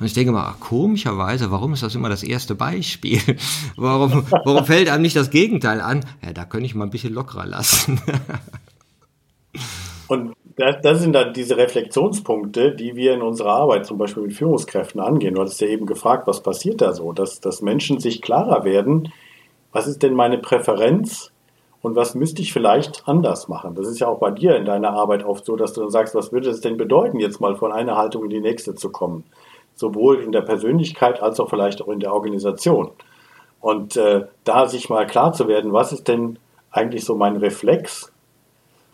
Und 0.00 0.06
ich 0.06 0.14
denke 0.14 0.32
mal, 0.32 0.54
komischerweise, 0.60 1.50
warum 1.50 1.74
ist 1.74 1.82
das 1.82 1.94
immer 1.94 2.08
das 2.08 2.22
erste 2.22 2.54
Beispiel? 2.54 3.20
Warum, 3.76 4.24
warum 4.30 4.64
fällt 4.64 4.88
einem 4.88 5.02
nicht 5.02 5.16
das 5.16 5.30
Gegenteil 5.30 5.80
an? 5.80 6.04
Ja, 6.24 6.32
da 6.32 6.44
könnte 6.44 6.66
ich 6.66 6.74
mal 6.74 6.84
ein 6.84 6.90
bisschen 6.90 7.14
lockerer 7.14 7.46
lassen. 7.46 8.00
Und 10.08 10.34
das 10.56 11.00
sind 11.00 11.12
dann 11.12 11.32
diese 11.32 11.56
Reflexionspunkte, 11.56 12.74
die 12.74 12.96
wir 12.96 13.14
in 13.14 13.22
unserer 13.22 13.52
Arbeit 13.52 13.86
zum 13.86 13.96
Beispiel 13.96 14.24
mit 14.24 14.34
Führungskräften 14.34 15.00
angehen. 15.00 15.34
Du 15.34 15.40
hattest 15.40 15.60
ja 15.60 15.68
eben 15.68 15.86
gefragt, 15.86 16.26
was 16.26 16.42
passiert 16.42 16.80
da 16.80 16.92
so, 16.92 17.12
dass, 17.12 17.40
dass 17.40 17.62
Menschen 17.62 18.00
sich 18.00 18.20
klarer 18.20 18.64
werden, 18.64 19.12
was 19.72 19.86
ist 19.86 20.02
denn 20.02 20.14
meine 20.14 20.38
Präferenz 20.38 21.32
und 21.82 21.96
was 21.96 22.14
müsste 22.14 22.42
ich 22.42 22.52
vielleicht 22.52 23.08
anders 23.08 23.48
machen. 23.48 23.74
Das 23.74 23.86
ist 23.86 24.00
ja 24.00 24.08
auch 24.08 24.18
bei 24.18 24.30
dir 24.30 24.56
in 24.56 24.64
deiner 24.64 24.92
Arbeit 24.92 25.24
oft 25.24 25.44
so, 25.44 25.56
dass 25.56 25.72
du 25.72 25.80
dann 25.80 25.90
sagst, 25.90 26.14
was 26.14 26.32
würde 26.32 26.50
es 26.50 26.60
denn 26.60 26.76
bedeuten, 26.76 27.18
jetzt 27.20 27.40
mal 27.40 27.56
von 27.56 27.72
einer 27.72 27.96
Haltung 27.96 28.24
in 28.24 28.30
die 28.30 28.40
nächste 28.40 28.74
zu 28.74 28.90
kommen. 28.90 29.24
Sowohl 29.74 30.20
in 30.20 30.32
der 30.32 30.42
Persönlichkeit 30.42 31.22
als 31.22 31.40
auch 31.40 31.48
vielleicht 31.48 31.80
auch 31.80 31.88
in 31.88 32.00
der 32.00 32.12
Organisation. 32.12 32.90
Und 33.60 33.96
äh, 33.96 34.26
da 34.44 34.68
sich 34.68 34.90
mal 34.90 35.06
klar 35.06 35.32
zu 35.32 35.48
werden, 35.48 35.72
was 35.72 35.92
ist 35.92 36.08
denn 36.08 36.38
eigentlich 36.70 37.04
so 37.04 37.14
mein 37.14 37.36
Reflex 37.36 38.12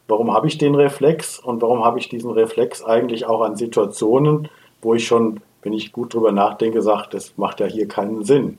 warum 0.09 0.33
habe 0.33 0.47
ich 0.47 0.59
den 0.59 0.75
Reflex 0.75 1.39
und 1.39 1.63
warum 1.63 1.85
habe 1.85 1.99
ich 1.99 2.09
diesen 2.09 2.31
Reflex 2.31 2.85
eigentlich 2.85 3.27
auch 3.27 3.43
an 3.43 3.57
Situationen, 3.57 4.49
wo 4.83 4.95
ich 4.95 5.07
schon, 5.07 5.41
wenn 5.63 5.73
ich 5.73 5.93
gut 5.93 6.15
drüber 6.15 6.33
nachdenke, 6.33 6.83
sage, 6.83 7.09
das 7.11 7.37
macht 7.37 7.61
ja 7.61 7.67
hier 7.67 7.89
keinen 7.89 8.25
Sinn. 8.25 8.59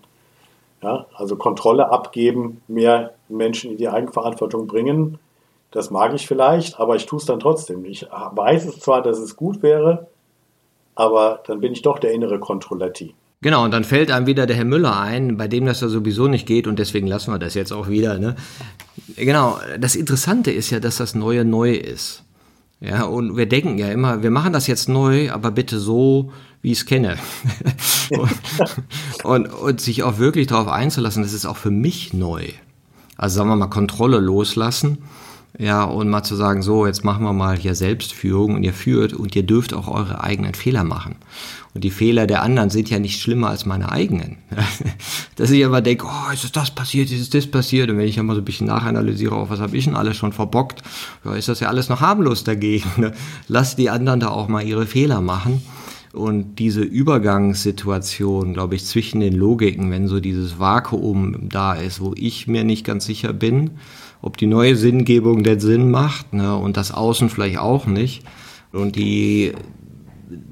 Ja, 0.82 1.08
also 1.16 1.36
Kontrolle 1.36 1.90
abgeben, 1.92 2.62
mehr 2.68 3.14
Menschen 3.30 3.72
in 3.72 3.78
die 3.78 3.90
Eigenverantwortung 3.90 4.68
bringen, 4.68 5.18
das 5.72 5.92
mag 5.92 6.14
ich 6.14 6.28
vielleicht, 6.28 6.80
aber 6.80 6.96
ich 6.96 7.06
tue 7.06 7.20
es 7.20 7.26
dann 7.26 7.40
trotzdem. 7.40 7.84
Ich 7.86 8.04
weiß 8.04 8.66
es 8.66 8.80
zwar, 8.80 9.02
dass 9.02 9.20
es 9.20 9.36
gut 9.36 9.62
wäre, 9.62 10.08
aber 10.96 11.42
dann 11.46 11.60
bin 11.60 11.74
ich 11.74 11.82
doch 11.82 12.00
der 12.00 12.14
innere 12.14 12.40
Kontrolletti. 12.40 13.14
Genau, 13.42 13.64
und 13.64 13.72
dann 13.72 13.84
fällt 13.84 14.12
einem 14.12 14.26
wieder 14.26 14.48
der 14.48 14.56
Herr 14.56 14.66
Müller 14.66 15.00
ein, 15.00 15.38
bei 15.38 15.48
dem 15.48 15.66
das 15.66 15.82
ja 15.82 15.88
sowieso 15.90 16.28
nicht 16.28 16.48
geht 16.48 16.66
und 16.66 16.80
deswegen 16.80 17.06
lassen 17.06 17.32
wir 17.32 17.38
das 17.38 17.54
jetzt 17.54 17.72
auch 17.72 17.88
wieder. 17.88 18.18
Ne? 18.18 18.36
Genau, 19.16 19.60
das 19.80 19.96
Interessante 19.96 20.52
ist 20.52 20.72
ja, 20.72 20.80
dass 20.80 20.98
das 20.98 21.14
Neue 21.14 21.46
neu 21.46 21.74
ist. 21.74 22.24
Ja, 22.80 23.06
und 23.06 23.38
wir 23.38 23.48
denken 23.48 23.78
ja 23.78 23.90
immer, 23.90 24.24
wir 24.24 24.32
machen 24.32 24.54
das 24.54 24.68
jetzt 24.68 24.88
neu, 24.88 25.32
aber 25.32 25.52
bitte 25.52 25.80
so, 25.80 26.32
wie 26.62 26.72
ich 26.72 26.80
es 26.80 26.86
kenne. 26.86 27.18
und, 28.10 28.32
und, 29.24 29.48
und 29.48 29.82
sich 29.82 30.04
auch 30.04 30.18
wirklich 30.18 30.48
darauf 30.48 30.68
einzulassen, 30.68 31.24
das 31.24 31.34
ist 31.34 31.46
auch 31.46 31.58
für 31.58 31.72
mich 31.72 32.14
neu. 32.14 32.48
Also 33.18 33.38
sagen 33.38 33.50
wir 33.50 33.56
mal, 33.56 33.68
Kontrolle 33.68 34.20
loslassen 34.20 35.00
Ja, 35.58 35.84
und 35.84 36.08
mal 36.08 36.24
zu 36.24 36.36
sagen, 36.36 36.62
so, 36.62 36.86
jetzt 36.86 37.04
machen 37.04 37.24
wir 37.24 37.34
mal 37.34 37.58
hier 37.58 37.74
Selbstführung 37.74 38.56
und 38.56 38.64
ihr 38.64 38.74
führt 38.74 39.14
und 39.14 39.36
ihr 39.36 39.44
dürft 39.44 39.74
auch 39.74 39.88
eure 39.88 40.24
eigenen 40.24 40.54
Fehler 40.54 40.84
machen. 40.84 41.16
Und 41.74 41.84
die 41.84 41.92
Fehler 41.92 42.28
der 42.28 42.44
anderen 42.44 42.70
sind 42.70 42.90
ja 42.90 43.00
nicht 43.00 43.22
schlimmer 43.22 43.50
als 43.50 43.66
meine 43.66 43.92
eigenen. 43.92 44.38
Dass 45.36 45.52
ich 45.52 45.66
aber 45.66 45.82
denke, 45.82 46.06
oh, 46.08 46.32
ist 46.32 46.56
das 46.56 46.72
passiert, 46.72 47.12
ist 47.12 47.34
das 47.34 47.48
passiert? 47.48 47.90
Und 47.90 47.98
wenn 47.98 48.08
ich 48.08 48.18
immer 48.18 48.36
so 48.36 48.42
ein 48.42 48.46
bisschen 48.46 48.68
nachanalysiere, 48.68 49.36
oh, 49.36 49.50
was 49.50 49.60
habe 49.60 49.76
ich 49.78 49.86
denn 49.86 49.96
alles 49.96 50.18
schon 50.18 50.34
verbockt, 50.34 50.82
ja, 51.24 51.34
ist 51.36 51.50
das 51.50 51.60
ja 51.60 51.70
alles 51.70 51.90
noch 51.90 52.02
harmlos 52.02 52.44
dagegen. 52.44 52.90
Ne? 52.98 53.14
Lass 53.48 53.76
die 53.76 53.90
anderen 53.90 54.20
da 54.20 54.30
auch 54.30 54.48
mal 54.48 54.64
ihre 54.64 54.86
Fehler 54.86 55.22
machen. 55.22 55.62
Und 56.14 56.56
diese 56.56 56.82
Übergangssituation, 56.82 58.54
glaube 58.54 58.76
ich, 58.76 58.86
zwischen 58.86 59.20
den 59.20 59.34
Logiken, 59.34 59.92
wenn 59.92 60.08
so 60.08 60.20
dieses 60.20 60.60
Vakuum 60.60 61.50
da 61.50 61.74
ist, 61.74 62.00
wo 62.00 62.14
ich 62.16 62.48
mir 62.48 62.64
nicht 62.64 62.86
ganz 62.86 63.06
sicher 63.06 63.34
bin, 63.34 63.72
ob 64.22 64.38
die 64.38 64.48
neue 64.48 64.76
Sinngebung 64.76 65.44
denn 65.44 65.60
Sinn 65.60 65.92
macht 65.92 66.34
ne, 66.34 66.56
und 66.56 66.78
das 66.78 66.92
Außen 66.92 67.30
vielleicht 67.30 67.60
auch 67.60 67.86
nicht. 67.86 68.24
Und 68.72 68.96
die, 68.96 69.54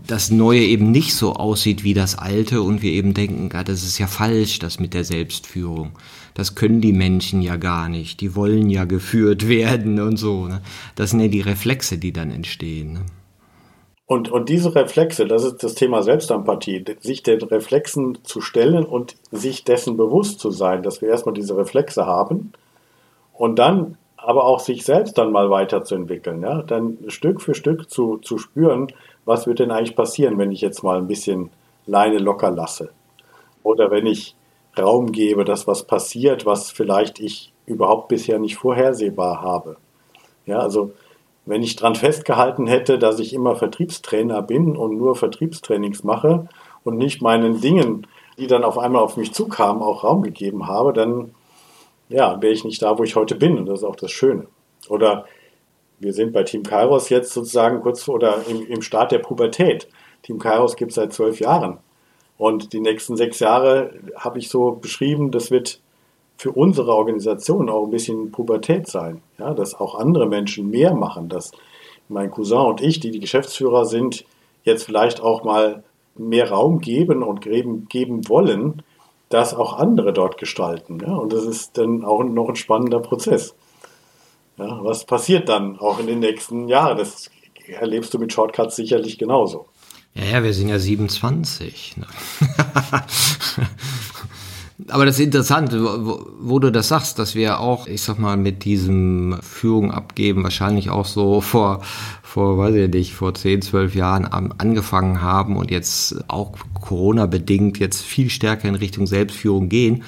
das 0.06 0.32
Neue 0.32 0.62
eben 0.62 0.92
nicht 0.92 1.14
so 1.14 1.34
aussieht 1.34 1.84
wie 1.84 1.94
das 1.94 2.18
Alte 2.18 2.62
und 2.62 2.82
wir 2.82 2.92
eben 2.92 3.14
denken, 3.14 3.50
ah, 3.54 3.64
das 3.64 3.84
ist 3.84 3.98
ja 3.98 4.08
falsch, 4.08 4.60
das 4.60 4.80
mit 4.80 4.94
der 4.94 5.04
Selbstführung. 5.04 5.92
Das 6.34 6.56
können 6.56 6.82
die 6.82 6.94
Menschen 6.94 7.42
ja 7.42 7.56
gar 7.56 7.90
nicht. 7.90 8.22
Die 8.22 8.36
wollen 8.36 8.70
ja 8.70 8.86
geführt 8.86 9.48
werden 9.48 10.00
und 10.00 10.18
so. 10.18 10.48
Ne? 10.48 10.62
Das 10.96 11.12
sind 11.12 11.22
ja 11.22 11.28
die 11.28 11.42
Reflexe, 11.42 11.98
die 11.98 12.14
dann 12.14 12.32
entstehen. 12.32 12.94
Ne? 12.94 13.02
Und, 14.08 14.32
und 14.32 14.50
diese 14.50 14.76
Reflexe, 14.76 15.26
das 15.26 15.44
ist 15.44 15.64
das 15.64 15.74
Thema 15.74 16.04
Selbstempathie, 16.04 16.84
sich 17.00 17.24
den 17.24 17.42
Reflexen 17.42 18.20
zu 18.24 18.40
stellen 18.40 18.86
und 18.86 19.16
sich 19.32 19.64
dessen 19.64 19.98
bewusst 19.98 20.40
zu 20.40 20.52
sein, 20.52 20.84
dass 20.84 21.02
wir 21.02 21.10
erstmal 21.10 21.34
diese 21.34 21.58
Reflexe 21.58 22.06
haben 22.06 22.54
und 23.34 23.58
dann 23.58 23.98
aber 24.18 24.46
auch 24.46 24.60
sich 24.60 24.86
selbst 24.86 25.18
dann 25.18 25.32
mal 25.32 25.50
weiterzuentwickeln, 25.50 26.42
ja, 26.42 26.62
dann 26.64 26.98
Stück 27.08 27.42
für 27.42 27.54
Stück 27.54 27.90
zu, 27.90 28.18
zu 28.18 28.38
spüren, 28.38 28.88
was 29.24 29.48
wird 29.48 29.60
denn 29.60 29.72
eigentlich 29.72 29.96
passieren, 29.96 30.38
wenn 30.38 30.52
ich 30.52 30.62
jetzt 30.62 30.84
mal 30.84 30.98
ein 30.98 31.08
bisschen 31.08 31.50
Leine 31.88 32.18
locker 32.20 32.52
lasse 32.52 32.90
oder 33.64 33.92
wenn 33.92 34.06
ich 34.06 34.36
Raum 34.78 35.12
gebe, 35.12 35.46
dass 35.46 35.68
was 35.68 35.84
passiert, 35.84 36.46
was 36.46 36.72
vielleicht 36.72 37.20
ich 37.20 37.54
überhaupt 37.66 38.10
bisher 38.10 38.40
nicht 38.40 38.58
vorhersehbar 38.58 39.42
habe. 39.42 39.78
Ja, 40.46 40.60
also 40.60 40.92
wenn 41.46 41.64
ich 41.64 41.76
dran 41.76 41.96
festgehalten 41.96 42.68
hätte, 42.68 42.98
dass 42.98 43.20
ich 43.20 43.34
immer 43.34 43.56
Vertriebstrainer 43.56 44.42
bin 44.42 44.76
und 44.76 44.98
nur 44.98 45.16
Vertriebstrainings 45.16 46.04
mache 46.04 46.48
und 46.84 46.98
nicht 46.98 47.22
meinen 47.22 47.62
Dingen, 47.62 48.08
die 48.38 48.48
dann 48.48 48.64
auf 48.64 48.78
einmal 48.78 49.02
auf 49.02 49.18
mich 49.18 49.34
zukamen, 49.34 49.82
auch 49.82 50.04
Raum 50.04 50.24
gegeben 50.24 50.68
habe, 50.68 50.94
dann 50.94 51.32
ja, 52.10 52.42
wäre 52.42 52.54
ich 52.54 52.64
nicht 52.64 52.82
da, 52.82 52.98
wo 52.98 53.04
ich 53.04 53.16
heute 53.16 53.36
bin. 53.36 53.58
Und 53.58 53.68
das 53.68 53.80
ist 53.80 53.86
auch 53.86 53.96
das 53.96 54.12
Schöne. 54.12 54.48
Oder 54.90 55.26
wir 56.00 56.14
sind 56.14 56.34
bei 56.34 56.44
Team 56.44 56.64
Kairos 56.64 57.10
jetzt 57.10 57.34
sozusagen 57.34 57.82
kurz 57.82 58.04
vor, 58.04 58.16
oder 58.16 58.40
im, 58.48 58.66
im 58.68 58.82
Start 58.82 59.12
der 59.12 59.20
Pubertät. 59.20 59.88
Team 60.24 60.40
Kairos 60.40 60.76
gibt 60.76 60.92
es 60.92 60.96
seit 60.96 61.14
zwölf 61.14 61.40
Jahren. 61.40 61.80
Und 62.38 62.74
die 62.74 62.82
nächsten 62.82 63.16
sechs 63.16 63.40
Jahre 63.40 63.94
habe 64.18 64.40
ich 64.40 64.50
so 64.50 64.72
beschrieben, 64.72 65.32
das 65.32 65.52
wird 65.52 65.80
für 66.38 66.52
unsere 66.52 66.94
Organisation 66.94 67.70
auch 67.70 67.86
ein 67.86 67.92
bisschen 67.92 68.32
Pubertät 68.32 68.88
sein. 68.88 69.22
Ja, 69.40 69.54
dass 69.54 69.76
auch 69.76 69.96
andere 69.96 70.28
Menschen 70.28 70.70
mehr 70.70 70.94
machen, 70.94 71.30
dass 71.30 71.52
mein 72.10 72.32
Cousin 72.32 72.60
und 72.60 72.82
ich, 72.82 73.00
die 73.00 73.12
die 73.12 73.20
Geschäftsführer 73.20 73.86
sind, 73.86 74.26
jetzt 74.64 74.84
vielleicht 74.84 75.22
auch 75.22 75.44
mal 75.44 75.84
mehr 76.16 76.50
Raum 76.52 76.80
geben 76.80 77.24
und 77.24 77.42
geben, 77.42 77.88
geben 77.88 78.28
wollen, 78.30 78.84
dass 79.30 79.54
auch 79.54 79.78
andere 79.78 80.14
dort 80.14 80.38
gestalten. 80.38 81.00
Ja? 81.00 81.14
Und 81.16 81.34
das 81.34 81.46
ist 81.46 81.78
dann 81.78 82.06
auch 82.06 82.24
noch 82.24 82.50
ein 82.50 82.56
spannender 82.56 83.00
Prozess. 83.00 83.56
Ja, 84.58 84.80
was 84.84 85.06
passiert 85.06 85.50
dann 85.50 85.78
auch 85.80 86.00
in 86.00 86.08
den 86.08 86.20
nächsten 86.20 86.70
Jahren? 86.70 86.98
Das 86.98 87.30
erlebst 87.68 88.14
du 88.14 88.20
mit 88.20 88.32
Shortcuts 88.32 88.76
sicherlich 88.76 89.18
genauso. 89.18 89.66
Ja, 90.14 90.24
ja, 90.24 90.44
wir 90.44 90.54
sind 90.54 90.70
ja 90.70 90.80
27. 90.80 91.98
Ne? 91.98 92.08
Aber 94.90 95.06
das 95.06 95.20
ist 95.20 95.26
interessant, 95.26 95.72
wo, 95.72 96.28
wo, 96.38 96.60
du 96.60 96.70
das 96.70 96.90
sagst, 96.90 97.18
dass 97.18 97.34
wir 97.34 97.62
auch, 97.62 97.88
ich 97.88 98.02
sag 98.02 98.20
mal, 98.20 98.36
mit 98.36 98.66
diesem 98.66 99.38
Führung 99.42 99.92
abgeben, 99.92 100.44
wahrscheinlich 100.44 100.90
auch 100.90 101.06
so 101.06 101.40
vor, 101.40 101.82
vor, 102.24 102.58
weiß 102.58 102.76
ich 102.76 102.94
nicht, 102.94 103.14
vor 103.14 103.34
10, 103.34 103.62
12 103.62 103.96
Jahren 103.96 104.26
angefangen 104.26 105.22
haben 105.22 105.56
und 105.56 105.72
jetzt 105.72 106.30
auch 106.30 106.58
Corona-bedingt 106.74 107.80
jetzt 107.80 108.02
viel 108.02 108.30
stärker 108.30 108.68
in 108.68 108.76
Richtung 108.76 109.08
Selbstführung 109.08 109.70
gehen 109.70 110.04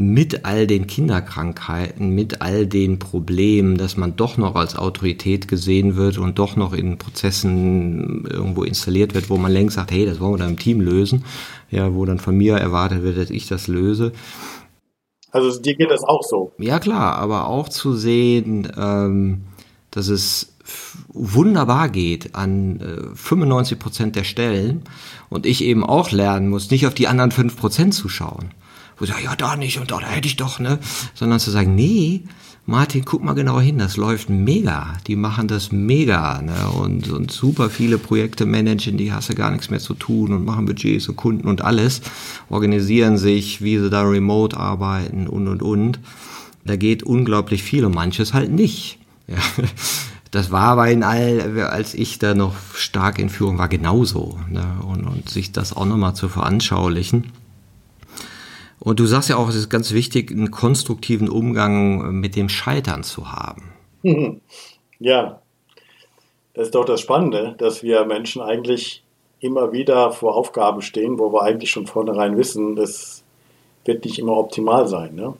mit 0.00 0.46
all 0.46 0.66
den 0.66 0.86
Kinderkrankheiten, 0.86 2.14
mit 2.14 2.40
all 2.40 2.66
den 2.66 2.98
Problemen, 2.98 3.76
dass 3.76 3.98
man 3.98 4.16
doch 4.16 4.38
noch 4.38 4.54
als 4.54 4.74
Autorität 4.74 5.46
gesehen 5.46 5.94
wird 5.96 6.16
und 6.16 6.38
doch 6.38 6.56
noch 6.56 6.72
in 6.72 6.96
Prozessen 6.96 8.24
irgendwo 8.24 8.64
installiert 8.64 9.12
wird, 9.12 9.28
wo 9.28 9.36
man 9.36 9.52
längst 9.52 9.76
sagt, 9.76 9.90
hey, 9.90 10.06
das 10.06 10.18
wollen 10.18 10.32
wir 10.32 10.38
dann 10.38 10.50
im 10.50 10.58
Team 10.58 10.80
lösen, 10.80 11.24
ja, 11.70 11.94
wo 11.94 12.04
dann 12.04 12.18
von 12.18 12.36
mir 12.36 12.56
erwartet 12.56 13.02
wird, 13.02 13.18
dass 13.18 13.30
ich 13.30 13.46
das 13.48 13.68
löse. 13.68 14.12
Also 15.30 15.60
dir 15.60 15.76
geht 15.76 15.90
das 15.90 16.02
auch 16.02 16.22
so. 16.22 16.52
Ja 16.58 16.80
klar, 16.80 17.16
aber 17.16 17.46
auch 17.46 17.68
zu 17.68 17.94
sehen, 17.94 18.70
ähm, 18.76 19.44
dass 19.90 20.08
es 20.08 20.54
wunderbar 21.08 21.88
geht 21.88 22.34
an 22.34 22.80
äh, 22.80 23.16
95 23.16 23.78
Prozent 23.78 24.16
der 24.16 24.24
Stellen 24.24 24.82
und 25.28 25.46
ich 25.46 25.64
eben 25.64 25.84
auch 25.84 26.10
lernen 26.10 26.48
muss, 26.48 26.70
nicht 26.70 26.86
auf 26.86 26.94
die 26.94 27.08
anderen 27.08 27.30
5 27.30 27.56
Prozent 27.56 27.94
zu 27.94 28.08
schauen 28.08 28.50
wo 29.00 29.04
ich 29.04 29.10
sage, 29.10 29.24
ja, 29.24 29.34
da 29.34 29.56
nicht 29.56 29.78
und 29.80 29.90
da, 29.90 29.98
da 29.98 30.06
hätte 30.06 30.28
ich 30.28 30.36
doch, 30.36 30.58
ne? 30.58 30.78
Sondern 31.14 31.40
zu 31.40 31.50
sagen, 31.50 31.74
nee, 31.74 32.24
Martin, 32.70 33.04
guck 33.04 33.24
mal 33.24 33.32
genauer 33.32 33.62
hin, 33.62 33.78
das 33.78 33.96
läuft 33.96 34.30
mega. 34.30 34.94
Die 35.08 35.16
machen 35.16 35.48
das 35.48 35.72
mega, 35.72 36.40
ne? 36.40 36.70
Und, 36.70 37.10
und 37.10 37.32
super 37.32 37.68
viele 37.68 37.98
Projekte 37.98 38.46
managen, 38.46 38.96
die 38.96 39.12
hast 39.12 39.28
du 39.28 39.34
gar 39.34 39.50
nichts 39.50 39.70
mehr 39.70 39.80
zu 39.80 39.92
tun 39.92 40.32
und 40.32 40.44
machen 40.44 40.66
Budgets 40.66 41.08
und 41.08 41.16
Kunden 41.16 41.48
und 41.48 41.62
alles, 41.62 42.00
organisieren 42.48 43.18
sich, 43.18 43.60
wie 43.60 43.76
sie 43.76 43.90
da 43.90 44.02
remote 44.02 44.56
arbeiten 44.56 45.26
und 45.26 45.48
und 45.48 45.64
und. 45.64 45.98
Da 46.64 46.76
geht 46.76 47.02
unglaublich 47.02 47.64
viel 47.64 47.84
und 47.84 47.96
manches 47.96 48.34
halt 48.34 48.52
nicht. 48.52 48.98
Ja. 49.26 49.38
Das 50.32 50.52
war 50.52 50.66
aber 50.66 50.88
in 50.88 51.02
all, 51.02 51.60
als 51.62 51.92
ich 51.92 52.20
da 52.20 52.34
noch 52.34 52.54
stark 52.74 53.18
in 53.18 53.30
Führung 53.30 53.58
war, 53.58 53.66
genauso. 53.66 54.38
Ne? 54.48 54.64
Und, 54.86 55.02
und 55.02 55.28
sich 55.28 55.50
das 55.50 55.72
auch 55.72 55.86
nochmal 55.86 56.14
zu 56.14 56.28
veranschaulichen. 56.28 57.32
Und 58.80 58.98
du 58.98 59.06
sagst 59.06 59.28
ja 59.28 59.36
auch, 59.36 59.48
es 59.48 59.54
ist 59.54 59.68
ganz 59.68 59.92
wichtig, 59.92 60.30
einen 60.30 60.50
konstruktiven 60.50 61.28
Umgang 61.28 62.12
mit 62.12 62.34
dem 62.34 62.48
Scheitern 62.48 63.02
zu 63.02 63.30
haben. 63.30 63.72
Ja, 64.98 65.40
das 66.54 66.66
ist 66.66 66.74
doch 66.74 66.84
das 66.84 67.00
Spannende, 67.00 67.54
dass 67.58 67.82
wir 67.82 68.04
Menschen 68.04 68.42
eigentlich 68.42 69.02
immer 69.38 69.72
wieder 69.72 70.10
vor 70.12 70.36
Aufgaben 70.36 70.82
stehen, 70.82 71.18
wo 71.18 71.32
wir 71.32 71.42
eigentlich 71.42 71.70
schon 71.70 71.86
vornherein 71.86 72.36
wissen, 72.36 72.76
das 72.76 73.22
wird 73.84 74.04
nicht 74.04 74.18
immer 74.18 74.36
optimal 74.36 74.86
sein. 74.86 75.14
Ne? 75.14 75.34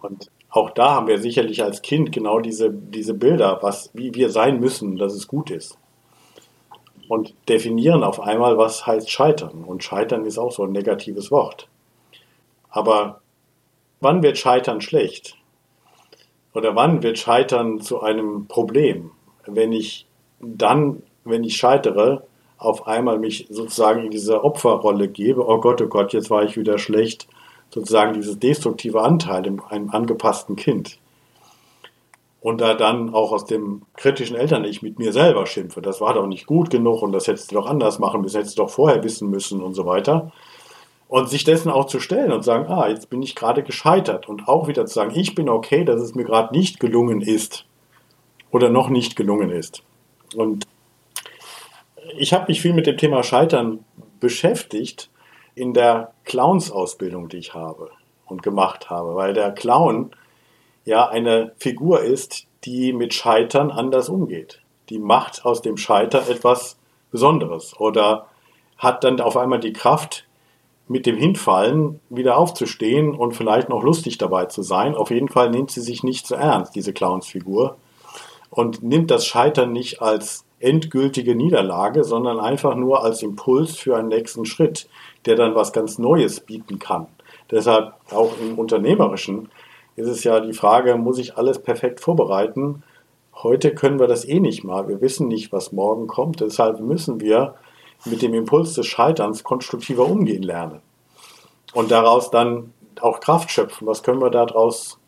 Und 0.00 0.30
auch 0.50 0.70
da 0.70 0.94
haben 0.94 1.06
wir 1.06 1.18
sicherlich 1.18 1.62
als 1.62 1.82
Kind 1.82 2.12
genau 2.12 2.40
diese, 2.40 2.70
diese 2.70 3.12
Bilder, 3.14 3.58
was, 3.60 3.90
wie 3.92 4.14
wir 4.14 4.30
sein 4.30 4.60
müssen, 4.60 4.96
dass 4.96 5.12
es 5.12 5.28
gut 5.28 5.50
ist. 5.50 5.76
Und 7.08 7.34
definieren 7.48 8.02
auf 8.02 8.20
einmal, 8.20 8.56
was 8.58 8.86
heißt 8.86 9.10
Scheitern. 9.10 9.64
Und 9.64 9.84
Scheitern 9.84 10.24
ist 10.24 10.38
auch 10.38 10.52
so 10.52 10.64
ein 10.64 10.72
negatives 10.72 11.30
Wort. 11.30 11.68
Aber 12.70 13.20
wann 14.00 14.22
wird 14.22 14.38
Scheitern 14.38 14.80
schlecht? 14.80 15.36
Oder 16.54 16.74
wann 16.74 17.02
wird 17.02 17.18
Scheitern 17.18 17.80
zu 17.80 18.00
einem 18.00 18.46
Problem? 18.46 19.12
Wenn 19.46 19.72
ich 19.72 20.06
dann, 20.40 21.02
wenn 21.24 21.44
ich 21.44 21.56
scheitere, 21.56 22.24
auf 22.58 22.86
einmal 22.86 23.18
mich 23.18 23.46
sozusagen 23.50 24.04
in 24.04 24.10
diese 24.10 24.42
Opferrolle 24.42 25.08
gebe, 25.08 25.46
oh 25.46 25.60
Gott, 25.60 25.80
oh 25.80 25.86
Gott, 25.86 26.12
jetzt 26.12 26.30
war 26.30 26.42
ich 26.42 26.56
wieder 26.56 26.78
schlecht, 26.78 27.28
sozusagen 27.70 28.14
dieses 28.14 28.38
destruktive 28.38 29.02
Anteil 29.02 29.46
in 29.46 29.60
einem 29.60 29.90
angepassten 29.90 30.56
Kind. 30.56 30.98
Und 32.40 32.60
da 32.60 32.74
dann 32.74 33.14
auch 33.14 33.32
aus 33.32 33.46
dem 33.46 33.82
kritischen 33.96 34.36
Eltern 34.36 34.64
ich 34.64 34.82
mit 34.82 34.98
mir 34.98 35.12
selber 35.12 35.46
schimpfe, 35.46 35.82
das 35.82 36.00
war 36.00 36.14
doch 36.14 36.26
nicht 36.26 36.46
gut 36.46 36.70
genug 36.70 37.02
und 37.02 37.12
das 37.12 37.26
hättest 37.26 37.50
du 37.50 37.56
doch 37.56 37.66
anders 37.66 37.98
machen 37.98 38.20
müssen, 38.20 38.36
hättest 38.36 38.58
du 38.58 38.62
doch 38.62 38.70
vorher 38.70 39.02
wissen 39.02 39.28
müssen 39.30 39.60
und 39.62 39.74
so 39.74 39.86
weiter. 39.86 40.32
Und 41.08 41.30
sich 41.30 41.44
dessen 41.44 41.70
auch 41.70 41.86
zu 41.86 42.00
stellen 42.00 42.32
und 42.32 42.44
sagen, 42.44 42.70
ah, 42.70 42.88
jetzt 42.88 43.08
bin 43.08 43.22
ich 43.22 43.34
gerade 43.34 43.62
gescheitert. 43.62 44.28
Und 44.28 44.46
auch 44.46 44.68
wieder 44.68 44.84
zu 44.84 44.94
sagen, 44.94 45.12
ich 45.14 45.34
bin 45.34 45.48
okay, 45.48 45.84
dass 45.84 46.02
es 46.02 46.14
mir 46.14 46.24
gerade 46.24 46.54
nicht 46.54 46.80
gelungen 46.80 47.22
ist 47.22 47.64
oder 48.50 48.68
noch 48.68 48.90
nicht 48.90 49.16
gelungen 49.16 49.50
ist. 49.50 49.82
Und 50.36 50.66
ich 52.18 52.32
habe 52.32 52.46
mich 52.48 52.60
viel 52.60 52.74
mit 52.74 52.86
dem 52.86 52.98
Thema 52.98 53.22
Scheitern 53.22 53.84
beschäftigt 54.20 55.10
in 55.54 55.74
der 55.74 56.12
Clowns-Ausbildung, 56.24 57.28
die 57.28 57.38
ich 57.38 57.54
habe 57.54 57.90
und 58.26 58.42
gemacht 58.42 58.90
habe, 58.90 59.14
weil 59.14 59.32
der 59.32 59.52
Clown 59.52 60.10
ja 60.84 61.08
eine 61.08 61.52
Figur 61.58 62.02
ist, 62.02 62.46
die 62.64 62.92
mit 62.92 63.14
Scheitern 63.14 63.70
anders 63.70 64.08
umgeht. 64.08 64.60
Die 64.88 64.98
macht 64.98 65.44
aus 65.44 65.62
dem 65.62 65.76
Scheitern 65.76 66.24
etwas 66.28 66.78
Besonderes 67.10 67.78
oder 67.78 68.26
hat 68.76 69.04
dann 69.04 69.20
auf 69.20 69.36
einmal 69.36 69.60
die 69.60 69.72
Kraft, 69.72 70.27
mit 70.88 71.06
dem 71.06 71.16
Hinfallen 71.16 72.00
wieder 72.08 72.38
aufzustehen 72.38 73.14
und 73.14 73.32
vielleicht 73.32 73.68
noch 73.68 73.82
lustig 73.82 74.18
dabei 74.18 74.46
zu 74.46 74.62
sein. 74.62 74.94
Auf 74.94 75.10
jeden 75.10 75.28
Fall 75.28 75.50
nimmt 75.50 75.70
sie 75.70 75.82
sich 75.82 76.02
nicht 76.02 76.26
zu 76.26 76.34
so 76.34 76.40
ernst, 76.40 76.74
diese 76.74 76.92
Clownsfigur, 76.92 77.76
und 78.50 78.82
nimmt 78.82 79.10
das 79.10 79.26
Scheitern 79.26 79.72
nicht 79.72 80.00
als 80.00 80.44
endgültige 80.60 81.34
Niederlage, 81.34 82.02
sondern 82.02 82.40
einfach 82.40 82.74
nur 82.74 83.04
als 83.04 83.22
Impuls 83.22 83.76
für 83.76 83.96
einen 83.96 84.08
nächsten 84.08 84.44
Schritt, 84.46 84.88
der 85.26 85.36
dann 85.36 85.54
was 85.54 85.72
ganz 85.72 85.98
Neues 85.98 86.40
bieten 86.40 86.78
kann. 86.78 87.06
Deshalb 87.50 87.94
auch 88.10 88.32
im 88.40 88.58
Unternehmerischen 88.58 89.50
ist 89.96 90.08
es 90.08 90.24
ja 90.24 90.40
die 90.40 90.52
Frage, 90.52 90.96
muss 90.96 91.18
ich 91.18 91.36
alles 91.36 91.60
perfekt 91.60 92.00
vorbereiten? 92.00 92.82
Heute 93.34 93.74
können 93.74 94.00
wir 94.00 94.06
das 94.06 94.24
eh 94.24 94.40
nicht 94.40 94.64
mal. 94.64 94.88
Wir 94.88 95.00
wissen 95.00 95.28
nicht, 95.28 95.52
was 95.52 95.72
morgen 95.72 96.06
kommt. 96.06 96.40
Deshalb 96.40 96.80
müssen 96.80 97.20
wir 97.20 97.54
mit 98.04 98.22
dem 98.22 98.34
Impuls 98.34 98.74
des 98.74 98.86
Scheiterns 98.86 99.44
konstruktiver 99.44 100.06
umgehen 100.06 100.42
lernen. 100.42 100.80
Und 101.72 101.90
daraus 101.90 102.30
dann 102.30 102.72
auch 103.00 103.20
Kraft 103.20 103.50
schöpfen. 103.50 103.86
Was 103.86 104.02
können 104.02 104.20
wir 104.20 104.30
daraus 104.30 104.98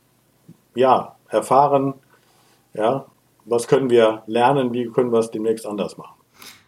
ja, 0.75 1.17
erfahren? 1.29 1.95
Ja, 2.75 3.07
was 3.45 3.67
können 3.67 3.91
wir 3.91 4.23
lernen? 4.27 4.73
Wie 4.73 4.89
können 4.89 5.13
wir 5.13 5.19
es 5.19 5.31
demnächst 5.31 5.67
anders 5.67 5.97
machen? 5.97 6.15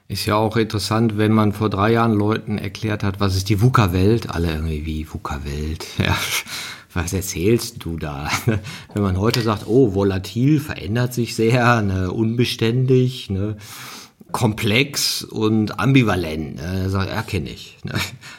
Ist 0.09 0.27
ja 0.27 0.37
auch 0.37 0.57
interessant, 0.57 1.17
wenn 1.17 1.33
man 1.33 1.53
vor 1.53 1.71
drei 1.71 1.93
Jahren 1.93 2.13
Leuten 2.13 2.59
erklärt 2.59 3.03
hat, 3.03 3.21
was 3.21 3.37
ist 3.37 3.49
die 3.49 3.63
VUCA-Welt? 3.63 4.29
Alle 4.29 4.51
irgendwie 4.53 4.85
wie 4.85 5.07
VUCA-Welt. 5.07 5.87
Ja, 5.99 6.17
was 6.95 7.15
erzählst 7.15 7.83
du 7.85 7.97
da? 7.97 8.29
Wenn 8.93 9.03
man 9.03 9.19
heute 9.19 9.41
sagt, 9.41 9.67
oh, 9.67 9.95
volatil, 9.95 10.61
verändert 10.61 11.15
sich 11.15 11.35
sehr, 11.35 11.81
ne, 11.81 12.11
unbeständig, 12.13 13.31
ne, 13.31 13.57
komplex 14.33 15.23
und 15.23 15.79
ambivalent. 15.79 16.57
Ne? 16.57 16.89
Sagt, 16.91 17.11
ja, 17.11 17.23
kenne 17.23 17.51
ich. 17.51 17.79
Ne? 17.85 17.93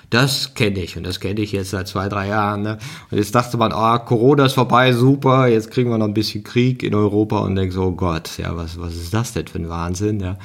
Das 0.09 0.53
kenne 0.53 0.79
ich 0.79 0.97
und 0.97 1.05
das 1.05 1.19
kenne 1.19 1.41
ich 1.41 1.51
jetzt 1.51 1.69
seit 1.69 1.87
zwei, 1.87 2.09
drei 2.09 2.27
Jahren. 2.27 2.63
Ne? 2.63 2.77
Und 3.09 3.17
jetzt 3.17 3.33
dachte 3.33 3.57
man, 3.57 3.71
ah, 3.71 3.99
Corona 3.99 4.45
ist 4.45 4.53
vorbei, 4.53 4.93
super, 4.93 5.47
jetzt 5.47 5.71
kriegen 5.71 5.89
wir 5.89 5.97
noch 5.97 6.07
ein 6.07 6.13
bisschen 6.13 6.43
Krieg 6.43 6.83
in 6.83 6.93
Europa 6.93 7.39
und 7.39 7.55
denkt 7.55 7.73
so, 7.73 7.83
oh 7.83 7.91
Gott, 7.91 8.37
ja, 8.37 8.55
was, 8.55 8.79
was 8.79 8.95
ist 8.95 9.13
das 9.13 9.33
denn 9.33 9.47
für 9.47 9.59
ein 9.59 9.69
Wahnsinn? 9.69 10.19
Ja? 10.19 10.37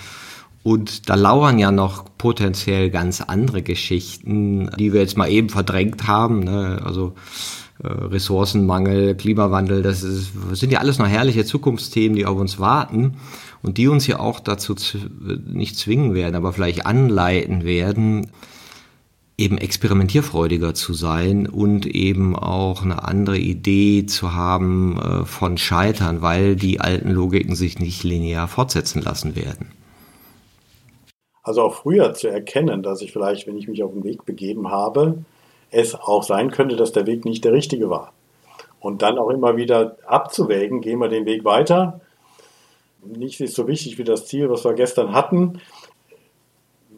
Und 0.63 1.09
da 1.09 1.15
lauern 1.15 1.59
ja 1.59 1.71
noch 1.71 2.05
potenziell 2.19 2.91
ganz 2.91 3.21
andere 3.21 3.63
Geschichten, 3.63 4.71
die 4.79 4.93
wir 4.93 5.01
jetzt 5.01 5.17
mal 5.17 5.31
eben 5.31 5.49
verdrängt 5.49 6.07
haben. 6.07 6.41
Ne? 6.41 6.81
Also 6.85 7.15
äh, 7.83 7.89
Ressourcenmangel, 7.89 9.15
Klimawandel, 9.15 9.83
das, 9.83 10.03
ist, 10.03 10.33
das 10.51 10.61
sind 10.61 10.73
ja 10.73 10.81
alles 10.81 10.99
noch 10.99 11.09
herrliche 11.09 11.45
Zukunftsthemen, 11.45 12.17
die 12.17 12.27
auf 12.27 12.39
uns 12.39 12.59
warten 12.59 13.17
und 13.63 13.79
die 13.79 13.89
uns 13.89 14.07
ja 14.07 14.21
auch 14.21 14.41
dazu 14.41 14.75
nicht 15.47 15.77
zwingen 15.77 16.15
werden, 16.15 16.37
aber 16.37 16.53
vielleicht 16.53 16.87
anleiten 16.87 17.65
werden, 17.65 18.31
eben 19.37 19.57
experimentierfreudiger 19.57 20.75
zu 20.75 20.93
sein 20.95 21.47
und 21.47 21.87
eben 21.87 22.35
auch 22.37 22.83
eine 22.83 23.05
andere 23.05 23.39
Idee 23.39 24.05
zu 24.05 24.35
haben 24.35 24.99
äh, 24.99 25.25
von 25.25 25.57
Scheitern, 25.57 26.23
weil 26.23 26.57
die 26.57 26.81
alten 26.81 27.11
Logiken 27.11 27.55
sich 27.55 27.79
nicht 27.79 28.03
linear 28.03 28.49
fortsetzen 28.49 29.01
lassen 29.01 29.37
werden. 29.37 29.71
Also 31.45 31.63
auch 31.63 31.77
früher 31.77 32.13
zu 32.15 32.29
erkennen, 32.29 32.83
dass 32.83 33.01
ich 33.01 33.13
vielleicht, 33.13 33.47
wenn 33.47 33.57
ich 33.57 33.69
mich 33.69 33.83
auf 33.83 33.93
den 33.93 34.05
Weg 34.05 34.27
begeben 34.27 34.71
habe, 34.71 35.25
es 35.71 35.95
auch 35.95 36.25
sein 36.25 36.51
könnte, 36.51 36.77
dass 36.77 36.93
der 36.93 37.07
Weg 37.07 37.25
nicht 37.25 37.45
der 37.45 37.53
richtige 37.53 37.89
war. 37.89 38.13
Und 38.81 39.03
dann 39.03 39.19
auch 39.19 39.31
immer 39.31 39.57
wieder 39.57 39.97
abzuwägen, 40.07 40.81
gehen 40.81 40.99
wir 40.99 41.09
den 41.09 41.27
Weg 41.27 41.45
weiter 41.45 42.01
nicht 43.05 43.41
ist 43.41 43.55
so 43.55 43.67
wichtig 43.67 43.99
wie 43.99 44.05
das 44.05 44.27
Ziel, 44.27 44.51
was 44.51 44.65
wir 44.65 44.75
gestern 44.75 45.13
hatten. 45.13 45.61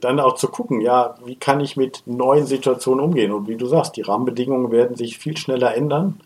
Dann 0.01 0.19
auch 0.19 0.35
zu 0.35 0.49
gucken, 0.49 0.81
ja, 0.81 1.15
wie 1.25 1.37
kann 1.37 1.61
ich 1.61 1.77
mit 1.77 2.03
neuen 2.07 2.47
Situationen 2.47 3.05
umgehen? 3.05 3.33
Und 3.33 3.49
wie 3.49 3.57
du 3.57 3.67
sagst, 3.67 3.97
die 3.97 4.03
Rahmenbedingungen 4.03 4.71
werden 4.71 4.97
sich 4.97 5.19
viel 5.19 5.37
schneller 5.37 5.75
ändern. 5.75 6.21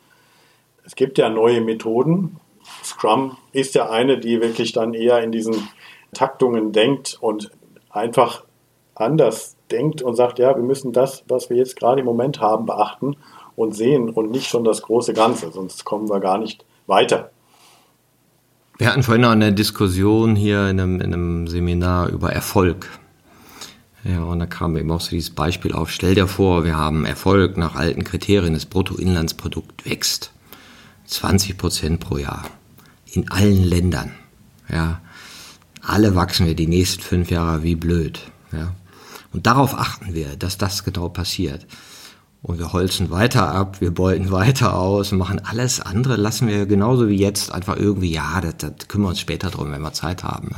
Es 0.84 0.94
gibt 0.94 1.18
ja 1.18 1.28
neue 1.28 1.60
Methoden. 1.60 2.36
Scrum 2.84 3.36
ist 3.52 3.74
ja 3.74 3.90
eine, 3.90 4.18
die 4.18 4.40
wirklich 4.40 4.72
dann 4.72 4.94
eher 4.94 5.22
in 5.22 5.32
diesen 5.32 5.68
Taktungen 6.12 6.72
denkt 6.72 7.18
und 7.20 7.50
einfach 7.90 8.44
anders 8.94 9.56
denkt 9.70 10.02
und 10.02 10.14
sagt, 10.14 10.38
ja, 10.38 10.54
wir 10.54 10.62
müssen 10.62 10.92
das, 10.92 11.24
was 11.28 11.50
wir 11.50 11.56
jetzt 11.56 11.76
gerade 11.76 12.00
im 12.00 12.06
Moment 12.06 12.40
haben, 12.40 12.66
beachten 12.66 13.16
und 13.56 13.74
sehen 13.74 14.10
und 14.10 14.30
nicht 14.30 14.48
schon 14.48 14.64
das 14.64 14.82
große 14.82 15.14
Ganze, 15.14 15.50
sonst 15.50 15.84
kommen 15.84 16.08
wir 16.08 16.20
gar 16.20 16.38
nicht 16.38 16.64
weiter. 16.86 17.30
Wir 18.76 18.88
hatten 18.88 19.04
vorhin 19.04 19.22
noch 19.22 19.30
eine 19.30 19.52
Diskussion 19.52 20.34
hier 20.34 20.68
in 20.68 20.80
einem, 20.80 21.00
in 21.00 21.14
einem 21.14 21.46
Seminar 21.46 22.08
über 22.08 22.32
Erfolg. 22.32 22.88
Ja, 24.02 24.22
und 24.24 24.40
da 24.40 24.46
kam 24.46 24.76
eben 24.76 24.90
auch 24.90 25.00
so 25.00 25.10
dieses 25.10 25.30
Beispiel 25.30 25.72
auf. 25.72 25.90
Stell 25.90 26.14
dir 26.14 26.26
vor, 26.26 26.64
wir 26.64 26.76
haben 26.76 27.04
Erfolg 27.04 27.56
nach 27.56 27.76
alten 27.76 28.02
Kriterien. 28.02 28.52
Das 28.52 28.66
Bruttoinlandsprodukt 28.66 29.86
wächst 29.88 30.32
20 31.06 31.56
Prozent 31.56 32.00
pro 32.00 32.18
Jahr. 32.18 32.44
In 33.12 33.30
allen 33.30 33.62
Ländern. 33.62 34.12
Ja. 34.68 35.00
Alle 35.80 36.16
wachsen 36.16 36.46
wir 36.46 36.56
die 36.56 36.66
nächsten 36.66 37.02
fünf 37.02 37.30
Jahre 37.30 37.62
wie 37.62 37.76
blöd. 37.76 38.20
Ja. 38.52 38.74
Und 39.32 39.46
darauf 39.46 39.78
achten 39.78 40.14
wir, 40.14 40.36
dass 40.36 40.58
das 40.58 40.84
genau 40.84 41.08
passiert. 41.08 41.66
Und 42.44 42.58
wir 42.58 42.74
holzen 42.74 43.10
weiter 43.10 43.54
ab, 43.54 43.80
wir 43.80 43.90
beuten 43.90 44.30
weiter 44.30 44.78
aus 44.78 45.12
machen 45.12 45.40
alles 45.42 45.80
andere, 45.80 46.16
lassen 46.16 46.46
wir 46.46 46.66
genauso 46.66 47.08
wie 47.08 47.16
jetzt 47.16 47.50
einfach 47.50 47.78
irgendwie, 47.78 48.12
ja, 48.12 48.38
das, 48.42 48.58
das 48.58 48.86
kümmern 48.86 49.06
wir 49.06 49.08
uns 49.10 49.20
später 49.20 49.48
drum, 49.48 49.72
wenn 49.72 49.80
wir 49.80 49.94
Zeit 49.94 50.24
haben. 50.24 50.48
Ne? 50.48 50.56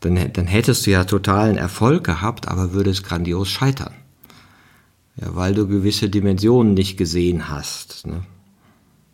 Dann, 0.00 0.32
dann 0.32 0.46
hättest 0.46 0.86
du 0.86 0.92
ja 0.92 1.02
totalen 1.02 1.56
Erfolg 1.56 2.04
gehabt, 2.04 2.46
aber 2.46 2.72
würdest 2.74 3.02
grandios 3.02 3.48
scheitern. 3.48 3.92
Ja, 5.16 5.34
weil 5.34 5.52
du 5.54 5.66
gewisse 5.66 6.08
Dimensionen 6.08 6.74
nicht 6.74 6.96
gesehen 6.96 7.48
hast. 7.48 8.06
Ne? 8.06 8.22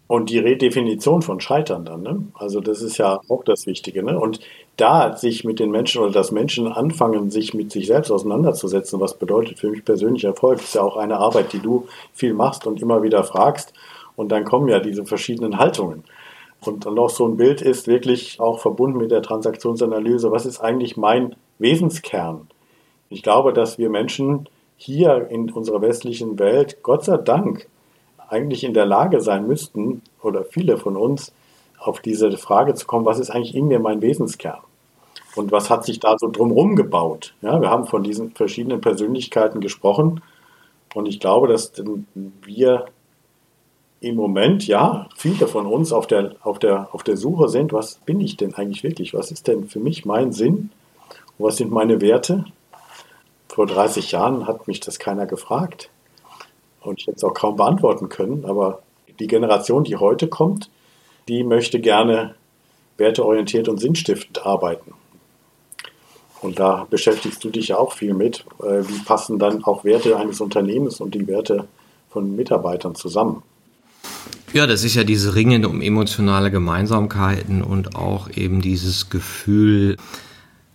Und 0.06 0.28
die 0.28 0.38
Redefinition 0.38 1.22
von 1.22 1.40
Scheitern 1.40 1.86
dann, 1.86 2.02
ne? 2.02 2.24
Also 2.34 2.60
das 2.60 2.82
ist 2.82 2.98
ja 2.98 3.20
auch 3.28 3.42
das 3.44 3.64
Wichtige, 3.66 4.02
ne? 4.02 4.18
Und 4.18 4.40
da 4.80 5.16
sich 5.16 5.44
mit 5.44 5.60
den 5.60 5.70
Menschen 5.70 6.02
oder 6.02 6.12
dass 6.12 6.32
Menschen 6.32 6.66
anfangen, 6.66 7.30
sich 7.30 7.54
mit 7.54 7.70
sich 7.70 7.86
selbst 7.86 8.10
auseinanderzusetzen, 8.10 9.00
was 9.00 9.14
bedeutet 9.14 9.58
für 9.58 9.68
mich 9.68 9.84
persönlich 9.84 10.24
Erfolg, 10.24 10.60
ist 10.60 10.74
ja 10.74 10.82
auch 10.82 10.96
eine 10.96 11.18
Arbeit, 11.18 11.52
die 11.52 11.60
du 11.60 11.86
viel 12.12 12.34
machst 12.34 12.66
und 12.66 12.80
immer 12.80 13.02
wieder 13.02 13.24
fragst. 13.24 13.72
Und 14.16 14.30
dann 14.30 14.44
kommen 14.44 14.68
ja 14.68 14.80
diese 14.80 15.04
verschiedenen 15.04 15.58
Haltungen. 15.58 16.04
Und 16.62 16.84
dann 16.84 16.94
noch 16.94 17.10
so 17.10 17.26
ein 17.26 17.36
Bild 17.36 17.62
ist 17.62 17.86
wirklich 17.86 18.40
auch 18.40 18.58
verbunden 18.58 18.98
mit 18.98 19.10
der 19.10 19.22
Transaktionsanalyse. 19.22 20.30
Was 20.30 20.46
ist 20.46 20.60
eigentlich 20.60 20.96
mein 20.96 21.34
Wesenskern? 21.58 22.48
Ich 23.08 23.22
glaube, 23.22 23.52
dass 23.52 23.78
wir 23.78 23.90
Menschen 23.90 24.48
hier 24.76 25.28
in 25.30 25.50
unserer 25.50 25.80
westlichen 25.82 26.38
Welt, 26.38 26.78
Gott 26.82 27.04
sei 27.04 27.16
Dank, 27.16 27.66
eigentlich 28.28 28.64
in 28.64 28.74
der 28.74 28.86
Lage 28.86 29.20
sein 29.20 29.46
müssten, 29.46 30.02
oder 30.22 30.44
viele 30.44 30.76
von 30.76 30.96
uns, 30.96 31.32
auf 31.78 32.00
diese 32.00 32.30
Frage 32.36 32.74
zu 32.74 32.86
kommen, 32.86 33.06
was 33.06 33.18
ist 33.18 33.30
eigentlich 33.30 33.54
in 33.54 33.68
mir 33.68 33.80
mein 33.80 34.02
Wesenskern? 34.02 34.60
Und 35.36 35.52
was 35.52 35.70
hat 35.70 35.84
sich 35.84 36.00
da 36.00 36.16
so 36.18 36.28
drumherum 36.28 36.76
gebaut? 36.76 37.34
Ja, 37.40 37.60
wir 37.60 37.70
haben 37.70 37.86
von 37.86 38.02
diesen 38.02 38.32
verschiedenen 38.32 38.80
Persönlichkeiten 38.80 39.60
gesprochen. 39.60 40.22
Und 40.94 41.06
ich 41.06 41.20
glaube, 41.20 41.46
dass 41.46 41.72
wir 42.14 42.86
im 44.00 44.16
Moment, 44.16 44.66
ja, 44.66 45.08
viele 45.16 45.46
von 45.46 45.66
uns 45.66 45.92
auf 45.92 46.06
der, 46.06 46.34
auf, 46.42 46.58
der, 46.58 46.88
auf 46.92 47.02
der 47.02 47.16
Suche 47.16 47.48
sind, 47.48 47.72
was 47.72 47.96
bin 48.06 48.20
ich 48.20 48.36
denn 48.36 48.54
eigentlich 48.54 48.82
wirklich? 48.82 49.14
Was 49.14 49.30
ist 49.30 49.46
denn 49.46 49.68
für 49.68 49.78
mich 49.78 50.04
mein 50.04 50.32
Sinn? 50.32 50.70
Und 51.38 51.46
was 51.46 51.56
sind 51.56 51.70
meine 51.70 52.00
Werte? 52.00 52.44
Vor 53.48 53.66
30 53.66 54.12
Jahren 54.12 54.46
hat 54.46 54.66
mich 54.66 54.80
das 54.80 54.98
keiner 54.98 55.26
gefragt 55.26 55.90
und 56.82 57.00
ich 57.00 57.06
hätte 57.06 57.16
es 57.16 57.24
auch 57.24 57.34
kaum 57.34 57.56
beantworten 57.56 58.08
können. 58.08 58.44
Aber 58.44 58.82
die 59.18 59.26
Generation, 59.26 59.84
die 59.84 59.96
heute 59.96 60.28
kommt, 60.28 60.70
die 61.28 61.44
möchte 61.44 61.80
gerne 61.80 62.34
werteorientiert 62.96 63.68
und 63.68 63.78
sinnstiftend 63.78 64.46
arbeiten. 64.46 64.94
Und 66.40 66.58
da 66.58 66.86
beschäftigst 66.88 67.44
du 67.44 67.50
dich 67.50 67.68
ja 67.68 67.78
auch 67.78 67.92
viel 67.92 68.14
mit. 68.14 68.44
Äh, 68.62 68.82
wie 68.88 68.98
passen 69.04 69.38
dann 69.38 69.62
auch 69.64 69.84
Werte 69.84 70.16
eines 70.16 70.40
Unternehmens 70.40 71.00
und 71.00 71.14
die 71.14 71.26
Werte 71.26 71.68
von 72.08 72.34
Mitarbeitern 72.34 72.94
zusammen? 72.94 73.42
Ja, 74.52 74.66
das 74.66 74.82
ist 74.82 74.94
ja 74.94 75.04
diese 75.04 75.34
Ringen 75.34 75.64
um 75.64 75.80
emotionale 75.80 76.50
Gemeinsamkeiten 76.50 77.62
und 77.62 77.94
auch 77.94 78.30
eben 78.30 78.62
dieses 78.62 79.10
Gefühl, 79.10 79.96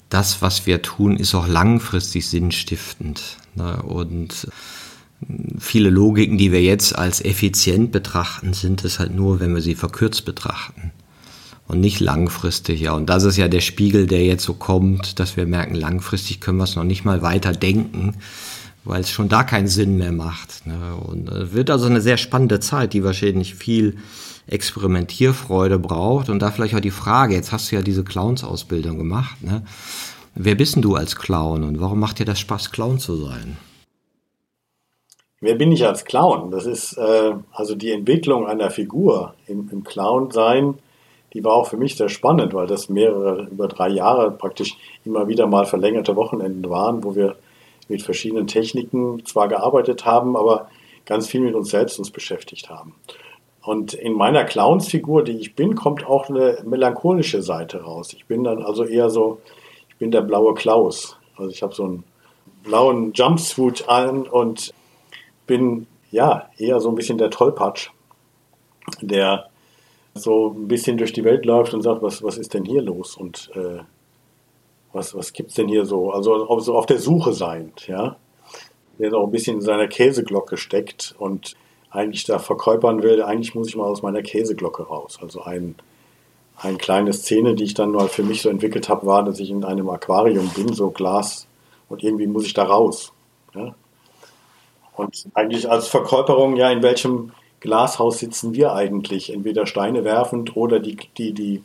das, 0.10 0.42
was 0.42 0.66
wir 0.66 0.82
tun, 0.82 1.18
ist 1.18 1.36
auch 1.36 1.48
langfristig 1.48 2.30
sinnstiftend. 2.30 3.38
Ne? 3.56 3.82
Und 3.84 4.48
viele 5.60 5.90
Logiken, 5.90 6.38
die 6.38 6.52
wir 6.52 6.62
jetzt 6.62 6.96
als 6.96 7.26
effizient 7.26 7.92
betrachten, 7.92 8.54
sind 8.54 8.86
es 8.86 9.00
halt 9.00 9.14
nur, 9.14 9.40
wenn 9.40 9.54
wir 9.54 9.62
sie 9.62 9.76
verkürzt 9.76 10.24
betrachten 10.26 10.94
und 11.68 11.80
nicht 11.80 12.00
langfristig. 12.00 12.82
Ja, 12.82 12.94
und 12.94 13.10
das 13.10 13.24
ist 13.24 13.38
ja 13.38 13.48
der 13.48 13.62
Spiegel, 13.62 14.08
der 14.08 14.24
jetzt 14.24 14.44
so 14.44 14.54
kommt, 14.54 15.20
dass 15.20 15.38
wir 15.38 15.46
merken, 15.46 15.76
langfristig 15.76 16.42
können 16.42 16.58
wir 16.58 16.66
es 16.66 16.76
noch 16.76 16.84
nicht 16.84 17.06
mal 17.06 17.22
weiter 17.22 17.52
denken, 17.52 18.16
weil 18.84 19.02
es 19.02 19.10
schon 19.10 19.30
da 19.30 19.44
keinen 19.44 19.68
Sinn 19.68 19.98
mehr 19.98 20.12
macht. 20.12 20.68
Ne? 20.68 20.96
Und 20.96 21.30
es 21.30 21.54
wird 21.54 21.70
also 21.70 21.88
eine 21.88 22.02
sehr 22.02 22.18
spannende 22.18 22.60
Zeit, 22.60 22.94
die 22.94 23.04
wahrscheinlich 23.04 23.56
viel 23.56 23.98
Experimentierfreude 24.48 25.80
braucht. 25.80 26.30
Und 26.30 26.40
da 26.40 26.52
vielleicht 26.52 26.76
auch 26.76 26.82
die 26.82 26.92
Frage, 26.92 27.34
jetzt 27.34 27.52
hast 27.52 27.72
du 27.72 27.76
ja 27.76 27.82
diese 27.82 28.04
Clowns-Ausbildung 28.04 28.98
gemacht. 28.98 29.42
Ne? 29.42 29.64
Wer 30.36 30.56
bist 30.56 30.76
denn 30.76 30.84
du 30.84 30.96
als 30.96 31.16
Clown 31.16 31.64
und 31.64 31.80
warum 31.80 32.00
macht 32.00 32.20
dir 32.20 32.26
das 32.26 32.40
Spaß, 32.40 32.72
Clown 32.72 33.00
zu 33.00 33.16
sein? 33.16 33.58
wer 35.46 35.56
bin 35.56 35.72
ich 35.72 35.86
als 35.86 36.04
Clown? 36.04 36.52
Das 36.52 36.66
ist 36.66 36.98
äh, 36.98 37.34
also 37.52 37.76
die 37.76 37.92
Entwicklung 37.92 38.46
einer 38.48 38.72
Figur 38.72 39.36
im, 39.48 39.70
im 39.72 39.84
Clown-Sein, 39.84 40.76
die 41.36 41.44
war 41.44 41.54
auch 41.54 41.68
für 41.68 41.76
mich 41.76 41.98
sehr 41.98 42.08
spannend, 42.08 42.54
weil 42.54 42.66
das 42.66 42.88
mehrere, 42.88 43.44
über 43.52 43.68
drei 43.68 43.90
Jahre 43.90 44.32
praktisch 44.32 44.78
immer 45.04 45.28
wieder 45.28 45.48
mal 45.48 45.66
verlängerte 45.66 46.16
Wochenenden 46.16 46.68
waren, 46.70 47.04
wo 47.04 47.14
wir 47.14 47.36
mit 47.90 48.02
verschiedenen 48.02 48.48
Techniken 48.48 49.24
zwar 49.26 49.50
gearbeitet 49.50 50.06
haben, 50.06 50.38
aber 50.38 50.70
ganz 51.06 51.28
viel 51.28 51.42
mit 51.42 51.54
uns 51.54 51.70
selbst 51.70 52.00
uns 52.00 52.10
beschäftigt 52.10 52.70
haben. 52.70 52.96
Und 53.62 53.94
in 53.94 54.14
meiner 54.14 54.46
Clownsfigur, 54.46 55.24
die 55.24 55.34
ich 55.34 55.56
bin, 55.56 55.76
kommt 55.76 56.08
auch 56.08 56.30
eine 56.30 56.60
melancholische 56.66 57.42
Seite 57.42 57.84
raus. 57.84 58.14
Ich 58.14 58.26
bin 58.28 58.46
dann 58.46 58.64
also 58.64 58.86
eher 58.86 59.10
so, 59.10 59.42
ich 59.90 59.98
bin 59.98 60.12
der 60.12 60.22
blaue 60.22 60.54
Klaus. 60.54 61.18
Also 61.36 61.52
ich 61.52 61.62
habe 61.62 61.76
so 61.76 61.84
einen 61.84 62.04
blauen 62.64 63.12
Jumpsuit 63.12 63.90
an 63.90 64.26
und 64.26 64.74
bin 65.48 65.86
ja 66.12 66.50
eher 66.58 66.80
so 66.80 66.88
ein 66.88 66.96
bisschen 66.96 67.18
der 67.18 67.30
Tollpatsch, 67.30 67.90
der 69.02 69.50
so 70.16 70.56
ein 70.56 70.68
bisschen 70.68 70.98
durch 70.98 71.14
die 71.14 71.26
Welt 71.26 71.46
läuft 71.46 71.74
und 71.74 71.82
sagt, 71.82 72.02
was, 72.02 72.24
was 72.24 72.38
ist 72.38 72.54
denn 72.54 72.64
hier 72.64 72.82
los 72.82 73.18
und 73.18 73.52
äh, 73.54 73.84
was, 74.94 75.14
was 75.14 75.34
gibt 75.34 75.50
es 75.50 75.56
denn 75.56 75.68
hier 75.68 75.86
so? 75.86 76.12
Also 76.12 76.48
auf, 76.48 76.64
so 76.64 76.76
auf 76.76 76.86
der 76.86 77.00
Suche 77.00 77.34
sein, 77.34 77.74
ja. 77.86 78.16
Der 78.98 79.12
so 79.12 79.22
ein 79.22 79.32
bisschen 79.32 79.58
in 79.58 79.62
seiner 79.62 79.88
Käseglocke 79.88 80.56
steckt 80.56 81.16
und 81.20 81.56
eigentlich 81.90 82.24
da 82.24 82.40
verkäupern 82.40 83.04
will, 83.04 83.22
eigentlich 83.22 83.56
muss 83.56 83.68
ich 83.68 83.76
mal 83.76 83.88
aus 83.88 84.02
meiner 84.02 84.22
Käseglocke 84.22 84.84
raus. 84.84 85.20
Also 85.22 85.42
ein, 85.44 85.76
eine 86.58 86.78
kleine 86.78 87.12
Szene, 87.12 87.56
die 87.56 87.66
ich 87.66 87.74
dann 87.74 87.92
mal 87.92 88.08
für 88.08 88.24
mich 88.24 88.42
so 88.42 88.50
entwickelt 88.50 88.88
habe, 88.88 89.06
war, 89.06 89.24
dass 89.24 89.40
ich 89.42 89.50
in 89.52 89.66
einem 89.66 89.90
Aquarium 89.90 90.50
bin, 90.56 90.72
so 90.74 90.92
Glas, 90.92 91.48
und 91.90 92.04
irgendwie 92.04 92.28
muss 92.28 92.46
ich 92.46 92.54
da 92.54 92.64
raus. 92.64 93.12
Ja? 93.54 93.76
Und 94.96 95.28
eigentlich 95.34 95.70
als 95.70 95.90
Verkäuperung, 95.90 96.56
ja, 96.56 96.72
in 96.72 96.82
welchem 96.82 97.34
Glashaus 97.66 98.20
sitzen 98.20 98.54
wir 98.54 98.74
eigentlich? 98.74 99.34
Entweder 99.34 99.66
Steine 99.66 100.04
werfend 100.04 100.56
oder 100.56 100.80
die, 100.80 100.98
die, 101.18 101.34
die, 101.34 101.64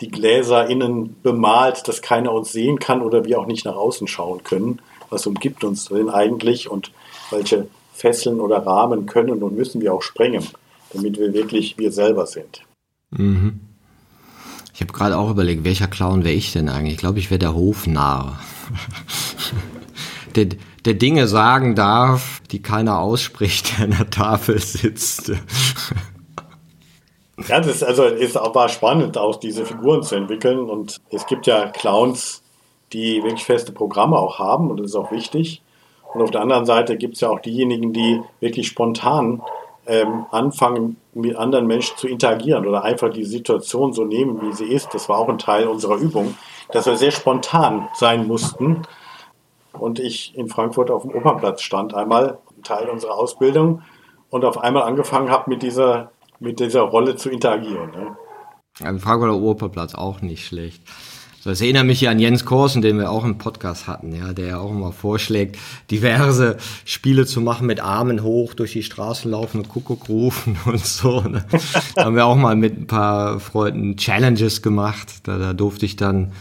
die 0.00 0.08
Gläser 0.08 0.68
innen 0.68 1.16
bemalt, 1.22 1.88
dass 1.88 2.02
keiner 2.02 2.32
uns 2.32 2.52
sehen 2.52 2.78
kann 2.78 3.02
oder 3.02 3.24
wir 3.24 3.40
auch 3.40 3.46
nicht 3.46 3.64
nach 3.64 3.76
außen 3.76 4.06
schauen 4.06 4.44
können. 4.44 4.80
Was 5.10 5.26
umgibt 5.26 5.64
uns 5.64 5.86
denn 5.86 6.10
eigentlich 6.10 6.70
und 6.70 6.92
welche 7.30 7.66
Fesseln 7.92 8.40
oder 8.40 8.58
Rahmen 8.66 9.06
können 9.06 9.42
und 9.42 9.56
müssen 9.56 9.80
wir 9.80 9.94
auch 9.94 10.02
sprengen, 10.02 10.46
damit 10.92 11.18
wir 11.18 11.32
wirklich 11.32 11.78
wir 11.78 11.90
selber 11.90 12.26
sind. 12.26 12.62
Mhm. 13.10 13.60
Ich 14.74 14.82
habe 14.82 14.92
gerade 14.92 15.16
auch 15.16 15.30
überlegt, 15.30 15.64
welcher 15.64 15.88
Clown 15.88 16.24
wäre 16.24 16.34
ich 16.34 16.52
denn 16.52 16.68
eigentlich? 16.68 16.94
Ich 16.94 16.98
glaube, 16.98 17.18
ich 17.18 17.30
wäre 17.30 17.38
der 17.38 17.54
Hofnarr. 17.54 18.38
der 20.86 20.94
Dinge 20.94 21.26
sagen 21.26 21.74
darf, 21.74 22.40
die 22.50 22.62
keiner 22.62 23.00
ausspricht, 23.00 23.78
der 23.78 23.86
an 23.86 23.94
der 23.98 24.10
Tafel 24.10 24.58
sitzt. 24.58 25.32
Ja, 27.48 27.60
das 27.60 27.66
ist 27.66 27.82
also 27.82 28.04
ist 28.04 28.36
aber 28.36 28.68
spannend, 28.68 29.18
auch 29.18 29.36
diese 29.36 29.66
Figuren 29.66 30.02
zu 30.02 30.14
entwickeln. 30.14 30.70
Und 30.70 31.02
es 31.10 31.26
gibt 31.26 31.46
ja 31.46 31.68
Clowns, 31.68 32.42
die 32.92 33.22
wirklich 33.22 33.44
feste 33.44 33.72
Programme 33.72 34.16
auch 34.16 34.38
haben 34.38 34.70
und 34.70 34.78
das 34.78 34.86
ist 34.86 34.96
auch 34.96 35.12
wichtig. 35.12 35.62
Und 36.14 36.22
auf 36.22 36.30
der 36.30 36.40
anderen 36.40 36.64
Seite 36.64 36.96
gibt 36.96 37.16
es 37.16 37.20
ja 37.20 37.28
auch 37.28 37.40
diejenigen, 37.40 37.92
die 37.92 38.22
wirklich 38.40 38.68
spontan 38.68 39.42
ähm, 39.86 40.24
anfangen, 40.30 40.96
mit 41.12 41.36
anderen 41.36 41.66
Menschen 41.66 41.96
zu 41.96 42.08
interagieren 42.08 42.66
oder 42.66 42.84
einfach 42.84 43.10
die 43.10 43.24
Situation 43.24 43.92
so 43.92 44.04
nehmen, 44.04 44.40
wie 44.40 44.52
sie 44.54 44.66
ist. 44.66 44.94
Das 44.94 45.08
war 45.08 45.18
auch 45.18 45.28
ein 45.28 45.38
Teil 45.38 45.66
unserer 45.66 45.96
Übung, 45.96 46.36
dass 46.72 46.86
wir 46.86 46.96
sehr 46.96 47.10
spontan 47.10 47.88
sein 47.94 48.26
mussten 48.26 48.82
und 49.80 49.98
ich 49.98 50.36
in 50.36 50.48
Frankfurt 50.48 50.90
auf 50.90 51.02
dem 51.02 51.12
Opernplatz 51.12 51.62
stand, 51.62 51.94
einmal 51.94 52.38
Teil 52.62 52.88
unserer 52.88 53.14
Ausbildung 53.14 53.82
und 54.30 54.44
auf 54.44 54.58
einmal 54.58 54.82
angefangen 54.82 55.30
habe, 55.30 55.50
mit 55.50 55.62
dieser, 55.62 56.10
mit 56.40 56.60
dieser 56.60 56.82
Rolle 56.82 57.16
zu 57.16 57.30
interagieren. 57.30 57.90
Ne? 57.90 58.16
Ja, 58.80 58.98
Frankfurter 58.98 59.36
Opernplatz 59.36 59.94
auch 59.94 60.20
nicht 60.20 60.46
schlecht. 60.46 60.82
So, 61.46 61.50
das 61.50 61.60
erinnert 61.60 61.86
mich 61.86 62.00
hier 62.00 62.10
an 62.10 62.18
Jens 62.18 62.44
Korsen, 62.44 62.82
den 62.82 62.98
wir 62.98 63.08
auch 63.08 63.24
im 63.24 63.38
Podcast 63.38 63.86
hatten, 63.86 64.12
ja, 64.12 64.32
der 64.32 64.46
ja 64.46 64.58
auch 64.58 64.72
immer 64.72 64.90
vorschlägt, 64.90 65.56
diverse 65.92 66.56
Spiele 66.84 67.24
zu 67.24 67.40
machen 67.40 67.68
mit 67.68 67.78
Armen 67.78 68.24
hoch 68.24 68.52
durch 68.52 68.72
die 68.72 68.82
Straßen 68.82 69.30
laufen 69.30 69.58
und 69.58 69.68
Kuckuck 69.68 70.08
rufen 70.08 70.58
und 70.64 70.84
so. 70.84 71.20
Ne? 71.20 71.44
da 71.94 72.06
haben 72.06 72.16
wir 72.16 72.26
auch 72.26 72.34
mal 72.34 72.56
mit 72.56 72.76
ein 72.76 72.86
paar 72.88 73.38
Freunden 73.38 73.96
Challenges 73.96 74.60
gemacht. 74.60 75.20
Da, 75.22 75.38
da 75.38 75.52
durfte 75.52 75.86
ich 75.86 75.94
dann 75.94 76.32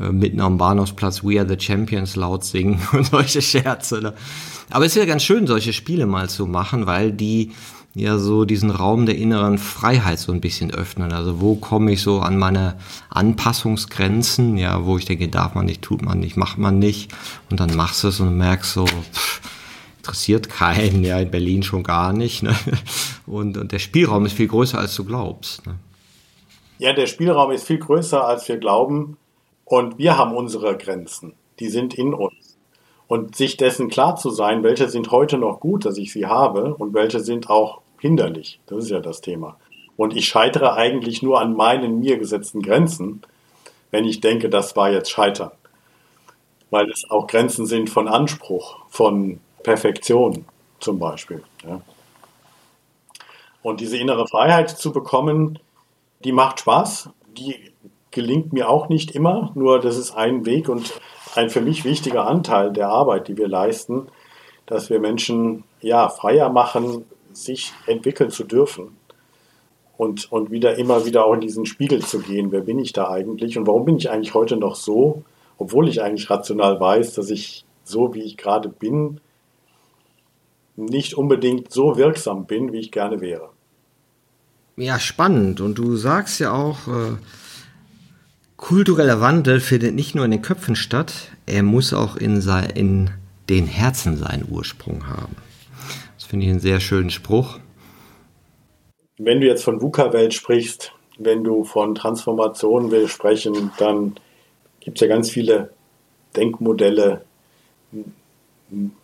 äh, 0.00 0.10
mitten 0.10 0.40
am 0.40 0.58
Bahnhofsplatz 0.58 1.24
We 1.24 1.38
Are 1.40 1.48
the 1.48 1.58
Champions 1.58 2.16
laut 2.16 2.44
singen 2.44 2.80
und 2.92 3.06
solche 3.06 3.42
Scherze. 3.42 4.00
Ne? 4.00 4.14
Aber 4.70 4.84
es 4.84 4.92
ist 4.92 4.98
ja 4.98 5.06
ganz 5.06 5.22
schön, 5.22 5.46
solche 5.46 5.72
Spiele 5.72 6.06
mal 6.06 6.28
zu 6.28 6.46
machen, 6.46 6.86
weil 6.86 7.12
die 7.12 7.52
ja 7.94 8.18
so 8.18 8.44
diesen 8.44 8.70
Raum 8.70 9.06
der 9.06 9.16
inneren 9.16 9.58
Freiheit 9.58 10.18
so 10.18 10.32
ein 10.32 10.40
bisschen 10.40 10.72
öffnen. 10.72 11.12
Also 11.12 11.40
wo 11.40 11.54
komme 11.54 11.92
ich 11.92 12.02
so 12.02 12.20
an 12.20 12.36
meine 12.38 12.76
Anpassungsgrenzen, 13.10 14.56
ja, 14.56 14.84
wo 14.84 14.98
ich 14.98 15.04
denke, 15.04 15.28
darf 15.28 15.54
man 15.54 15.66
nicht, 15.66 15.82
tut 15.82 16.02
man 16.02 16.18
nicht, 16.18 16.36
macht 16.36 16.58
man 16.58 16.78
nicht. 16.78 17.12
Und 17.50 17.60
dann 17.60 17.74
machst 17.76 18.02
du 18.02 18.08
es 18.08 18.18
und 18.18 18.36
merkst 18.36 18.72
so, 18.72 18.84
pff, 18.86 19.40
interessiert 19.98 20.50
keinen, 20.50 21.04
ja, 21.04 21.18
in 21.18 21.30
Berlin 21.30 21.62
schon 21.62 21.82
gar 21.82 22.12
nicht. 22.12 22.42
Ne? 22.42 22.54
Und, 23.26 23.56
und 23.56 23.72
der 23.72 23.78
Spielraum 23.78 24.26
ist 24.26 24.34
viel 24.34 24.48
größer, 24.48 24.78
als 24.78 24.94
du 24.96 25.04
glaubst. 25.04 25.66
Ne? 25.66 25.76
Ja, 26.78 26.92
der 26.92 27.06
Spielraum 27.06 27.52
ist 27.52 27.66
viel 27.66 27.78
größer, 27.78 28.26
als 28.26 28.46
wir 28.48 28.58
glauben. 28.58 29.16
Und 29.64 29.98
wir 29.98 30.18
haben 30.18 30.34
unsere 30.34 30.76
Grenzen, 30.76 31.34
die 31.58 31.68
sind 31.68 31.94
in 31.94 32.14
uns. 32.14 32.58
Und 33.06 33.36
sich 33.36 33.56
dessen 33.56 33.88
klar 33.88 34.16
zu 34.16 34.30
sein, 34.30 34.62
welche 34.62 34.88
sind 34.88 35.10
heute 35.10 35.38
noch 35.38 35.60
gut, 35.60 35.84
dass 35.84 35.98
ich 35.98 36.12
sie 36.12 36.26
habe 36.26 36.74
und 36.74 36.94
welche 36.94 37.20
sind 37.20 37.50
auch 37.50 37.80
hinderlich. 37.98 38.60
Das 38.66 38.84
ist 38.84 38.90
ja 38.90 39.00
das 39.00 39.20
Thema. 39.20 39.56
Und 39.96 40.16
ich 40.16 40.26
scheitere 40.26 40.74
eigentlich 40.74 41.22
nur 41.22 41.40
an 41.40 41.54
meinen 41.54 42.00
mir 42.00 42.18
gesetzten 42.18 42.60
Grenzen, 42.60 43.22
wenn 43.90 44.04
ich 44.04 44.20
denke, 44.20 44.48
das 44.48 44.74
war 44.74 44.90
jetzt 44.90 45.10
Scheitern. 45.10 45.52
Weil 46.70 46.90
es 46.90 47.08
auch 47.08 47.26
Grenzen 47.26 47.66
sind 47.66 47.88
von 47.88 48.08
Anspruch, 48.08 48.78
von 48.88 49.38
Perfektion 49.62 50.46
zum 50.80 50.98
Beispiel. 50.98 51.42
Ja. 51.64 51.80
Und 53.62 53.80
diese 53.80 53.96
innere 53.96 54.26
Freiheit 54.26 54.70
zu 54.70 54.92
bekommen, 54.92 55.58
die 56.24 56.32
macht 56.32 56.60
Spaß. 56.60 57.10
Die 57.36 57.72
gelingt 58.14 58.52
mir 58.52 58.68
auch 58.68 58.88
nicht 58.88 59.10
immer, 59.10 59.50
nur 59.54 59.80
das 59.80 59.98
ist 59.98 60.12
ein 60.12 60.46
Weg 60.46 60.68
und 60.68 60.94
ein 61.34 61.50
für 61.50 61.60
mich 61.60 61.84
wichtiger 61.84 62.26
Anteil 62.26 62.72
der 62.72 62.88
Arbeit, 62.88 63.26
die 63.28 63.36
wir 63.36 63.48
leisten, 63.48 64.06
dass 64.66 64.88
wir 64.88 65.00
Menschen 65.00 65.64
ja 65.80 66.08
freier 66.08 66.48
machen, 66.48 67.04
sich 67.32 67.72
entwickeln 67.86 68.30
zu 68.30 68.44
dürfen 68.44 68.96
und, 69.96 70.30
und 70.30 70.52
wieder 70.52 70.78
immer 70.78 71.04
wieder 71.04 71.26
auch 71.26 71.34
in 71.34 71.40
diesen 71.40 71.66
Spiegel 71.66 72.04
zu 72.04 72.20
gehen. 72.20 72.52
Wer 72.52 72.60
bin 72.60 72.78
ich 72.78 72.92
da 72.92 73.10
eigentlich 73.10 73.58
und 73.58 73.66
warum 73.66 73.84
bin 73.84 73.96
ich 73.96 74.10
eigentlich 74.10 74.34
heute 74.34 74.56
noch 74.56 74.76
so, 74.76 75.24
obwohl 75.58 75.88
ich 75.88 76.00
eigentlich 76.00 76.30
rational 76.30 76.78
weiß, 76.78 77.14
dass 77.14 77.30
ich 77.30 77.64
so, 77.82 78.14
wie 78.14 78.22
ich 78.22 78.36
gerade 78.36 78.68
bin, 78.68 79.20
nicht 80.76 81.14
unbedingt 81.14 81.72
so 81.72 81.96
wirksam 81.96 82.46
bin, 82.46 82.72
wie 82.72 82.78
ich 82.78 82.92
gerne 82.92 83.20
wäre. 83.20 83.50
Ja, 84.76 85.00
spannend. 85.00 85.60
Und 85.60 85.78
du 85.78 85.96
sagst 85.96 86.38
ja 86.38 86.52
auch, 86.52 86.86
äh 86.86 87.16
Kultureller 88.64 89.20
Wandel 89.20 89.60
findet 89.60 89.94
nicht 89.94 90.14
nur 90.14 90.24
in 90.24 90.30
den 90.30 90.40
Köpfen 90.40 90.74
statt, 90.74 91.12
er 91.44 91.62
muss 91.62 91.92
auch 91.92 92.16
in, 92.16 92.40
sein, 92.40 92.70
in 92.70 93.10
den 93.50 93.66
Herzen 93.66 94.16
seinen 94.16 94.50
Ursprung 94.50 95.06
haben. 95.06 95.36
Das 96.14 96.24
finde 96.24 96.46
ich 96.46 96.50
einen 96.50 96.60
sehr 96.60 96.80
schönen 96.80 97.10
Spruch. 97.10 97.58
Wenn 99.18 99.42
du 99.42 99.46
jetzt 99.46 99.64
von 99.64 99.82
VUCA-Welt 99.82 100.32
sprichst, 100.32 100.92
wenn 101.18 101.44
du 101.44 101.64
von 101.64 101.94
Transformation 101.94 102.90
willst 102.90 103.12
sprechen, 103.12 103.70
dann 103.76 104.14
gibt 104.80 104.96
es 104.96 105.02
ja 105.02 105.08
ganz 105.08 105.28
viele 105.28 105.74
Denkmodelle, 106.34 107.22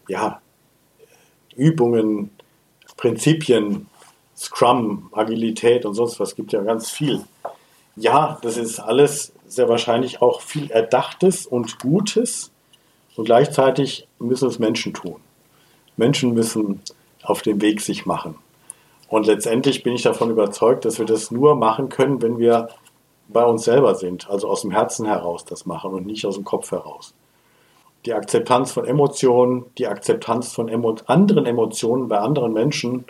ja, 0.09 0.41
Übungen, 1.55 2.31
Prinzipien, 2.97 3.89
Scrum, 4.35 5.11
Agilität 5.13 5.85
und 5.85 5.93
sonst 5.93 6.19
was, 6.19 6.35
gibt 6.35 6.53
ja 6.53 6.63
ganz 6.63 6.91
viel. 6.91 7.21
Ja, 7.97 8.39
das 8.41 8.57
ist 8.57 8.81
alles 8.81 9.35
sehr 9.51 9.69
wahrscheinlich 9.69 10.23
auch 10.23 10.41
viel 10.41 10.71
Erdachtes 10.71 11.47
und 11.47 11.79
Gutes 11.81 12.51
und 13.17 13.25
gleichzeitig 13.25 14.07
müssen 14.19 14.49
es 14.49 14.59
Menschen 14.59 14.95
tun. 14.95 15.17
Menschen 15.97 16.33
müssen 16.33 16.81
auf 17.23 17.43
dem 17.43 17.61
Weg 17.61 17.81
sich 17.81 18.07
machen. 18.07 18.37
Und 19.09 19.27
letztendlich 19.27 19.83
bin 19.83 19.93
ich 19.93 20.03
davon 20.03 20.31
überzeugt, 20.31 20.85
dass 20.85 20.99
wir 20.99 21.07
das 21.07 21.31
nur 21.31 21.57
machen 21.57 21.89
können, 21.89 22.23
wenn 22.23 22.39
wir 22.39 22.69
bei 23.29 23.45
uns 23.45 23.65
selber 23.65 23.95
sind, 23.97 24.31
also 24.31 24.49
aus 24.49 24.63
dem 24.63 24.71
Herzen 24.71 25.07
heraus 25.07 25.45
das 25.45 25.67
machen 25.67 25.93
und 25.93 26.07
nicht 26.07 26.25
aus 26.27 26.37
dem 26.37 26.45
Kopf 26.45 26.71
heraus. 26.71 27.13
Die 28.07 28.15
Akzeptanz 28.15 28.73
von 28.73 28.87
Emotionen, 28.87 29.67
die 29.79 29.89
Akzeptanz 29.89 30.53
von 30.53 30.69
emo 30.69 30.97
anderen 31.07 31.45
Emotionen 31.45 32.09
bei 32.09 32.19
anderen 32.19 32.53
Menschen, 32.53 33.05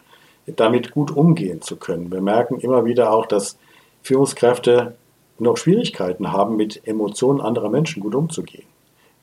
damit 0.47 0.91
gut 0.91 1.11
umgehen 1.11 1.63
zu 1.63 1.77
können. 1.77 2.11
Wir 2.11 2.21
merken 2.21 2.59
immer 2.59 2.85
wieder 2.85 3.13
auch, 3.13 3.27
dass 3.27 3.57
Führungskräfte 4.03 4.97
noch 5.41 5.57
Schwierigkeiten 5.57 6.33
haben, 6.33 6.57
mit 6.57 6.87
Emotionen 6.87 7.41
anderer 7.41 7.71
Menschen 7.71 8.03
gut 8.03 8.15
umzugehen. 8.15 8.67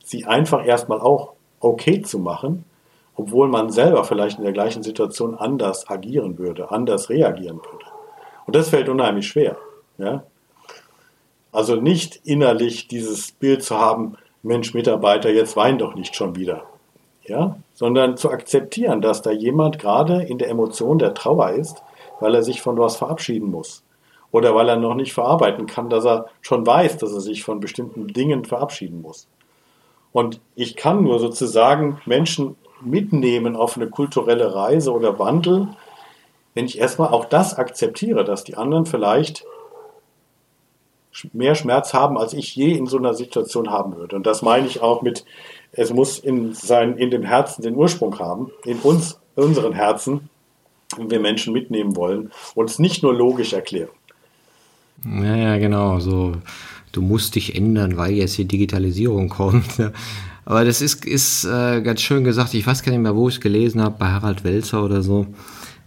Sie 0.03 0.26
einfach 0.26 0.65
erstmal 0.65 1.01
auch 1.01 1.34
okay 1.59 2.01
zu 2.01 2.20
machen 2.20 2.63
obwohl 3.18 3.47
man 3.47 3.72
selber 3.72 4.03
vielleicht 4.03 4.38
in 4.38 4.43
der 4.43 4.53
gleichen 4.53 4.84
Situation 4.84 5.36
anders 5.36 5.89
agieren 5.89 6.38
würde, 6.38 6.72
anders 6.72 7.09
reagieren 7.09 7.57
würde. 7.57 7.86
Und 8.45 8.55
das 8.55 8.70
fällt 8.70 8.88
unheimlich 8.88 9.28
schwer. 9.28 9.57
Ja? 9.97 10.24
Also 11.51 11.76
nicht 11.76 12.22
innerlich 12.24 12.88
dieses 12.88 13.32
Bild 13.32 13.63
zu 13.63 13.78
haben, 13.78 14.18
Mensch, 14.43 14.76
Mitarbeiter, 14.76 15.32
jetzt 15.32 15.57
wein 15.57 15.80
doch 15.80 15.95
nicht 15.95 16.15
schon 16.15 16.36
wieder. 16.36 16.63
Ja? 17.26 17.57
Sondern 17.74 18.18
zu 18.18 18.30
akzeptieren, 18.30 19.01
dass 19.01 19.24
da 19.24 19.32
jemand 19.32 19.80
gerade 19.80 20.22
in 20.22 20.38
der 20.38 20.49
Emotion 20.49 20.99
der 20.99 21.15
Trauer 21.15 21.49
ist, 21.49 21.82
weil 22.20 22.36
er 22.36 22.43
sich 22.43 22.61
von 22.61 22.78
was 22.78 22.97
verabschieden 22.97 23.49
muss. 23.49 23.84
Oder 24.32 24.53
weil 24.55 24.69
er 24.69 24.75
noch 24.75 24.95
nicht 24.95 25.13
verarbeiten 25.13 25.67
kann, 25.67 25.89
dass 25.89 26.05
er 26.05 26.28
schon 26.41 26.65
weiß, 26.65 26.97
dass 26.97 27.13
er 27.13 27.21
sich 27.21 27.43
von 27.43 27.59
bestimmten 27.59 28.07
Dingen 28.07 28.45
verabschieden 28.45 29.01
muss. 29.01 29.28
Und 30.11 30.41
ich 30.55 30.75
kann 30.75 31.03
nur 31.03 31.19
sozusagen 31.19 32.01
Menschen 32.05 32.55
mitnehmen 32.82 33.55
auf 33.55 33.78
eine 33.78 33.88
kulturelle 33.89 34.53
Reise 34.53 34.91
oder 34.91 35.17
Wandel, 35.19 35.69
wenn 36.53 36.65
ich 36.65 36.80
erstmal 36.80 37.09
auch 37.09 37.25
das 37.25 37.55
akzeptiere, 37.55 38.23
dass 38.23 38.43
die 38.43 38.55
anderen 38.55 38.86
vielleicht 38.86 39.45
mehr 41.34 41.55
Schmerz 41.55 41.93
haben, 41.93 42.17
als 42.17 42.34
ich 42.34 42.55
je 42.55 42.71
in 42.71 42.88
so 42.88 42.97
einer 42.97 43.13
Situation 43.13 43.71
haben 43.71 43.95
würde. 43.95 44.15
Und 44.15 44.25
das 44.25 44.41
meine 44.41 44.67
ich 44.67 44.82
auch 44.82 45.01
mit, 45.01 45.25
es 45.71 45.93
muss 45.93 46.19
in, 46.19 46.53
sein, 46.53 46.97
in 46.97 47.11
dem 47.11 47.23
Herzen 47.23 47.61
den 47.61 47.75
Ursprung 47.75 48.19
haben, 48.19 48.51
in 48.65 48.80
uns, 48.80 49.19
in 49.36 49.43
unseren 49.43 49.73
Herzen, 49.73 50.30
wenn 50.95 51.09
wir 51.09 51.19
Menschen 51.19 51.53
mitnehmen 51.53 51.95
wollen 51.95 52.32
und 52.55 52.69
es 52.69 52.80
nicht 52.80 53.03
nur 53.03 53.13
logisch 53.13 53.53
erklären. 53.53 53.89
Ja, 55.05 55.35
ja, 55.35 55.57
genau. 55.57 55.99
So, 55.99 56.37
du 56.91 57.01
musst 57.01 57.35
dich 57.35 57.55
ändern, 57.55 57.97
weil 57.97 58.13
jetzt 58.13 58.37
die 58.37 58.45
Digitalisierung 58.45 59.29
kommt. 59.29 59.79
Aber 60.45 60.63
das 60.63 60.81
ist, 60.81 61.05
ist 61.05 61.43
äh, 61.45 61.81
ganz 61.81 62.01
schön 62.01 62.23
gesagt. 62.23 62.53
Ich 62.53 62.65
weiß 62.65 62.83
gar 62.83 62.91
nicht 62.91 63.01
mehr, 63.01 63.15
wo 63.15 63.27
ich 63.27 63.35
es 63.35 63.41
gelesen 63.41 63.81
habe, 63.81 63.97
bei 63.99 64.07
Harald 64.07 64.43
Welzer 64.43 64.83
oder 64.83 65.03
so, 65.03 65.27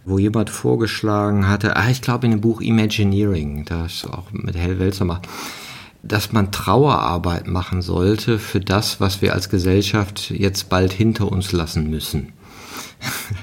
wo 0.05 0.19
jemand 0.19 0.49
vorgeschlagen 0.49 1.47
hatte, 1.47 1.75
ah, 1.75 1.89
ich 1.89 2.01
glaube 2.01 2.25
in 2.25 2.31
dem 2.31 2.41
Buch 2.41 2.61
Imagineering, 2.61 3.65
das 3.65 4.05
auch 4.05 4.31
mit 4.31 4.55
Hell 4.55 4.79
Welzer 4.79 5.05
macht, 5.05 5.27
dass 6.03 6.31
man 6.31 6.51
Trauerarbeit 6.51 7.47
machen 7.47 7.81
sollte 7.81 8.39
für 8.39 8.59
das, 8.59 8.99
was 8.99 9.21
wir 9.21 9.33
als 9.33 9.49
Gesellschaft 9.49 10.31
jetzt 10.31 10.69
bald 10.69 10.93
hinter 10.93 11.31
uns 11.31 11.51
lassen 11.51 11.89
müssen. 11.89 12.33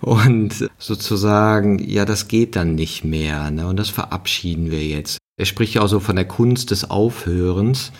und 0.00 0.68
sozusagen, 0.78 1.78
ja, 1.78 2.04
das 2.04 2.28
geht 2.28 2.56
dann 2.56 2.74
nicht 2.74 3.04
mehr, 3.04 3.50
ne? 3.50 3.66
und 3.66 3.76
das 3.76 3.88
verabschieden 3.88 4.70
wir 4.70 4.84
jetzt. 4.84 5.18
Er 5.38 5.46
spricht 5.46 5.74
ja 5.74 5.82
auch 5.82 5.88
so 5.88 6.00
von 6.00 6.16
der 6.16 6.26
Kunst 6.26 6.70
des 6.70 6.90
Aufhörens, 6.90 7.92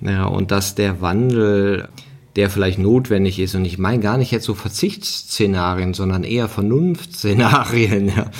ja, 0.00 0.26
und 0.26 0.50
dass 0.50 0.74
der 0.74 1.00
Wandel, 1.00 1.88
der 2.36 2.50
vielleicht 2.50 2.78
notwendig 2.78 3.40
ist, 3.40 3.54
und 3.54 3.64
ich 3.64 3.78
meine 3.78 4.00
gar 4.00 4.16
nicht 4.16 4.30
jetzt 4.30 4.44
so 4.44 4.54
Verzichtsszenarien, 4.54 5.92
sondern 5.94 6.22
eher 6.22 6.48
Vernunftszenarien, 6.48 8.08
ja, 8.16 8.30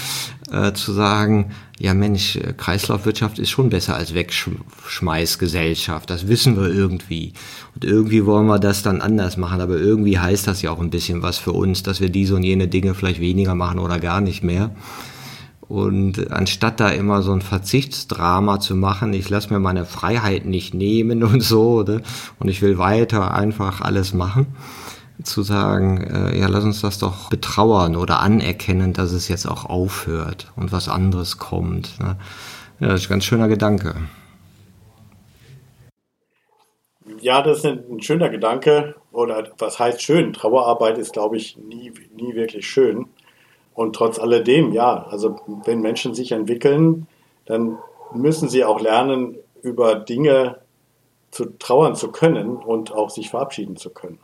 äh, 0.50 0.72
zu 0.72 0.92
sagen, 0.92 1.52
ja 1.78 1.94
Mensch, 1.94 2.38
Kreislaufwirtschaft 2.56 3.38
ist 3.38 3.50
schon 3.50 3.70
besser 3.70 3.94
als 3.96 4.14
Wegschmeißgesellschaft. 4.14 6.10
Das 6.10 6.28
wissen 6.28 6.56
wir 6.56 6.68
irgendwie. 6.68 7.32
Und 7.74 7.84
irgendwie 7.84 8.26
wollen 8.26 8.46
wir 8.46 8.58
das 8.58 8.82
dann 8.82 9.00
anders 9.00 9.36
machen. 9.36 9.60
Aber 9.60 9.76
irgendwie 9.76 10.18
heißt 10.18 10.46
das 10.46 10.62
ja 10.62 10.70
auch 10.70 10.80
ein 10.80 10.90
bisschen 10.90 11.22
was 11.22 11.38
für 11.38 11.52
uns, 11.52 11.82
dass 11.82 12.00
wir 12.00 12.08
diese 12.10 12.34
und 12.34 12.42
jene 12.42 12.68
Dinge 12.68 12.94
vielleicht 12.94 13.20
weniger 13.20 13.54
machen 13.54 13.78
oder 13.78 13.98
gar 14.00 14.20
nicht 14.20 14.42
mehr. 14.42 14.70
Und 15.68 16.32
anstatt 16.32 16.80
da 16.80 16.88
immer 16.88 17.20
so 17.20 17.32
ein 17.32 17.42
Verzichtsdrama 17.42 18.58
zu 18.58 18.74
machen, 18.74 19.12
ich 19.12 19.28
lasse 19.28 19.52
mir 19.52 19.60
meine 19.60 19.84
Freiheit 19.84 20.46
nicht 20.46 20.72
nehmen 20.72 21.22
und 21.24 21.42
so, 21.42 21.80
oder? 21.80 22.00
und 22.38 22.48
ich 22.48 22.62
will 22.62 22.78
weiter 22.78 23.34
einfach 23.34 23.82
alles 23.82 24.14
machen, 24.14 24.46
zu 25.22 25.42
sagen, 25.42 26.02
äh, 26.02 26.38
ja, 26.38 26.46
lass 26.48 26.64
uns 26.64 26.80
das 26.80 26.98
doch 26.98 27.28
betrauern 27.28 27.96
oder 27.96 28.20
anerkennen, 28.20 28.92
dass 28.92 29.12
es 29.12 29.28
jetzt 29.28 29.46
auch 29.46 29.64
aufhört 29.64 30.52
und 30.56 30.72
was 30.72 30.88
anderes 30.88 31.38
kommt. 31.38 31.98
Ne? 32.00 32.16
Ja, 32.80 32.88
das 32.88 33.02
ist 33.02 33.06
ein 33.08 33.14
ganz 33.14 33.24
schöner 33.24 33.48
Gedanke. 33.48 33.96
Ja, 37.20 37.42
das 37.42 37.58
ist 37.58 37.66
ein, 37.66 38.00
schöner 38.00 38.28
Gedanke. 38.28 38.94
Oder 39.10 39.50
was 39.58 39.78
heißt 39.78 40.02
schön? 40.02 40.32
Trauerarbeit 40.32 40.98
ist, 40.98 41.12
glaube 41.12 41.36
ich, 41.36 41.56
nie, 41.56 41.92
nie 42.14 42.34
wirklich 42.34 42.68
schön. 42.68 43.06
Und 43.74 43.96
trotz 43.96 44.18
alledem, 44.18 44.72
ja, 44.72 45.06
also 45.10 45.40
wenn 45.64 45.80
Menschen 45.80 46.14
sich 46.14 46.32
entwickeln, 46.32 47.08
dann 47.46 47.78
müssen 48.12 48.48
sie 48.48 48.64
auch 48.64 48.80
lernen, 48.80 49.36
über 49.62 49.96
Dinge 49.96 50.58
zu 51.30 51.46
trauern 51.58 51.96
zu 51.96 52.12
können 52.12 52.56
und 52.56 52.92
auch 52.92 53.10
sich 53.10 53.30
verabschieden 53.30 53.76
zu 53.76 53.90
können. 53.90 54.18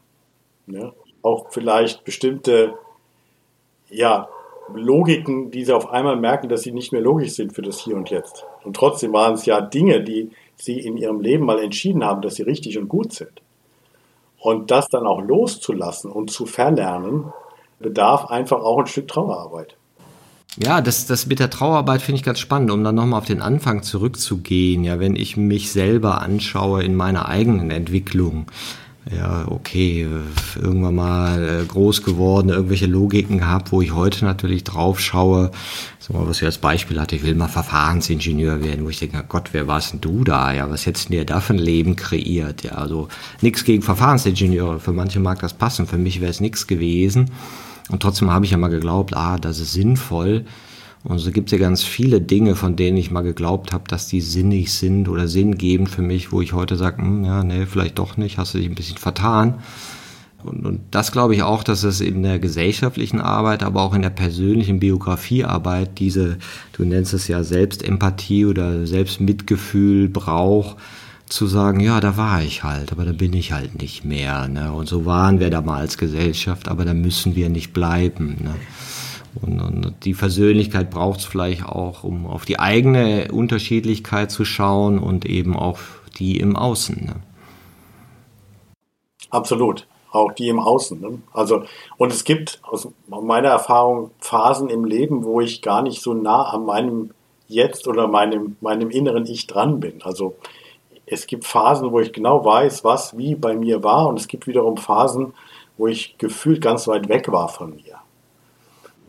Ja? 0.67 0.93
Auch 1.23 1.47
vielleicht 1.51 2.05
bestimmte 2.05 2.75
ja, 3.91 4.29
Logiken, 4.73 5.51
die 5.51 5.65
sie 5.65 5.75
auf 5.75 5.91
einmal 5.91 6.17
merken, 6.17 6.49
dass 6.49 6.63
sie 6.63 6.73
nicht 6.73 6.93
mehr 6.93 7.03
logisch 7.03 7.33
sind 7.33 7.53
für 7.53 7.63
das 7.63 7.81
Hier 7.81 7.97
und 7.97 8.11
Jetzt. 8.11 8.45
Und 8.65 8.77
trotzdem 8.77 9.13
waren 9.13 9.35
es 9.35 9.47
ja 9.47 9.61
Dinge, 9.61 10.03
die 10.03 10.31
sie 10.57 10.79
in 10.79 10.97
ihrem 10.97 11.21
Leben 11.21 11.45
mal 11.45 11.59
entschieden 11.59 12.05
haben, 12.05 12.23
dass 12.23 12.37
sie 12.37 12.43
richtig 12.43 12.79
und 12.79 12.89
gut 12.89 13.13
sind. 13.13 13.43
Und 14.39 14.71
das 14.71 14.89
dann 14.89 15.07
auch 15.07 15.21
loszulassen 15.23 16.11
und 16.11 16.31
zu 16.31 16.47
verlernen, 16.47 17.33
bedarf 17.79 18.27
einfach 18.27 18.63
auch 18.63 18.79
ein 18.79 18.87
Stück 18.87 19.09
Trauerarbeit. 19.09 19.77
Ja, 20.63 20.81
das, 20.81 21.07
das 21.07 21.27
mit 21.27 21.41
der 21.41 21.51
Trauerarbeit 21.51 22.01
finde 22.01 22.19
ich 22.19 22.25
ganz 22.25 22.39
spannend, 22.39 22.71
um 22.71 22.85
dann 22.85 22.95
nochmal 22.95 23.19
auf 23.19 23.27
den 23.27 23.43
Anfang 23.43 23.83
zurückzugehen. 23.83 24.85
Ja, 24.85 25.01
wenn 25.01 25.17
ich 25.17 25.37
mich 25.37 25.73
selber 25.73 26.23
anschaue 26.23 26.85
in 26.85 26.95
meiner 26.95 27.29
eigenen 27.29 27.71
Entwicklung, 27.71 28.47
ja, 29.11 29.47
okay, 29.49 30.09
irgendwann 30.57 30.95
mal 30.95 31.63
äh, 31.63 31.65
groß 31.67 32.03
geworden, 32.03 32.49
irgendwelche 32.49 32.87
Logiken 32.87 33.39
gehabt, 33.39 33.71
wo 33.71 33.83
ich 33.83 33.93
heute 33.93 34.25
natürlich 34.25 34.65
drauf 34.65 34.99
schaue, 34.99 35.51
sag 35.99 36.17
mal, 36.17 36.27
was 36.27 36.39
ich 36.39 36.45
als 36.45 36.59
Beispiel 36.59 36.99
hatte, 36.99 37.17
ich 37.17 37.23
will 37.23 37.35
mal 37.35 37.49
Verfahrensingenieur 37.49 38.63
werden, 38.63 38.85
wo 38.85 38.89
ich 38.89 39.01
denke, 39.01 39.23
Gott, 39.29 39.51
wer 39.53 39.67
warst 39.67 39.93
denn 39.93 40.01
du 40.01 40.25
da? 40.25 40.55
Ja, 40.55 40.71
was 40.71 40.87
hättest 40.87 41.09
du 41.09 41.13
dir 41.13 41.27
da 41.27 41.41
für 41.41 41.53
ein 41.53 41.59
Leben 41.59 41.97
kreiert? 41.97 42.63
Ja, 42.63 42.73
also 42.73 43.09
nichts 43.43 43.65
gegen 43.65 43.83
Verfahrensingenieure, 43.83 44.81
für 44.81 44.93
manche 44.93 45.21
mag 45.21 45.39
das 45.41 45.53
passen, 45.53 45.87
für 45.87 45.99
mich 45.99 46.21
wäre 46.21 46.31
es 46.31 46.41
nichts 46.41 46.67
gewesen. 46.67 47.31
Und 47.91 48.01
trotzdem 48.01 48.31
habe 48.31 48.47
ich 48.47 48.53
ja 48.53 48.57
mal 48.57 48.69
geglaubt, 48.69 49.15
ah, 49.15 49.37
das 49.39 49.59
ist 49.59 49.73
sinnvoll. 49.73 50.47
Und 51.05 51.19
so 51.19 51.31
gibt 51.31 51.49
es 51.49 51.53
ja 51.53 51.59
ganz 51.59 51.85
viele 51.85 52.23
Dinge, 52.23 52.57
von 52.57 52.77
denen 52.77 52.97
ich 52.97 53.11
mal 53.11 53.21
geglaubt 53.21 53.75
habe, 53.75 53.85
dass 53.89 54.09
die 54.09 54.23
sinnig 54.23 54.73
sind 54.73 55.07
oder 55.09 55.29
Sinn 55.29 55.59
geben 55.59 55.87
für 55.87 56.01
mich, 56.01 56.33
wo 56.33 56.41
ich 56.41 56.55
heute 56.55 56.77
sage, 56.77 57.03
hm, 57.03 57.25
ja, 57.25 57.45
nee, 57.45 57.67
vielleicht 57.67 57.99
doch 57.99 58.17
nicht, 58.17 58.39
hast 58.39 58.55
du 58.55 58.59
dich 58.59 58.67
ein 58.67 58.75
bisschen 58.75 58.97
vertan. 58.97 59.61
Und, 60.43 60.65
und 60.65 60.81
das 60.91 61.13
glaube 61.13 61.35
ich 61.35 61.43
auch, 61.43 61.63
dass 61.63 61.85
es 61.85 62.01
in 62.01 62.23
der 62.23 62.39
gesellschaftlichen 62.39 63.21
Arbeit, 63.21 63.63
aber 63.63 63.83
auch 63.83 63.95
in 63.95 64.03
der 64.03 64.11
persönlichen 64.11 64.81
Biografiearbeit 64.81 65.99
diese, 65.99 66.39
du 66.73 66.85
nennst 66.85 67.13
es 67.13 67.29
ja 67.29 67.45
Selbstempathie 67.45 68.47
oder 68.47 68.87
Selbstmitgefühl 68.87 70.09
braucht, 70.09 70.79
zu 71.29 71.47
sagen, 71.47 71.81
ja, 71.81 72.01
da 72.01 72.17
war 72.17 72.43
ich 72.43 72.65
halt, 72.65 72.93
aber 72.93 73.05
da 73.05 73.13
bin 73.13 73.33
ich 73.33 73.53
halt 73.53 73.81
nicht 73.81 74.05
mehr. 74.05 74.49
Ne? 74.49 74.73
Und 74.73 74.89
so 74.89 75.05
waren 75.05 75.41
wir 75.41 75.51
da 75.51 75.61
mal 75.63 75.81
als 75.81 75.99
Gesellschaft, 75.99 76.69
aber 76.69 76.85
da 76.85 76.95
müssen 76.95 77.35
wir 77.35 77.49
nicht 77.49 77.73
bleiben. 77.73 78.37
Ne? 78.43 78.55
Und, 79.41 79.61
und 79.61 79.95
die 80.05 80.15
Versöhnlichkeit 80.15 80.91
braucht 80.91 81.21
es 81.21 81.25
vielleicht 81.25 81.67
auch, 81.67 82.05
um 82.05 82.27
auf 82.27 82.45
die 82.45 82.59
eigene 82.59 83.29
Unterschiedlichkeit 83.33 84.31
zu 84.31 84.45
schauen 84.45 84.99
und 84.99 85.25
eben 85.25 85.57
auch 85.57 85.79
die 86.19 86.39
im 86.39 86.57
Außen. 86.57 87.05
Ne? 87.05 87.17
Absolut, 89.31 89.87
auch 90.13 90.33
die 90.33 90.49
im 90.49 90.61
Außen. 90.61 91.01
Ne? 91.01 91.19
Also, 91.33 91.65
und 91.97 92.13
es 92.13 92.25
gibt 92.25 92.61
aus 92.63 92.89
meiner 93.09 93.49
Erfahrung 93.49 94.11
Phasen 94.21 94.69
im 94.69 94.85
Leben, 94.85 95.25
wo 95.25 95.41
ich 95.41 95.63
gar 95.63 95.83
nicht 95.83 96.01
so 96.01 96.15
nah 96.15 96.45
an 96.45 96.65
meinem 96.65 97.11
Jetzt 97.47 97.89
oder 97.89 98.09
meinem, 98.09 98.57
meinem 98.61 98.91
inneren 98.91 99.27
Ich 99.27 99.47
dran 99.47 99.81
bin. 99.81 100.03
Also 100.03 100.35
es 101.07 101.27
gibt 101.27 101.45
Phasen, 101.45 101.93
wo 101.93 102.01
ich 102.01 102.13
genau 102.13 102.45
weiß, 102.45 102.85
was 102.85 103.17
wie 103.19 103.35
bei 103.35 103.55
mir 103.55 103.83
war, 103.83 104.09
und 104.09 104.19
es 104.19 104.29
gibt 104.29 104.47
wiederum 104.47 104.77
Phasen, 104.77 105.35
wo 105.77 105.87
ich 105.87 106.17
gefühlt 106.19 106.63
ganz 106.63 106.89
weit 106.89 107.09
weg 107.09 107.31
war 107.31 107.49
von 107.49 107.75
mir. 107.75 107.94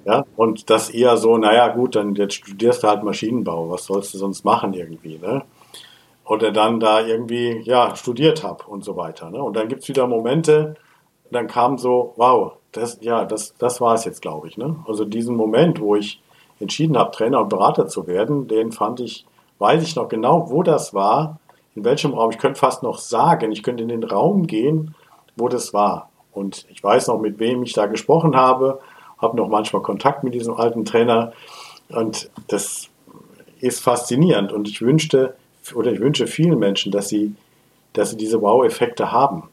Ja, 0.06 0.24
und 0.36 0.70
das 0.70 0.92
eher 0.92 1.18
so, 1.18 1.38
naja, 1.38 1.68
gut, 1.70 1.96
dann 1.96 2.14
jetzt 2.14 2.36
studierst 2.36 2.84
du 2.84 2.88
halt 2.88 3.04
Maschinenbau, 3.04 3.72
was 3.72 3.86
sollst 3.86 4.14
du 4.14 4.20
sonst 4.20 4.46
machen 4.46 4.74
irgendwie, 4.74 5.18
ne? 5.18 5.44
Oder 6.26 6.52
dann 6.52 6.80
da 6.80 7.02
irgendwie, 7.02 7.62
ja, 7.64 7.96
studiert 7.96 8.44
habe 8.44 8.64
und 8.66 8.84
so 8.84 8.96
weiter. 8.98 9.30
Ne? 9.30 9.42
Und 9.42 9.56
dann 9.56 9.68
gibt's 9.68 9.88
wieder 9.88 10.08
Momente, 10.08 10.76
dann 11.32 11.48
kam 11.48 11.78
so, 11.78 12.14
wow, 12.18 12.54
das, 12.72 13.00
ja, 13.02 13.26
das, 13.26 13.56
das 13.58 13.82
war 13.82 13.94
es 13.94 14.06
jetzt, 14.06 14.22
glaube 14.22 14.48
ich. 14.48 14.58
Ne? 14.58 14.76
Also 14.88 15.06
diesen 15.06 15.36
Moment, 15.36 15.80
wo 15.80 15.96
ich 15.96 16.22
entschieden 16.60 16.98
habe, 16.98 17.12
Trainer 17.12 17.42
und 17.42 17.50
Berater 17.50 17.88
zu 17.88 18.08
werden, 18.08 18.48
den 18.48 18.72
fand 18.72 19.00
ich, 19.00 19.26
weiß 19.60 19.84
ich 19.84 19.96
noch 19.96 20.08
genau, 20.08 20.50
wo 20.50 20.64
das 20.64 20.94
war, 20.94 21.40
in 21.76 21.84
welchem 21.84 22.14
Raum. 22.14 22.32
Ich 22.32 22.38
könnte 22.38 22.60
fast 22.60 22.84
noch 22.84 22.98
sagen, 22.98 23.52
ich 23.52 23.64
könnte 23.64 23.84
in 23.84 23.90
den 23.90 24.04
Raum 24.04 24.48
gehen, 24.48 24.96
wo 25.36 25.48
das 25.48 25.74
war. 25.74 26.10
Und 26.32 26.66
ich 26.70 26.84
weiß 26.84 27.08
noch, 27.08 27.20
mit 27.20 27.40
wem 27.40 27.64
ich 27.64 27.74
da 27.74 27.86
gesprochen 27.86 28.36
habe, 28.36 28.80
habe 29.18 29.38
noch 29.38 29.48
manchmal 29.48 29.82
Kontakt 29.82 30.24
mit 30.24 30.34
diesem 30.34 30.56
alten 30.56 30.86
Trainer. 30.86 31.34
Und 31.90 32.30
das 32.48 32.90
ist 33.60 33.82
faszinierend. 33.82 34.52
Und 34.52 34.68
ich 34.68 34.82
wünschte, 34.82 35.36
oder 35.74 35.92
ich 35.92 36.00
wünsche 36.00 36.28
vielen 36.28 36.60
Menschen, 36.60 36.92
dass 36.92 37.10
sie, 37.10 37.34
dass 37.94 38.12
sie 38.12 38.18
diese 38.18 38.42
Wow-Effekte 38.42 39.12
haben. 39.12 39.44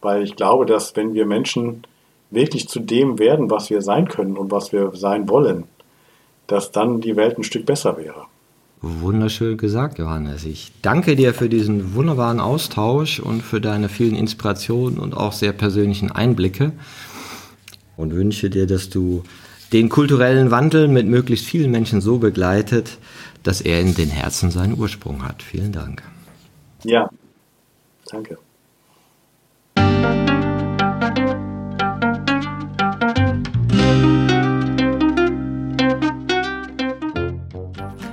Weil 0.00 0.22
ich 0.22 0.36
glaube, 0.36 0.66
dass 0.66 0.96
wenn 0.96 1.14
wir 1.14 1.26
Menschen 1.26 1.84
wirklich 2.30 2.68
zu 2.68 2.80
dem 2.80 3.18
werden, 3.18 3.50
was 3.50 3.70
wir 3.70 3.82
sein 3.82 4.08
können 4.08 4.36
und 4.36 4.50
was 4.50 4.72
wir 4.72 4.92
sein 4.94 5.28
wollen, 5.28 5.64
dass 6.46 6.72
dann 6.72 7.00
die 7.00 7.16
Welt 7.16 7.38
ein 7.38 7.44
Stück 7.44 7.66
besser 7.66 7.96
wäre. 7.96 8.24
Wunderschön 8.80 9.56
gesagt, 9.58 9.98
Johannes. 10.00 10.44
Ich 10.44 10.72
danke 10.82 11.14
dir 11.14 11.34
für 11.34 11.48
diesen 11.48 11.94
wunderbaren 11.94 12.40
Austausch 12.40 13.20
und 13.20 13.42
für 13.42 13.60
deine 13.60 13.88
vielen 13.88 14.16
Inspirationen 14.16 14.98
und 14.98 15.16
auch 15.16 15.32
sehr 15.32 15.52
persönlichen 15.52 16.10
Einblicke 16.10 16.72
und 18.02 18.14
wünsche 18.14 18.50
dir, 18.50 18.66
dass 18.66 18.90
du 18.90 19.22
den 19.72 19.88
kulturellen 19.88 20.50
Wandel 20.50 20.88
mit 20.88 21.06
möglichst 21.06 21.46
vielen 21.46 21.70
Menschen 21.70 22.00
so 22.00 22.18
begleitet, 22.18 22.98
dass 23.42 23.60
er 23.60 23.80
in 23.80 23.94
den 23.94 24.10
Herzen 24.10 24.50
seinen 24.50 24.78
Ursprung 24.78 25.24
hat. 25.24 25.42
Vielen 25.42 25.72
Dank. 25.72 26.02
Ja, 26.84 27.08
danke. 28.10 28.36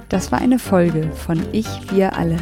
Das 0.07 0.31
war 0.31 0.39
eine 0.39 0.59
Folge 0.59 1.11
von 1.11 1.39
Ich, 1.51 1.67
wir 1.91 2.15
alle, 2.15 2.37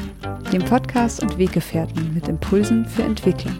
dem 0.53 0.63
Podcast 0.63 1.21
und 1.21 1.37
Weggefährten 1.37 2.13
mit 2.13 2.27
Impulsen 2.27 2.85
für 2.85 3.03
Entwicklung. 3.03 3.59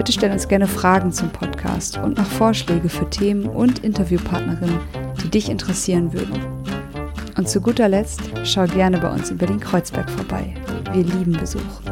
Bitte 0.00 0.12
stell 0.12 0.32
uns 0.32 0.48
gerne 0.48 0.66
Fragen 0.66 1.12
zum 1.12 1.28
Podcast 1.28 1.98
und 1.98 2.16
noch 2.16 2.24
Vorschläge 2.24 2.88
für 2.88 3.10
Themen 3.10 3.44
und 3.44 3.80
Interviewpartnerinnen, 3.80 4.78
die 5.22 5.28
dich 5.28 5.50
interessieren 5.50 6.14
würden. 6.14 6.40
Und 7.36 7.50
zu 7.50 7.60
guter 7.60 7.86
Letzt 7.86 8.22
schau 8.44 8.64
gerne 8.64 8.96
bei 8.96 9.12
uns 9.12 9.30
über 9.30 9.44
den 9.44 9.60
Kreuzberg 9.60 10.08
vorbei. 10.08 10.54
Wir 10.94 11.04
lieben 11.04 11.32
Besuch. 11.32 11.82